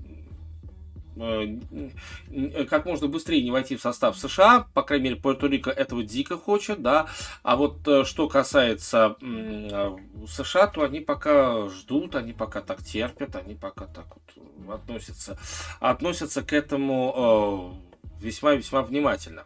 как 1.15 2.85
можно 2.85 3.07
быстрее 3.07 3.43
не 3.43 3.51
войти 3.51 3.75
в 3.75 3.81
состав 3.81 4.17
США, 4.17 4.67
по 4.73 4.83
крайней 4.83 5.09
мере, 5.09 5.21
Пуэрто-Рико 5.21 5.71
этого 5.71 6.03
дико 6.03 6.37
хочет, 6.37 6.81
да, 6.81 7.07
а 7.43 7.55
вот 7.55 7.87
э, 7.87 8.03
что 8.03 8.27
касается 8.27 9.15
э, 9.21 9.95
США, 10.27 10.67
то 10.67 10.83
они 10.83 10.99
пока 10.99 11.69
ждут, 11.69 12.15
они 12.15 12.33
пока 12.33 12.61
так 12.61 12.83
терпят, 12.83 13.35
они 13.35 13.55
пока 13.55 13.85
так 13.85 14.05
вот 14.13 14.73
относятся, 14.73 15.37
относятся 15.79 16.41
к 16.41 16.53
этому 16.53 17.79
весьма-весьма 18.19 18.81
внимательно. 18.81 19.43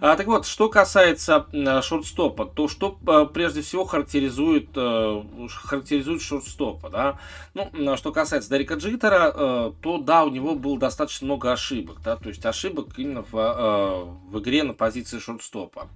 А, 0.00 0.16
так 0.16 0.26
вот, 0.26 0.46
что 0.46 0.68
касается 0.68 1.46
а, 1.52 1.82
шортстопа, 1.82 2.46
то 2.46 2.68
что 2.68 2.98
а, 3.06 3.24
прежде 3.24 3.62
всего 3.62 3.84
характеризует, 3.84 4.68
а, 4.76 5.24
характеризует 5.48 6.22
шортстопа, 6.22 6.90
да? 6.90 7.18
Ну, 7.54 7.70
а, 7.92 7.96
что 7.96 8.12
касается 8.12 8.50
Дарика 8.50 8.74
Джитера, 8.74 9.32
а, 9.34 9.74
то 9.80 9.98
да, 9.98 10.24
у 10.24 10.30
него 10.30 10.54
было 10.54 10.78
достаточно 10.78 11.26
много 11.26 11.52
ошибок, 11.52 11.98
да, 12.02 12.16
то 12.16 12.28
есть 12.28 12.44
ошибок 12.46 12.88
именно 12.96 13.22
в, 13.22 13.28
а, 13.34 14.04
в 14.30 14.38
игре 14.40 14.62
на 14.62 14.74
позиции 14.74 15.18
шортстопа. 15.18 15.88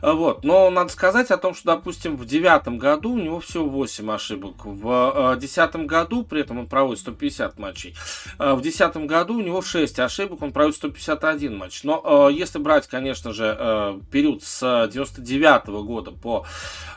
А, 0.00 0.12
вот, 0.12 0.44
но 0.44 0.70
надо 0.70 0.90
сказать 0.90 1.30
о 1.30 1.38
том, 1.38 1.54
что, 1.54 1.66
допустим, 1.76 2.16
в 2.16 2.26
девятом 2.26 2.78
году 2.78 3.12
у 3.12 3.18
него 3.18 3.40
всего 3.40 3.68
8 3.68 4.10
ошибок, 4.10 4.64
в 4.64 5.36
десятом 5.40 5.86
году, 5.86 6.24
при 6.24 6.40
этом 6.40 6.58
он 6.58 6.66
проводит 6.66 7.00
150 7.00 7.58
матчей, 7.58 7.94
а 8.38 8.54
в 8.54 8.62
десятом 8.62 9.06
году 9.06 9.36
у 9.36 9.40
него 9.40 9.62
6 9.62 9.98
ошибок, 10.00 10.42
он 10.42 10.52
проводит 10.52 10.76
151 10.76 11.49
один 11.50 11.58
матч. 11.58 11.84
Но 11.84 12.28
э, 12.30 12.32
если 12.32 12.58
брать, 12.58 12.86
конечно 12.86 13.32
же, 13.32 13.56
э, 13.58 14.00
период 14.10 14.42
с 14.42 14.88
99 14.92 15.68
-го 15.68 15.82
года 15.82 16.12
по, 16.12 16.46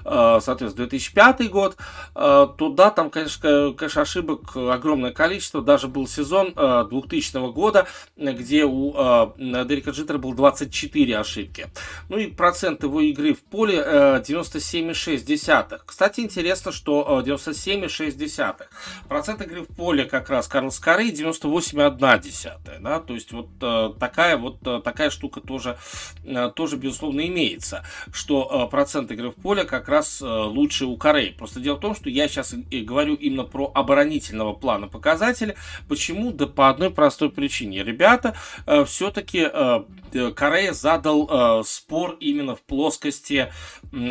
э, 0.06 0.40
соответственно, 0.42 0.88
2005 0.88 1.50
год, 1.50 1.78
э, 2.16 2.48
то 2.58 2.70
да, 2.70 2.90
там, 2.90 3.10
конечно, 3.10 3.74
конечно, 3.78 4.02
ошибок 4.02 4.56
огромное 4.56 5.12
количество. 5.12 5.62
Даже 5.62 5.88
был 5.88 6.08
сезон 6.08 6.54
э, 6.56 6.86
2000 6.90 7.52
года, 7.52 7.88
где 8.18 8.66
у 8.66 8.94
э, 8.96 9.66
Дерека 9.66 9.92
Джиттера 9.92 10.18
было 10.18 10.36
24 10.36 11.18
ошибки. 11.18 11.68
Ну 12.10 12.18
и 12.18 12.28
процент 12.28 12.84
его 12.84 13.02
игры 13.02 13.34
в 13.34 13.42
поле 13.42 13.82
э, 13.84 14.22
97,6. 14.22 15.82
Кстати, 15.86 16.22
интересно, 16.22 16.72
что 16.72 17.22
э, 17.26 17.30
97,6. 17.30 18.66
Процент 19.08 19.42
игры 19.42 19.62
в 19.62 19.76
поле 19.76 20.06
как 20.06 20.30
раз 20.30 20.48
Карлос 20.48 20.80
Корей 20.80 21.12
98,1. 21.12 22.82
Да? 22.82 23.00
То 23.00 23.14
есть 23.14 23.32
вот 23.32 23.50
э, 23.62 23.94
такая 24.00 24.38
вот 24.44 24.58
э, 24.68 24.82
такая 24.84 25.10
штука 25.10 25.42
тоже, 25.42 25.78
э, 26.24 26.52
тоже 26.56 26.78
безусловно 26.78 27.26
имеется, 27.28 27.84
что 28.12 28.68
процент 28.70 29.12
игры 29.12 29.32
в 29.32 29.36
поле 29.36 29.64
как 29.64 29.90
раз 29.90 30.22
лучше 30.22 30.86
у 30.86 30.98
Корей. 30.98 31.32
Просто 31.32 31.60
дело 31.60 31.78
в 31.78 31.80
том, 31.80 31.96
что 31.96 32.10
я 32.10 32.28
сейчас 32.28 32.54
говорю 32.54 33.16
именно 33.16 33.44
про 33.44 33.72
оборонительного 33.74 34.54
плана 34.54 34.88
показателя. 34.88 35.56
Почему? 35.88 36.32
Да 36.32 36.46
по 36.46 36.70
одной 36.70 36.92
простой 36.92 37.30
причине. 37.32 37.84
Ребята, 37.84 38.36
все-таки 38.86 39.50
Корея 40.36 40.74
задал 40.74 41.64
спор 41.64 42.18
именно 42.20 42.56
в 42.56 42.62
плоскости 42.62 43.52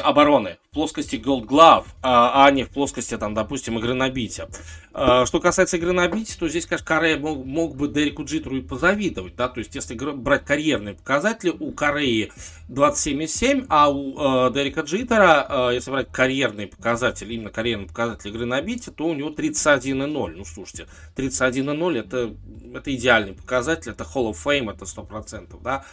обороны, 0.00 0.56
плоскости 0.72 1.16
Gold 1.16 1.44
Glove, 1.44 1.84
а, 2.00 2.46
а 2.46 2.50
не 2.50 2.64
в 2.64 2.70
плоскости, 2.70 3.18
там, 3.18 3.34
допустим, 3.34 3.78
игры 3.78 3.92
на 3.92 4.08
бите. 4.08 4.48
Что 4.90 5.38
касается 5.38 5.76
игры 5.76 5.92
на 5.92 6.08
бите, 6.08 6.34
то 6.38 6.48
здесь, 6.48 6.64
конечно, 6.64 6.86
Корея 6.86 7.18
мог, 7.18 7.44
мог 7.44 7.76
бы 7.76 7.88
Дереку 7.88 8.24
Джитру 8.24 8.56
и 8.56 8.62
позавидовать, 8.62 9.36
да, 9.36 9.50
то 9.50 9.58
есть 9.58 9.74
если 9.74 9.94
брать 9.94 10.46
карьерные 10.46 10.94
показатели, 10.94 11.50
у 11.50 11.72
Кореи 11.72 12.32
27,7, 12.70 13.66
а 13.68 13.90
у 13.90 14.48
э, 14.48 14.52
Дерека 14.54 14.80
Джитера, 14.80 15.46
э, 15.70 15.74
если 15.74 15.90
брать 15.90 16.10
карьерные 16.10 16.68
показатели, 16.68 17.34
именно 17.34 17.50
карьерные 17.50 17.88
показатели 17.88 18.30
игры 18.30 18.46
на 18.46 18.62
бите, 18.62 18.90
то 18.90 19.04
у 19.04 19.14
него 19.14 19.28
31,0. 19.28 20.06
Ну, 20.34 20.44
слушайте, 20.46 20.86
31,0 21.16 21.98
это, 21.98 22.34
это 22.74 22.94
идеальный 22.94 23.34
показатель, 23.34 23.92
это 23.92 24.04
Hall 24.04 24.30
of 24.30 24.38
Fame, 24.42 24.72
это 24.72 24.86
100%, 24.86 25.54
да. 25.62 25.84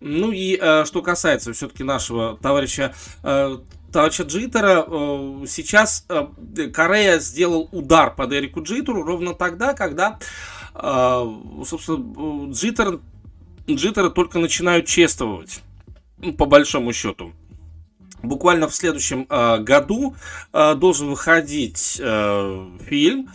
Ну 0.00 0.32
и 0.32 0.58
э, 0.60 0.84
что 0.86 1.02
касается 1.02 1.52
все-таки 1.52 1.84
нашего 1.84 2.36
товарища 2.36 2.92
э, 3.22 3.58
товарища 3.94 4.24
Джитера, 4.24 4.84
э, 4.86 5.44
сейчас 5.46 6.04
э, 6.08 6.26
Корея 6.74 7.20
сделал 7.20 7.68
удар 7.70 8.12
под 8.12 8.32
Эрику 8.32 8.60
Джитеру 8.60 9.04
ровно 9.04 9.34
тогда, 9.34 9.72
когда, 9.72 10.18
э, 10.74 11.32
собственно, 11.64 12.52
Джитер, 12.52 12.98
Джитера 13.70 14.10
только 14.10 14.40
начинают 14.40 14.86
чествовать, 14.86 15.62
ну, 16.18 16.32
по 16.32 16.44
большому 16.44 16.92
счету. 16.92 17.32
Буквально 18.20 18.68
в 18.68 18.74
следующем 18.74 19.26
году 19.64 20.16
должен 20.52 21.10
выходить 21.10 22.00
фильм, 22.88 23.28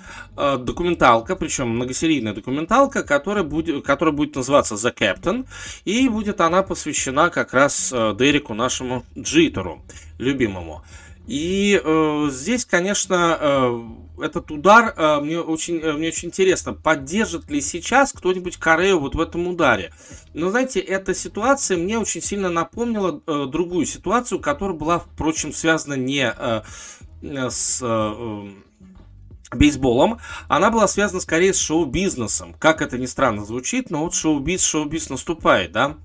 документалка, 0.58 1.36
причем 1.36 1.70
многосерийная 1.70 2.34
документалка, 2.34 3.04
которая 3.04 3.44
будет, 3.44 3.86
которая 3.86 4.14
будет 4.14 4.36
называться 4.36 4.76
The 4.76 4.96
Captain, 4.96 5.46
и 5.86 6.08
будет 6.10 6.42
она 6.42 6.64
посвящена 6.64 7.30
как 7.30 7.54
раз 7.54 7.92
э, 7.94 8.16
Дереку 8.18 8.54
нашему 8.54 9.06
Джитеру, 9.18 9.82
любимому. 10.18 10.84
И 11.28 11.80
э, 11.84 12.28
здесь, 12.32 12.66
конечно, 12.66 13.38
э, 13.40 13.82
этот 14.24 14.50
удар 14.50 14.96
э, 14.98 15.20
мне, 15.20 15.40
очень, 15.40 15.78
э, 15.80 15.94
мне 15.94 16.08
очень 16.08 16.30
интересно, 16.30 16.74
поддержит 16.74 17.52
ли 17.52 17.62
сейчас 17.62 18.14
кто-нибудь 18.14 18.58
Корею 18.58 19.00
вот 19.00 19.14
в 19.14 19.22
этом 19.22 19.48
ударе. 19.48 19.94
Но, 20.34 20.50
знаете, 20.50 20.80
эта 20.80 21.14
ситуация 21.14 21.78
мне 21.78 22.00
очень 22.00 22.24
сильно 22.24 22.50
напомнила 22.50 23.22
э, 23.28 23.46
другую 23.46 23.86
ситуацию, 23.86 24.40
которая 24.40 24.76
была, 24.76 25.00
впрочем, 25.00 25.54
связана 25.54 25.94
не 25.94 26.34
э, 26.36 26.62
с... 27.22 27.80
Э, 27.84 28.50
бейсболом, 29.52 30.20
она 30.48 30.70
была 30.70 30.88
связана 30.88 31.22
скорее 31.22 31.54
с 31.54 31.60
шоу-бизнесом. 31.60 32.56
Как 32.60 32.82
это 32.82 32.98
ни 32.98 33.06
странно 33.06 33.46
звучит, 33.46 33.90
но 33.90 34.04
вот 34.04 34.14
шоу-биз, 34.14 34.64
шоу-биз 34.64 35.10
наступает, 35.10 35.72
да. 35.72 35.98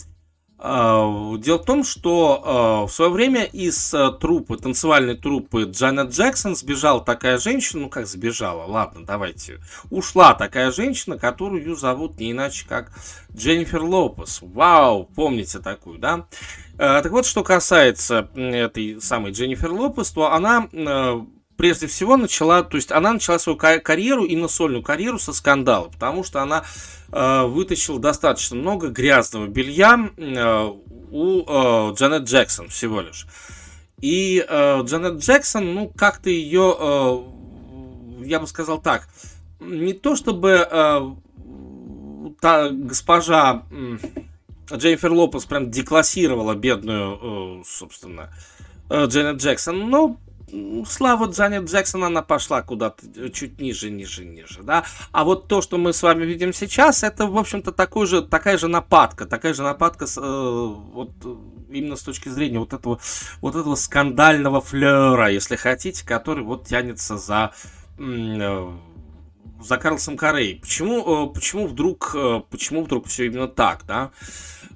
А, 0.66 1.36
дело 1.36 1.59
в 1.59 1.66
том, 1.66 1.84
что 1.84 2.42
а, 2.42 2.86
в 2.86 2.90
свое 2.90 3.11
время 3.11 3.45
из 3.45 3.92
а, 3.92 4.12
трупы, 4.12 4.57
танцевальной 4.57 5.14
трупы 5.14 5.64
Джанет 5.64 6.11
Джексон 6.11 6.57
сбежала 6.57 7.05
такая 7.05 7.36
женщина, 7.36 7.82
ну 7.82 7.88
как 7.90 8.07
сбежала, 8.07 8.64
ладно, 8.64 9.05
давайте, 9.05 9.61
ушла 9.90 10.32
такая 10.32 10.72
женщина, 10.72 11.18
которую 11.18 11.76
зовут 11.76 12.18
не 12.18 12.30
иначе 12.30 12.66
как 12.66 12.92
Дженнифер 13.36 13.82
Лопес. 13.82 14.38
Вау, 14.40 15.05
помните 15.14 15.59
такую, 15.59 15.99
да? 15.99 16.26
Так 16.78 17.11
вот, 17.11 17.26
что 17.26 17.45
касается 17.45 18.30
этой 18.34 19.03
самой 19.03 19.32
Дженнифер 19.32 19.70
Лопес, 19.70 20.12
то 20.12 20.32
она 20.32 20.68
прежде 21.57 21.87
всего 21.87 22.17
начала, 22.17 22.63
то 22.63 22.77
есть 22.77 22.93
она 22.93 23.13
начала 23.13 23.39
свою 23.39 23.59
карьеру, 23.59 24.25
именно 24.25 24.49
сольную 24.49 24.83
карьеру 24.83 25.19
со 25.19 25.33
скандала, 25.33 25.89
потому 25.89 26.25
что 26.25 26.43
она 26.43 26.65
э, 27.13 27.43
вытащила 27.47 27.99
достаточно 27.99 28.57
много 28.57 28.89
грязного 28.89 29.47
белья 29.47 30.11
э, 30.17 30.73
у 31.11 31.43
э, 31.43 31.95
Джанет 31.95 32.25
Джексон 32.25 32.69
всего 32.69 33.01
лишь. 33.01 33.27
И 34.01 34.45
э, 34.47 34.83
Джанет 34.83 35.23
Джексон, 35.23 35.75
ну, 35.75 35.93
как-то 35.97 36.29
ее, 36.31 36.77
э, 36.79 37.23
я 38.25 38.41
бы 38.41 38.47
сказал 38.47 38.81
так, 38.81 39.09
не 39.61 39.93
то 39.93 40.17
чтобы 40.17 40.69
э, 40.71 41.11
та 42.41 42.69
госпожа 42.71 43.63
э, 43.71 43.97
Дженнифер 44.77 45.13
Лопес 45.13 45.45
прям 45.45 45.71
деклассировала 45.71 46.55
бедную, 46.55 47.61
э, 47.61 47.63
собственно, 47.67 48.31
э, 48.91 49.07
Джанет 49.07 49.41
Джексон, 49.41 49.89
но 49.89 50.19
слава 50.87 51.27
Джанет 51.27 51.65
Джексон, 51.65 52.05
она 52.05 52.23
пошла 52.23 52.63
куда-то 52.63 53.31
чуть 53.31 53.61
ниже, 53.61 53.91
ниже, 53.91 54.25
ниже, 54.25 54.63
да. 54.63 54.85
А 55.13 55.25
вот 55.25 55.49
то, 55.49 55.63
что 55.63 55.79
мы 55.79 55.93
с 55.93 56.03
вами 56.03 56.25
видим 56.25 56.53
сейчас, 56.53 57.03
это, 57.03 57.27
в 57.27 57.37
общем-то, 57.37 57.73
такой 57.73 58.07
же, 58.07 58.23
такая 58.23 58.59
же 58.59 58.69
нападка, 58.69 59.27
такая 59.27 59.55
же 59.55 59.63
нападка, 59.63 60.07
с, 60.07 60.19
э, 60.19 60.21
вот 60.23 61.11
именно 61.71 61.97
с 61.97 62.03
точки 62.03 62.29
зрения 62.29 62.59
вот 62.59 62.73
этого, 62.73 63.01
вот 63.41 63.57
этого 63.57 63.75
скандального 63.75 64.61
флера, 64.61 65.31
если 65.31 65.57
хотите, 65.57 66.07
который 66.07 66.45
вот 66.45 66.67
тянется 66.67 67.17
за 67.17 67.53
э, 67.99 68.73
за 69.65 69.79
Карлсом 69.79 70.17
Корей. 70.17 70.57
Почему, 70.61 71.29
э, 71.29 71.33
почему 71.33 71.67
вдруг, 71.67 72.15
э, 72.15 72.43
почему 72.51 72.85
вдруг 72.85 73.07
все 73.07 73.27
именно 73.27 73.49
так, 73.49 73.85
да? 73.87 74.11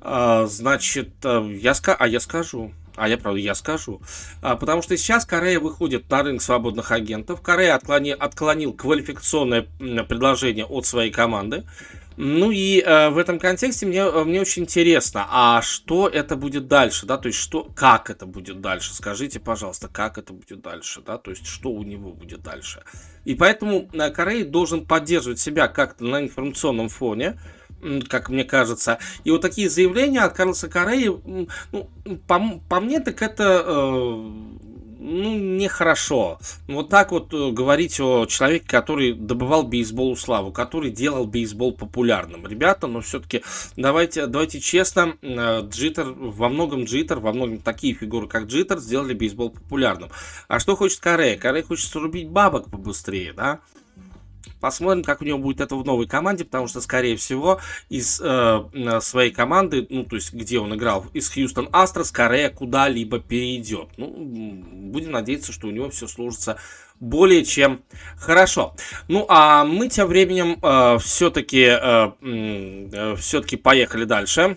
Значит, 0.00 1.14
э, 1.24 1.56
я, 1.60 1.74
а 1.98 2.06
я 2.06 2.20
скажу. 2.20 2.72
А 2.98 3.08
я, 3.08 3.16
правда, 3.18 3.40
я 3.40 3.54
скажу. 3.54 4.00
А, 4.42 4.56
потому 4.56 4.82
что 4.82 4.96
сейчас 4.96 5.24
Корея 5.24 5.60
выходит 5.60 6.10
на 6.10 6.22
рынок 6.22 6.42
свободных 6.42 6.90
агентов. 6.90 7.40
Корея 7.40 7.74
отклони, 7.76 8.10
отклонил 8.10 8.72
квалификационное 8.72 9.62
предложение 10.08 10.64
от 10.64 10.86
своей 10.86 11.10
команды. 11.10 11.64
Ну 12.20 12.50
и 12.50 12.80
э, 12.80 13.10
в 13.10 13.18
этом 13.18 13.38
контексте 13.38 13.86
мне, 13.86 14.00
э, 14.00 14.24
мне 14.24 14.40
очень 14.40 14.64
интересно, 14.64 15.28
а 15.30 15.62
что 15.62 16.08
это 16.08 16.34
будет 16.34 16.66
дальше, 16.66 17.06
да, 17.06 17.16
то 17.16 17.28
есть 17.28 17.38
что, 17.38 17.70
как 17.76 18.10
это 18.10 18.26
будет 18.26 18.60
дальше, 18.60 18.92
скажите, 18.92 19.38
пожалуйста, 19.38 19.86
как 19.86 20.18
это 20.18 20.32
будет 20.32 20.60
дальше, 20.60 21.00
да, 21.00 21.16
то 21.16 21.30
есть 21.30 21.46
что 21.46 21.70
у 21.70 21.84
него 21.84 22.10
будет 22.10 22.42
дальше. 22.42 22.82
И 23.24 23.36
поэтому 23.36 23.88
э, 23.92 24.10
Корея 24.10 24.44
должен 24.44 24.84
поддерживать 24.84 25.38
себя 25.38 25.68
как-то 25.68 26.02
на 26.02 26.20
информационном 26.20 26.88
фоне, 26.88 27.38
как 28.08 28.28
мне 28.28 28.44
кажется. 28.44 28.98
И 29.24 29.30
вот 29.30 29.40
такие 29.40 29.68
заявления 29.68 30.20
от 30.20 30.34
Карлоса 30.34 30.68
Кореи, 30.68 31.10
ну, 31.72 31.90
по, 32.26 32.60
по 32.68 32.80
мне, 32.80 33.00
так 33.00 33.22
это 33.22 33.64
э, 33.66 34.30
ну, 34.98 35.38
нехорошо. 35.38 36.38
Вот 36.66 36.88
так 36.88 37.12
вот 37.12 37.32
э, 37.32 37.50
говорить 37.50 38.00
о 38.00 38.26
человеке, 38.26 38.66
который 38.66 39.12
добывал 39.12 39.62
бейсболу 39.62 40.16
славу, 40.16 40.52
который 40.52 40.90
делал 40.90 41.24
бейсбол 41.24 41.72
популярным. 41.72 42.46
Ребята, 42.46 42.86
но 42.86 43.00
все-таки 43.00 43.42
давайте, 43.76 44.26
давайте 44.26 44.60
честно, 44.60 45.16
э, 45.22 45.62
Джиттер, 45.68 46.12
во 46.12 46.48
многом 46.48 46.84
Джиттер, 46.84 47.20
во 47.20 47.32
многом 47.32 47.58
такие 47.58 47.94
фигуры, 47.94 48.26
как 48.26 48.46
Джиттер, 48.46 48.78
сделали 48.78 49.14
бейсбол 49.14 49.50
популярным. 49.50 50.10
А 50.48 50.58
что 50.58 50.76
хочет 50.76 51.00
Корея? 51.00 51.38
Корея 51.38 51.62
хочет 51.62 51.90
срубить 51.90 52.28
бабок 52.28 52.70
побыстрее, 52.70 53.32
да? 53.32 53.60
Посмотрим, 54.60 55.04
как 55.04 55.22
у 55.22 55.24
него 55.24 55.38
будет 55.38 55.60
это 55.60 55.76
в 55.76 55.84
новой 55.84 56.06
команде, 56.06 56.44
потому 56.44 56.66
что, 56.66 56.80
скорее 56.80 57.16
всего, 57.16 57.60
из 57.88 58.20
э, 58.20 59.00
своей 59.00 59.30
команды, 59.30 59.86
ну, 59.88 60.04
то 60.04 60.16
есть, 60.16 60.32
где 60.32 60.58
он 60.58 60.74
играл, 60.74 61.06
из 61.12 61.28
Хьюстон 61.30 61.68
Астрос, 61.72 62.10
Корея 62.10 62.50
куда-либо 62.50 63.20
перейдет. 63.20 63.88
Ну, 63.96 64.08
будем 64.08 65.12
надеяться, 65.12 65.52
что 65.52 65.68
у 65.68 65.70
него 65.70 65.90
все 65.90 66.06
сложится 66.06 66.58
более 67.00 67.44
чем 67.44 67.82
хорошо. 68.16 68.74
Ну, 69.06 69.26
а 69.28 69.64
мы 69.64 69.88
тем 69.88 70.08
временем 70.08 70.58
э, 70.62 70.98
все-таки 70.98 71.66
э, 71.68 72.10
э, 72.20 73.16
все-таки 73.16 73.56
поехали 73.56 74.04
дальше. 74.04 74.56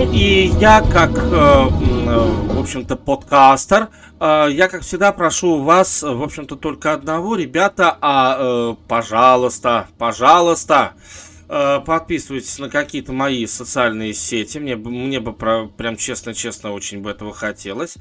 Ну 0.00 0.10
и 0.14 0.46
я 0.58 0.80
как, 0.80 1.10
в 1.10 2.58
общем-то, 2.58 2.96
подкастер, 2.96 3.88
я, 4.18 4.68
как 4.70 4.80
всегда, 4.80 5.12
прошу 5.12 5.62
вас, 5.62 6.02
в 6.02 6.22
общем-то, 6.22 6.56
только 6.56 6.94
одного, 6.94 7.36
ребята, 7.36 7.98
а, 8.00 8.76
пожалуйста, 8.88 9.88
пожалуйста, 9.98 10.94
подписывайтесь 11.48 12.58
на 12.58 12.70
какие-то 12.70 13.12
мои 13.12 13.44
социальные 13.44 14.14
сети. 14.14 14.56
Мне, 14.56 14.76
мне 14.76 15.20
бы 15.20 15.34
прям 15.34 15.96
честно-честно 15.98 16.72
очень 16.72 17.02
бы 17.02 17.10
этого 17.10 17.34
хотелось. 17.34 17.96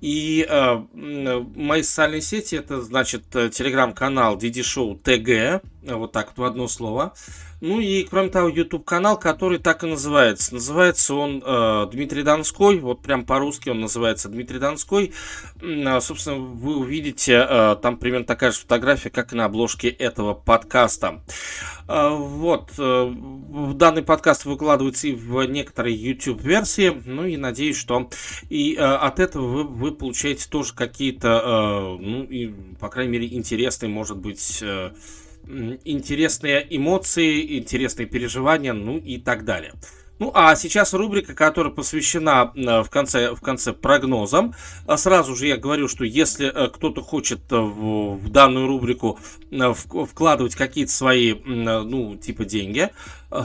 И 0.00 0.46
э, 0.48 0.76
мои 0.94 1.82
социальные 1.82 2.22
сети 2.22 2.54
это 2.54 2.80
значит 2.80 3.24
телеграм-канал 3.30 4.38
Диди 4.38 4.62
Шоу 4.62 4.96
ТГ, 4.96 5.62
вот 5.86 6.12
так 6.12 6.28
вот 6.28 6.38
в 6.38 6.44
одно 6.44 6.68
слово. 6.68 7.14
Ну 7.60 7.80
и, 7.80 8.02
кроме 8.04 8.28
того, 8.28 8.48
YouTube-канал, 8.48 9.18
который 9.18 9.58
так 9.58 9.84
и 9.84 9.86
называется. 9.86 10.52
Называется 10.52 11.14
он 11.14 11.42
э, 11.44 11.86
Дмитрий 11.92 12.22
Донской, 12.22 12.78
вот 12.78 13.00
прям 13.00 13.24
по-русски 13.24 13.70
он 13.70 13.80
называется 13.80 14.28
Дмитрий 14.28 14.58
Донской. 14.58 15.12
Э, 15.62 16.00
собственно, 16.00 16.36
вы 16.36 16.76
увидите 16.76 17.46
э, 17.48 17.76
там 17.80 17.96
примерно 17.96 18.26
такая 18.26 18.52
же 18.52 18.58
фотография, 18.58 19.08
как 19.08 19.32
и 19.32 19.36
на 19.36 19.46
обложке 19.46 19.88
этого 19.88 20.34
подкаста. 20.34 21.22
Э, 21.88 22.10
вот, 22.10 22.72
э, 22.76 23.12
данный 23.74 24.02
подкаст 24.02 24.44
выкладывается 24.44 25.08
и 25.08 25.14
в 25.14 25.42
некоторые 25.44 25.96
YouTube-версии, 25.96 27.02
ну 27.06 27.24
и 27.24 27.38
надеюсь, 27.38 27.78
что 27.78 28.10
и 28.50 28.74
э, 28.74 28.80
от 28.80 29.20
этого 29.20 29.46
вы, 29.46 29.64
вы 29.64 29.92
получаете 29.92 30.46
тоже 30.50 30.74
какие-то, 30.74 31.96
э, 31.98 32.02
ну 32.02 32.24
и, 32.24 32.48
по 32.78 32.88
крайней 32.88 33.12
мере, 33.12 33.34
интересные, 33.34 33.88
может 33.88 34.18
быть, 34.18 34.58
э, 34.62 34.92
интересные 35.84 36.66
эмоции, 36.70 37.58
интересные 37.58 38.06
переживания, 38.06 38.72
ну 38.72 38.98
и 38.98 39.18
так 39.18 39.44
далее. 39.44 39.72
Ну 40.20 40.30
а 40.32 40.54
сейчас 40.54 40.94
рубрика, 40.94 41.34
которая 41.34 41.72
посвящена 41.72 42.52
э, 42.54 42.82
в 42.82 42.88
конце, 42.88 43.34
в 43.34 43.40
конце 43.40 43.72
прогнозам. 43.72 44.54
А 44.86 44.96
сразу 44.96 45.34
же 45.34 45.48
я 45.48 45.56
говорю, 45.56 45.88
что 45.88 46.04
если 46.04 46.46
э, 46.46 46.68
кто-то 46.68 47.02
хочет 47.02 47.40
э, 47.50 47.56
в, 47.56 48.14
в 48.18 48.28
данную 48.30 48.68
рубрику 48.68 49.18
вкладывать 49.50 50.54
какие-то 50.54 50.92
свои, 50.92 51.34
ну, 51.34 52.16
типа 52.16 52.44
деньги, 52.44 52.90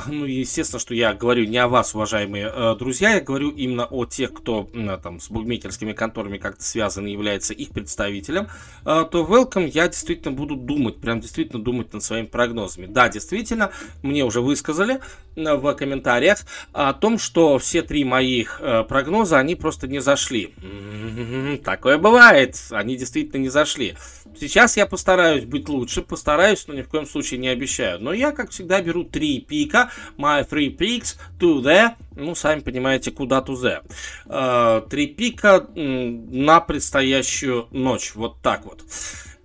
ну, 0.08 0.26
естественно, 0.26 0.80
что 0.80 0.94
я 0.94 1.14
говорю 1.14 1.46
не 1.46 1.58
о 1.58 1.68
вас, 1.68 1.96
уважаемые 1.96 2.76
друзья, 2.76 3.16
я 3.16 3.22
говорю 3.22 3.50
именно 3.50 3.86
о 3.86 4.06
тех, 4.06 4.34
кто 4.34 4.70
там 5.04 5.20
с 5.20 5.30
букмекерскими 5.30 5.94
конторами 5.94 6.38
как-то 6.38 6.64
связан 6.64 7.08
и 7.08 7.12
является 7.12 7.54
их 7.54 7.70
представителем, 7.72 8.48
то 8.84 9.10
welcome 9.12 9.68
я 9.68 9.88
действительно 9.88 10.32
буду 10.32 10.56
думать, 10.56 11.00
прям 11.00 11.20
действительно 11.22 11.64
думать 11.64 11.94
над 11.94 12.04
своими 12.04 12.28
прогнозами. 12.28 12.86
Да, 12.86 13.10
действительно, 13.10 13.72
мне 14.04 14.24
уже 14.24 14.42
высказали 14.42 15.00
в 15.36 15.74
комментариях, 15.74 16.40
о 16.74 16.94
том, 16.94 17.18
что 17.18 17.58
все 17.60 17.82
три 17.82 18.04
моих 18.04 18.60
э, 18.60 18.84
прогноза, 18.84 19.40
они 19.40 19.56
просто 19.56 19.88
не 19.88 20.00
зашли. 20.00 20.54
Такое 21.64 21.98
бывает, 21.98 22.58
они 22.72 22.98
действительно 22.98 23.40
не 23.40 23.48
зашли. 23.48 23.96
Сейчас 24.38 24.76
я 24.76 24.86
постараюсь 24.86 25.46
быть 25.46 25.70
лучше, 25.70 26.02
постараюсь, 26.02 26.68
но 26.68 26.74
ни 26.74 26.82
в 26.82 26.90
коем 26.90 27.06
случае 27.06 27.40
не 27.40 27.48
обещаю. 27.48 28.00
Но 28.02 28.12
я, 28.12 28.32
как 28.32 28.50
всегда, 28.50 28.82
беру 28.82 29.06
три 29.06 29.40
пика, 29.40 29.79
my 30.18 30.48
three 30.48 30.76
picks 30.76 31.18
to 31.40 31.62
the, 31.62 31.92
ну, 32.16 32.36
сами 32.36 32.62
понимаете, 32.62 33.12
куда 33.12 33.40
to 33.40 33.56
the. 33.56 33.82
Э, 34.26 34.82
три 34.90 35.08
пика 35.08 35.68
на 35.76 36.60
предстоящую 36.60 37.68
ночь, 37.72 38.14
вот 38.16 38.42
так 38.42 38.66
вот. 38.66 38.84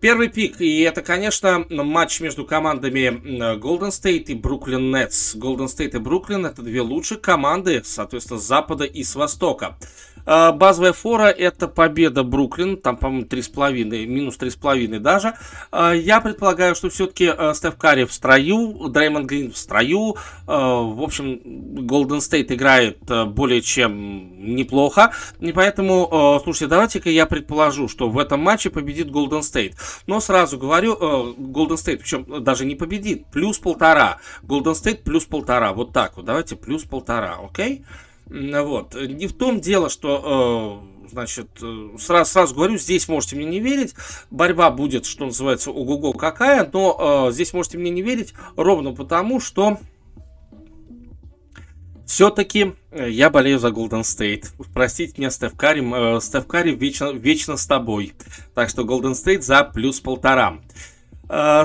Первый 0.04 0.28
пик, 0.28 0.60
и 0.60 0.80
это, 0.82 1.00
конечно, 1.00 1.64
матч 1.70 2.20
между 2.20 2.44
командами 2.44 3.56
Golden 3.56 3.88
State 3.88 4.24
и 4.24 4.34
Brooklyn 4.34 4.92
Nets. 4.92 5.34
Golden 5.34 5.64
State 5.64 5.96
и 5.96 5.98
Brooklyn 5.98 6.46
это 6.46 6.60
две 6.60 6.82
лучшие 6.82 7.18
команды, 7.18 7.80
соответственно, 7.82 8.38
с 8.38 8.44
запада 8.44 8.84
и 8.84 9.02
с 9.02 9.14
востока. 9.14 9.78
А, 10.26 10.52
базовая 10.52 10.92
фора 10.92 11.26
это 11.26 11.68
победа 11.68 12.22
Бруклин, 12.22 12.76
там, 12.76 12.96
по-моему, 12.96 13.26
3,5, 13.26 14.06
минус 14.06 14.36
3,5 14.38 14.98
даже. 14.98 15.34
А, 15.70 15.92
я 15.92 16.20
предполагаю, 16.20 16.74
что 16.74 16.88
все-таки 16.88 17.26
а, 17.26 17.54
Стеф 17.54 17.76
Карри 17.76 18.04
в 18.04 18.12
строю, 18.12 18.88
Дреймонд 18.88 19.26
Грин 19.26 19.52
в 19.52 19.56
строю. 19.56 20.16
В 20.46 21.02
общем, 21.02 21.40
Golden 21.44 22.18
State 22.18 22.52
играет 22.54 22.98
более 23.28 23.60
чем 23.60 24.54
неплохо. 24.54 25.12
И 25.40 25.52
поэтому, 25.52 26.40
слушайте, 26.42 26.66
давайте-ка 26.66 27.10
я 27.10 27.26
предположу, 27.26 27.88
что 27.88 28.08
в 28.08 28.18
этом 28.18 28.40
матче 28.40 28.70
победит 28.70 29.08
Golden 29.08 29.40
State. 29.40 29.74
Но 30.06 30.20
сразу 30.20 30.58
говорю, 30.58 30.94
Golden 30.94 31.76
State, 31.76 31.98
причем 31.98 32.44
даже 32.44 32.64
не 32.64 32.74
победит, 32.74 33.26
плюс 33.26 33.58
полтора. 33.58 34.18
Golden 34.42 34.72
State 34.72 35.02
плюс 35.02 35.24
полтора, 35.24 35.72
вот 35.72 35.92
так 35.92 36.16
вот, 36.16 36.26
давайте 36.26 36.56
плюс 36.56 36.84
полтора, 36.84 37.38
окей? 37.42 37.78
Okay? 37.78 37.84
Вот. 38.26 38.94
Не 38.94 39.26
в 39.26 39.32
том 39.34 39.60
дело, 39.60 39.90
что 39.90 40.82
э, 41.04 41.08
значит, 41.10 41.48
э, 41.62 41.90
сразу, 41.98 42.30
сразу 42.30 42.54
говорю, 42.54 42.78
здесь 42.78 43.08
можете 43.08 43.36
мне 43.36 43.44
не 43.44 43.60
верить, 43.60 43.94
борьба 44.30 44.70
будет, 44.70 45.06
что 45.06 45.26
называется, 45.26 45.70
ого-го 45.70 46.12
какая, 46.12 46.68
но 46.72 47.28
э, 47.28 47.32
здесь 47.32 47.52
можете 47.52 47.78
мне 47.78 47.90
не 47.90 48.02
верить 48.02 48.34
ровно 48.56 48.92
потому, 48.92 49.40
что 49.40 49.78
все-таки 52.06 52.74
я 52.92 53.30
болею 53.30 53.58
за 53.58 53.68
Golden 53.68 54.02
State. 54.02 54.46
Простите 54.72 55.14
меня, 55.16 55.30
Стеф 55.30 55.54
Карри, 55.56 55.82
э, 56.16 56.20
Стеф 56.20 56.46
Карри 56.46 56.74
вечно, 56.74 57.12
вечно 57.12 57.56
с 57.56 57.66
тобой. 57.66 58.14
Так 58.54 58.68
что 58.70 58.82
Golden 58.82 59.12
State 59.12 59.42
за 59.42 59.64
плюс 59.64 60.00
полтора. 60.00 60.58
Э, 60.58 60.93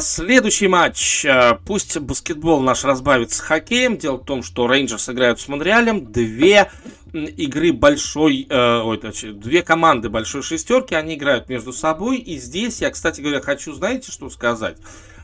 следующий 0.02 0.68
матч. 0.68 1.26
Э, 1.26 1.58
пусть 1.66 1.98
баскетбол 1.98 2.62
наш 2.62 2.84
разбавится 2.84 3.38
с 3.38 3.40
хоккеем. 3.42 3.98
Дело 3.98 4.18
в 4.18 4.26
том, 4.26 4.44
что 4.44 4.68
Рейнджерс 4.68 5.10
играют 5.10 5.40
с 5.40 5.48
Монреалем. 5.48 6.12
Две 6.12 6.72
игры 7.14 7.74
большой, 7.74 8.48
э, 8.50 8.82
ой, 8.82 8.98
точнее, 8.98 9.34
две 9.34 9.62
команды 9.62 10.10
большой 10.10 10.44
шестерки, 10.44 10.96
они 10.96 11.16
играют 11.16 11.50
между 11.50 11.74
собой. 11.74 12.18
И 12.18 12.38
здесь 12.38 12.82
я, 12.82 12.90
кстати 12.92 13.22
говоря, 13.22 13.42
хочу, 13.42 13.74
знаете, 13.74 14.12
что 14.12 14.30
сказать? 14.30 14.78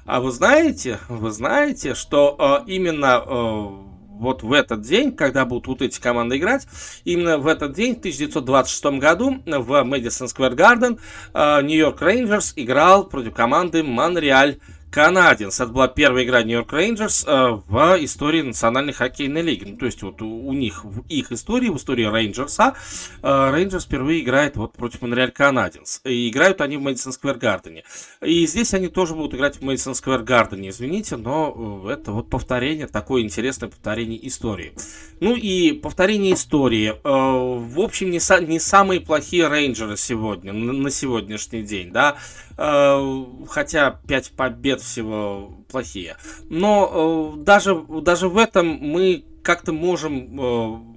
А 0.05 0.19
вы 0.19 0.31
знаете, 0.31 0.99
вы 1.09 1.31
знаете, 1.31 1.95
что 1.95 2.63
э, 2.67 2.71
именно 2.71 3.23
э, 3.25 3.94
вот 4.19 4.43
в 4.43 4.51
этот 4.53 4.81
день, 4.81 5.15
когда 5.15 5.45
будут 5.45 5.67
вот 5.67 5.81
эти 5.81 5.99
команды 5.99 6.37
играть, 6.37 6.67
именно 7.03 7.37
в 7.37 7.47
этот 7.47 7.73
день, 7.73 7.95
в 7.95 7.99
1926 7.99 8.85
году, 8.99 9.41
в 9.45 9.83
Мэдисон 9.83 10.27
Сквер 10.27 10.55
Гарден, 10.55 10.99
Нью-Йорк 11.33 12.01
Рейнджерс 12.01 12.53
играл 12.55 13.05
против 13.05 13.33
команды 13.33 13.83
Монреаль 13.83 14.59
Канадиенс. 14.95 15.59
Это 15.59 15.73
была 15.73 15.89
первая 15.89 16.23
игра 16.23 16.41
Нью-Йорк 16.41 16.71
Рейнджерс 16.71 17.25
э, 17.27 17.59
в 17.67 17.97
истории 17.99 18.41
Национальной 18.43 18.93
хоккейной 18.93 19.41
лиги. 19.41 19.65
Ну, 19.65 19.75
то 19.75 19.87
есть 19.87 20.01
вот 20.01 20.21
у, 20.21 20.53
них, 20.53 20.85
в 20.85 21.05
их 21.09 21.33
истории, 21.33 21.67
в 21.67 21.75
истории 21.75 22.05
Рейнджерса, 22.05 22.75
э, 23.21 23.51
Рейнджерс 23.51 23.83
впервые 23.83 24.21
играет 24.21 24.55
вот 24.55 24.71
против 24.71 25.01
Монреаль 25.01 25.31
Канадиенс. 25.31 25.99
И 26.05 26.29
играют 26.29 26.61
они 26.61 26.77
в 26.77 26.81
Мэдисон 26.81 27.11
Сквер 27.11 27.35
Гардене. 27.35 27.83
И 28.21 28.47
здесь 28.47 28.73
они 28.73 28.87
тоже 28.87 29.15
будут 29.15 29.33
играть 29.33 29.57
в 29.57 29.63
Мэдисон 29.63 29.95
Сквер 29.95 30.19
Гардене, 30.19 30.69
извините, 30.69 31.17
но 31.17 31.83
э, 31.87 31.91
это 31.91 32.13
вот 32.13 32.29
повторение, 32.29 32.87
такое 32.87 33.21
интересное 33.21 33.67
повторение 33.67 34.25
истории. 34.25 34.71
Ну 35.19 35.35
и 35.35 35.73
повторение 35.73 36.35
истории. 36.35 36.95
В 37.03 37.81
общем, 37.81 38.11
не, 38.11 38.21
са, 38.21 38.39
не 38.39 38.61
самые 38.61 39.01
плохие 39.01 39.49
рейнджеры 39.49 39.97
сегодня, 39.97 40.53
на 40.53 40.89
сегодняшний 40.89 41.63
день, 41.63 41.91
да. 41.91 42.15
Э, 42.57 43.25
хотя 43.49 43.99
5 44.07 44.31
побед 44.31 44.81
всего 44.81 45.57
плохие. 45.69 46.17
Но 46.49 47.35
э, 47.37 47.43
даже, 47.43 47.75
даже 48.01 48.29
в 48.29 48.37
этом 48.37 48.67
мы 48.67 49.25
как-то 49.43 49.73
можем... 49.73 50.39
Э, 50.39 50.95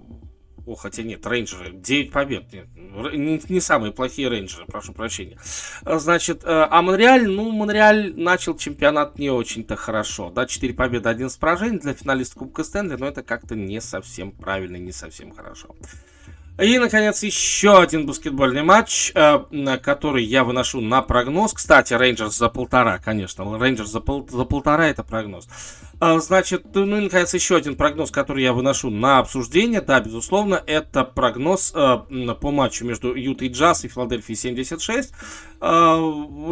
о, 0.67 0.75
хотя 0.75 1.03
нет, 1.03 1.27
рейнджеры, 1.27 1.73
9 1.73 2.13
побед. 2.13 2.53
Нет, 2.53 2.67
не, 2.77 3.41
не 3.49 3.61
самые 3.61 3.91
плохие 3.91 4.29
рейнджеры, 4.29 4.67
прошу 4.67 4.93
прощения. 4.93 5.39
Значит, 5.83 6.43
а 6.45 6.83
Монреаль, 6.83 7.27
ну, 7.27 7.51
Монреаль 7.51 8.13
начал 8.15 8.55
чемпионат 8.55 9.19
не 9.19 9.31
очень-то 9.31 9.77
хорошо. 9.77 10.29
Да, 10.29 10.47
4 10.47 10.75
победы, 10.75 11.09
11 11.09 11.41
поражений 11.41 11.79
для 11.79 11.95
финалиста 11.95 12.39
Кубка 12.39 12.65
Стэнли, 12.65 12.97
но 12.97 13.07
это 13.07 13.23
как-то 13.23 13.57
не 13.57 13.81
совсем 13.81 14.31
правильно, 14.31 14.77
не 14.77 14.93
совсем 14.93 15.33
хорошо. 15.33 15.75
И, 16.59 16.77
наконец, 16.79 17.23
еще 17.23 17.81
один 17.81 18.05
баскетбольный 18.05 18.65
матч, 18.65 19.13
э, 19.15 19.39
который 19.81 20.25
я 20.25 20.43
выношу 20.43 20.81
на 20.81 21.03
прогноз. 21.03 21.53
Кстати, 21.53 21.95
Рейнджерс 21.95 22.37
за 22.37 22.49
полтора, 22.49 22.99
конечно. 22.99 23.57
Рейнджерс 23.57 23.91
за, 23.91 24.01
пол, 24.01 24.29
за 24.29 24.45
полтора 24.45 24.89
это 24.89 25.05
прогноз. 25.05 25.47
А, 26.01 26.19
значит, 26.19 26.65
ну 26.75 26.97
и, 26.97 27.01
наконец, 27.01 27.33
еще 27.33 27.55
один 27.55 27.77
прогноз, 27.77 28.11
который 28.11 28.43
я 28.43 28.53
выношу 28.53 28.91
на 28.91 29.21
обсуждение. 29.21 29.81
Да, 29.81 30.01
безусловно, 30.01 30.61
это 30.67 31.05
прогноз 31.05 31.73
э, 31.77 31.99
по 32.41 32.51
матчу 32.51 32.85
между 32.85 33.15
Ютой 33.15 33.49
Джаз 33.51 33.85
и 33.85 33.89
Филадельфией 33.89 34.37
76. 34.37 35.13
А, 35.61 35.97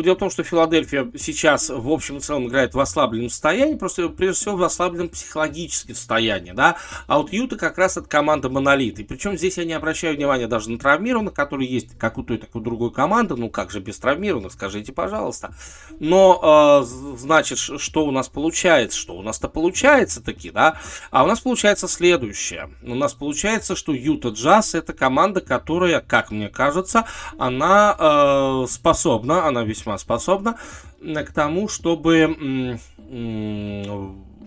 дело 0.03 0.15
в 0.15 0.19
том, 0.19 0.31
что 0.31 0.45
Филадельфия 0.45 1.11
сейчас 1.19 1.69
в 1.69 1.91
общем 1.91 2.19
и 2.19 2.21
целом 2.21 2.47
играет 2.47 2.75
в 2.75 2.81
ослабленном 2.81 3.29
состоянии, 3.31 3.75
просто 3.75 4.09
прежде 4.09 4.41
всего 4.41 4.57
в 4.57 4.63
ослабленном 4.63 5.09
психологическом 5.09 5.97
состоянии, 5.97 6.53
да. 6.53 6.77
А 7.09 7.19
вот 7.19 7.33
Юта 7.33 7.57
как 7.57 7.77
раз 7.77 7.97
это 7.97 8.09
команда 8.09 8.49
Монолит. 8.49 9.01
И 9.01 9.05
причем 9.05 9.37
здесь 9.37 9.59
я 9.59 9.65
не 9.65 9.73
обращаю 9.73 9.96
обращаю 9.97 10.17
внимание 10.17 10.47
даже 10.47 10.71
на 10.71 10.79
травмированных, 10.79 11.33
которые 11.33 11.71
есть 11.71 11.97
как 11.97 12.19
у 12.19 12.23
той, 12.23 12.37
так 12.37 12.51
и 12.55 12.59
у 12.59 12.61
другой 12.61 12.93
команды. 12.93 13.35
Ну, 13.35 13.49
как 13.49 13.71
же 13.71 13.81
без 13.81 13.99
травмированных, 13.99 14.53
скажите, 14.53 14.93
пожалуйста. 14.93 15.55
Но, 16.01 16.83
э, 16.83 17.17
значит, 17.17 17.57
что 17.57 18.05
у 18.05 18.11
нас 18.11 18.29
получается? 18.29 18.99
Что 18.99 19.17
у 19.17 19.23
нас-то 19.23 19.49
получается 19.49 20.23
таки, 20.23 20.51
да? 20.51 20.79
А 21.11 21.25
у 21.25 21.27
нас 21.27 21.41
получается 21.41 21.89
следующее. 21.89 22.69
У 22.83 22.95
нас 22.95 23.15
получается, 23.15 23.75
что 23.75 23.95
Юта 23.95 24.29
Джаз 24.29 24.75
это 24.75 24.93
команда, 24.93 25.41
которая, 25.41 26.01
как 26.01 26.31
мне 26.31 26.51
кажется, 26.51 27.07
она 27.39 27.97
э, 27.99 28.67
способна, 28.69 29.47
она 29.47 29.63
весьма 29.65 29.97
способна 29.97 30.59
к 31.01 31.33
тому, 31.33 31.69
чтобы 31.69 32.79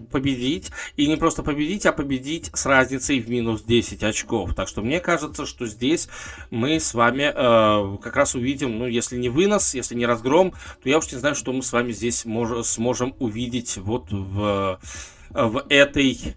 победить. 0.09 0.71
И 0.97 1.07
не 1.07 1.15
просто 1.17 1.43
победить, 1.43 1.85
а 1.85 1.91
победить 1.91 2.49
с 2.53 2.65
разницей 2.65 3.19
в 3.19 3.29
минус 3.29 3.63
10 3.63 4.03
очков. 4.03 4.53
Так 4.55 4.67
что 4.67 4.81
мне 4.81 4.99
кажется, 4.99 5.45
что 5.45 5.65
здесь 5.65 6.09
мы 6.51 6.79
с 6.79 6.93
вами 6.93 7.31
э, 7.33 7.97
как 8.01 8.15
раз 8.15 8.35
увидим, 8.35 8.79
ну, 8.79 8.85
если 8.85 9.17
не 9.17 9.29
вынос, 9.29 9.73
если 9.73 9.95
не 9.95 10.05
разгром, 10.05 10.53
то 10.83 10.89
я 10.89 10.97
уж 10.97 11.11
не 11.11 11.17
знаю, 11.17 11.35
что 11.35 11.53
мы 11.53 11.63
с 11.63 11.71
вами 11.71 11.91
здесь 11.91 12.25
мож- 12.25 12.63
сможем 12.63 13.15
увидеть 13.19 13.77
вот 13.77 14.11
в, 14.11 14.79
в 15.29 15.65
этой 15.69 16.35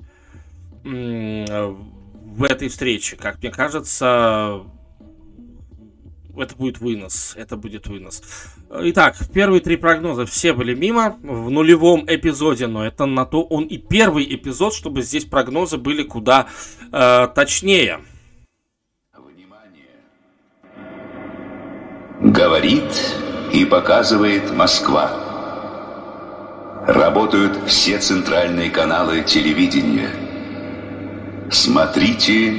в 0.85 2.45
этой 2.45 2.69
встрече. 2.69 3.17
Как 3.17 3.41
мне 3.41 3.51
кажется, 3.51 4.63
это 6.37 6.57
будет 6.57 6.81
вынос. 6.81 7.35
Это 7.37 7.57
будет 7.57 7.87
вынос. 7.87 8.23
Итак, 8.71 9.17
первые 9.33 9.61
три 9.61 9.77
прогноза 9.77 10.25
все 10.27 10.53
были 10.53 10.75
мимо 10.75 11.17
в 11.23 11.51
нулевом 11.51 12.05
эпизоде, 12.07 12.67
но 12.67 12.85
это 12.87 13.07
на 13.07 13.27
то 13.27 13.43
он 13.43 13.65
и 13.65 13.79
первый 13.79 14.25
эпизод, 14.35 14.75
чтобы 14.75 15.03
здесь 15.03 15.25
прогнозы 15.25 15.77
были 15.77 16.03
куда 16.03 16.47
э, 16.91 17.29
точнее. 17.35 18.01
Внимание! 19.15 19.89
Говорит 22.21 23.17
и 23.53 23.65
показывает 23.65 24.53
Москва. 24.55 25.19
Работают 26.87 27.59
все 27.69 27.99
центральные 27.99 28.71
каналы 28.71 29.23
телевидения. 29.23 30.11
Смотрите 31.51 32.59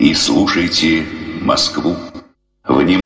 и 0.00 0.12
слушайте 0.12 1.06
Москву. 1.40 1.96
Внимание! 2.68 3.00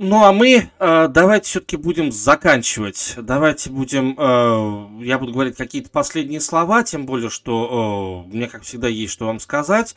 Ну 0.00 0.24
а 0.24 0.32
мы 0.32 0.70
э, 0.78 1.08
давайте 1.08 1.46
все-таки 1.46 1.76
будем 1.76 2.12
заканчивать. 2.12 3.14
Давайте 3.16 3.70
будем, 3.70 4.14
э, 4.16 5.04
я 5.04 5.18
буду 5.18 5.32
говорить 5.32 5.56
какие-то 5.56 5.90
последние 5.90 6.40
слова, 6.40 6.82
тем 6.84 7.04
более, 7.04 7.30
что 7.30 8.24
э, 8.28 8.34
мне, 8.34 8.48
как 8.48 8.62
всегда, 8.62 8.88
есть 8.88 9.12
что 9.12 9.26
вам 9.26 9.40
сказать. 9.40 9.96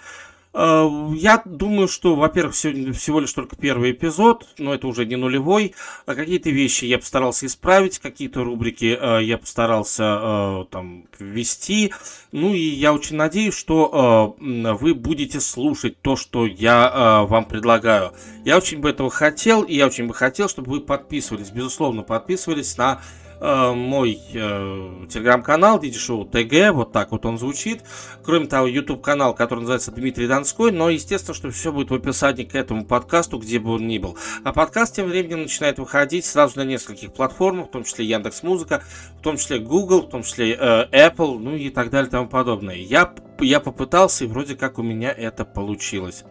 Э, 0.53 0.89
я 1.15 1.41
думаю, 1.45 1.87
что, 1.87 2.15
во-первых, 2.15 2.55
сегодня 2.55 2.93
всего 2.93 3.19
лишь 3.19 3.33
только 3.33 3.55
первый 3.55 3.91
эпизод, 3.91 4.47
но 4.57 4.73
это 4.73 4.87
уже 4.87 5.05
не 5.05 5.15
нулевой. 5.15 5.73
А 6.05 6.15
какие-то 6.15 6.49
вещи 6.49 6.85
я 6.85 6.97
постарался 6.97 7.45
исправить, 7.45 7.99
какие-то 7.99 8.43
рубрики 8.43 8.97
э, 8.99 9.23
я 9.23 9.37
постарался 9.37 10.03
э, 10.03 10.65
там 10.69 11.05
ввести. 11.19 11.93
Ну 12.31 12.53
и 12.53 12.59
я 12.59 12.93
очень 12.93 13.15
надеюсь, 13.15 13.55
что 13.55 14.35
вы 14.39 14.93
будете 14.93 15.39
слушать 15.39 16.01
то, 16.01 16.15
что 16.15 16.45
я 16.45 17.25
вам 17.27 17.45
предлагаю. 17.45 18.13
Я 18.45 18.57
очень 18.57 18.79
бы 18.79 18.89
этого 18.89 19.09
хотел, 19.09 19.63
и 19.63 19.75
я 19.75 19.85
очень 19.85 20.07
бы 20.07 20.13
хотел, 20.13 20.47
чтобы 20.49 20.71
вы 20.71 20.81
подписывались, 20.81 21.49
безусловно, 21.49 22.03
подписывались 22.03 22.77
на 22.77 23.01
Э, 23.43 23.73
мой 23.73 24.21
э, 24.33 25.05
телеграм-канал 25.09 25.79
Диди 25.79 25.97
Шоу 25.97 26.25
ТГ, 26.25 26.73
вот 26.73 26.91
так 26.91 27.11
вот 27.11 27.25
он 27.25 27.39
звучит. 27.39 27.81
Кроме 28.23 28.45
того, 28.45 28.67
YouTube 28.67 29.01
канал, 29.01 29.33
который 29.33 29.61
называется 29.61 29.91
Дмитрий 29.91 30.27
Донской, 30.27 30.71
но 30.71 30.91
естественно, 30.91 31.33
что 31.33 31.49
все 31.49 31.71
будет 31.71 31.89
в 31.89 31.95
описании 31.95 32.43
к 32.43 32.53
этому 32.53 32.85
подкасту, 32.85 33.39
где 33.39 33.57
бы 33.57 33.71
он 33.71 33.87
ни 33.87 33.97
был. 33.97 34.15
А 34.43 34.53
подкаст 34.53 34.95
тем 34.95 35.07
временем 35.07 35.41
начинает 35.41 35.79
выходить 35.79 36.23
сразу 36.25 36.59
на 36.59 36.65
нескольких 36.65 37.13
платформах, 37.13 37.69
в 37.69 37.71
том 37.71 37.83
числе 37.83 38.05
Яндекс 38.05 38.43
Музыка, 38.43 38.83
в 39.19 39.23
том 39.23 39.37
числе 39.37 39.57
Google, 39.57 40.03
в 40.03 40.09
том 40.09 40.21
числе 40.21 40.51
э, 40.53 40.85
Apple, 40.91 41.39
ну 41.39 41.55
и 41.55 41.71
так 41.71 41.89
далее 41.89 42.09
и 42.09 42.11
тому 42.11 42.29
подобное. 42.29 42.75
Я, 42.75 43.11
я 43.47 43.59
попытался, 43.59 44.25
и 44.25 44.27
вроде 44.27 44.55
как 44.55 44.79
у 44.79 44.83
меня 44.83 45.11
это 45.11 45.45
получилось. 45.45 46.23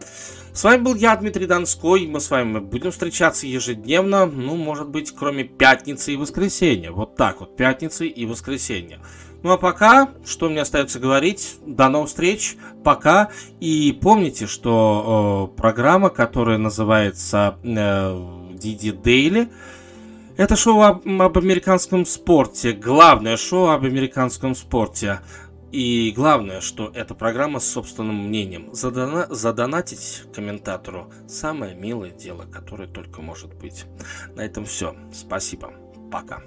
С 0.53 0.63
вами 0.63 0.81
был 0.81 0.95
я, 0.95 1.15
Дмитрий 1.15 1.45
Донской. 1.45 2.07
Мы 2.07 2.19
с 2.19 2.29
вами 2.29 2.59
будем 2.59 2.91
встречаться 2.91 3.47
ежедневно, 3.47 4.25
ну, 4.25 4.55
может 4.57 4.89
быть, 4.89 5.11
кроме 5.11 5.45
пятницы 5.45 6.13
и 6.13 6.17
воскресенья. 6.17 6.91
Вот 6.91 7.15
так 7.15 7.39
вот, 7.39 7.55
пятницы 7.55 8.07
и 8.07 8.25
воскресенья. 8.25 8.99
Ну 9.43 9.51
а 9.51 9.57
пока, 9.57 10.09
что 10.25 10.49
мне 10.49 10.61
остается 10.61 10.99
говорить, 10.99 11.57
до 11.65 11.89
новых 11.89 12.09
встреч, 12.09 12.57
пока. 12.83 13.31
И 13.59 13.97
помните, 13.99 14.45
что 14.45 15.51
э, 15.55 15.57
программа, 15.59 16.09
которая 16.09 16.57
называется 16.57 17.57
э, 17.63 17.67
Didi 18.53 19.01
Daily, 19.01 19.49
это 20.37 20.55
шоу 20.55 20.81
об, 20.81 21.07
об 21.21 21.37
американском 21.37 22.05
спорте, 22.05 22.73
главное 22.73 23.37
шоу 23.37 23.69
об 23.69 23.83
американском 23.85 24.53
спорте. 24.53 25.21
И 25.71 26.11
главное, 26.13 26.59
что 26.59 26.91
эта 26.93 27.15
программа 27.15 27.59
с 27.59 27.67
собственным 27.67 28.27
мнением. 28.27 28.73
Задона 28.73 29.27
задонатить 29.29 30.23
комментатору 30.33 31.11
самое 31.27 31.75
милое 31.75 32.11
дело, 32.11 32.43
которое 32.43 32.87
только 32.87 33.21
может 33.21 33.53
быть. 33.55 33.85
На 34.35 34.41
этом 34.41 34.65
все. 34.65 34.95
Спасибо. 35.13 35.73
Пока. 36.11 36.43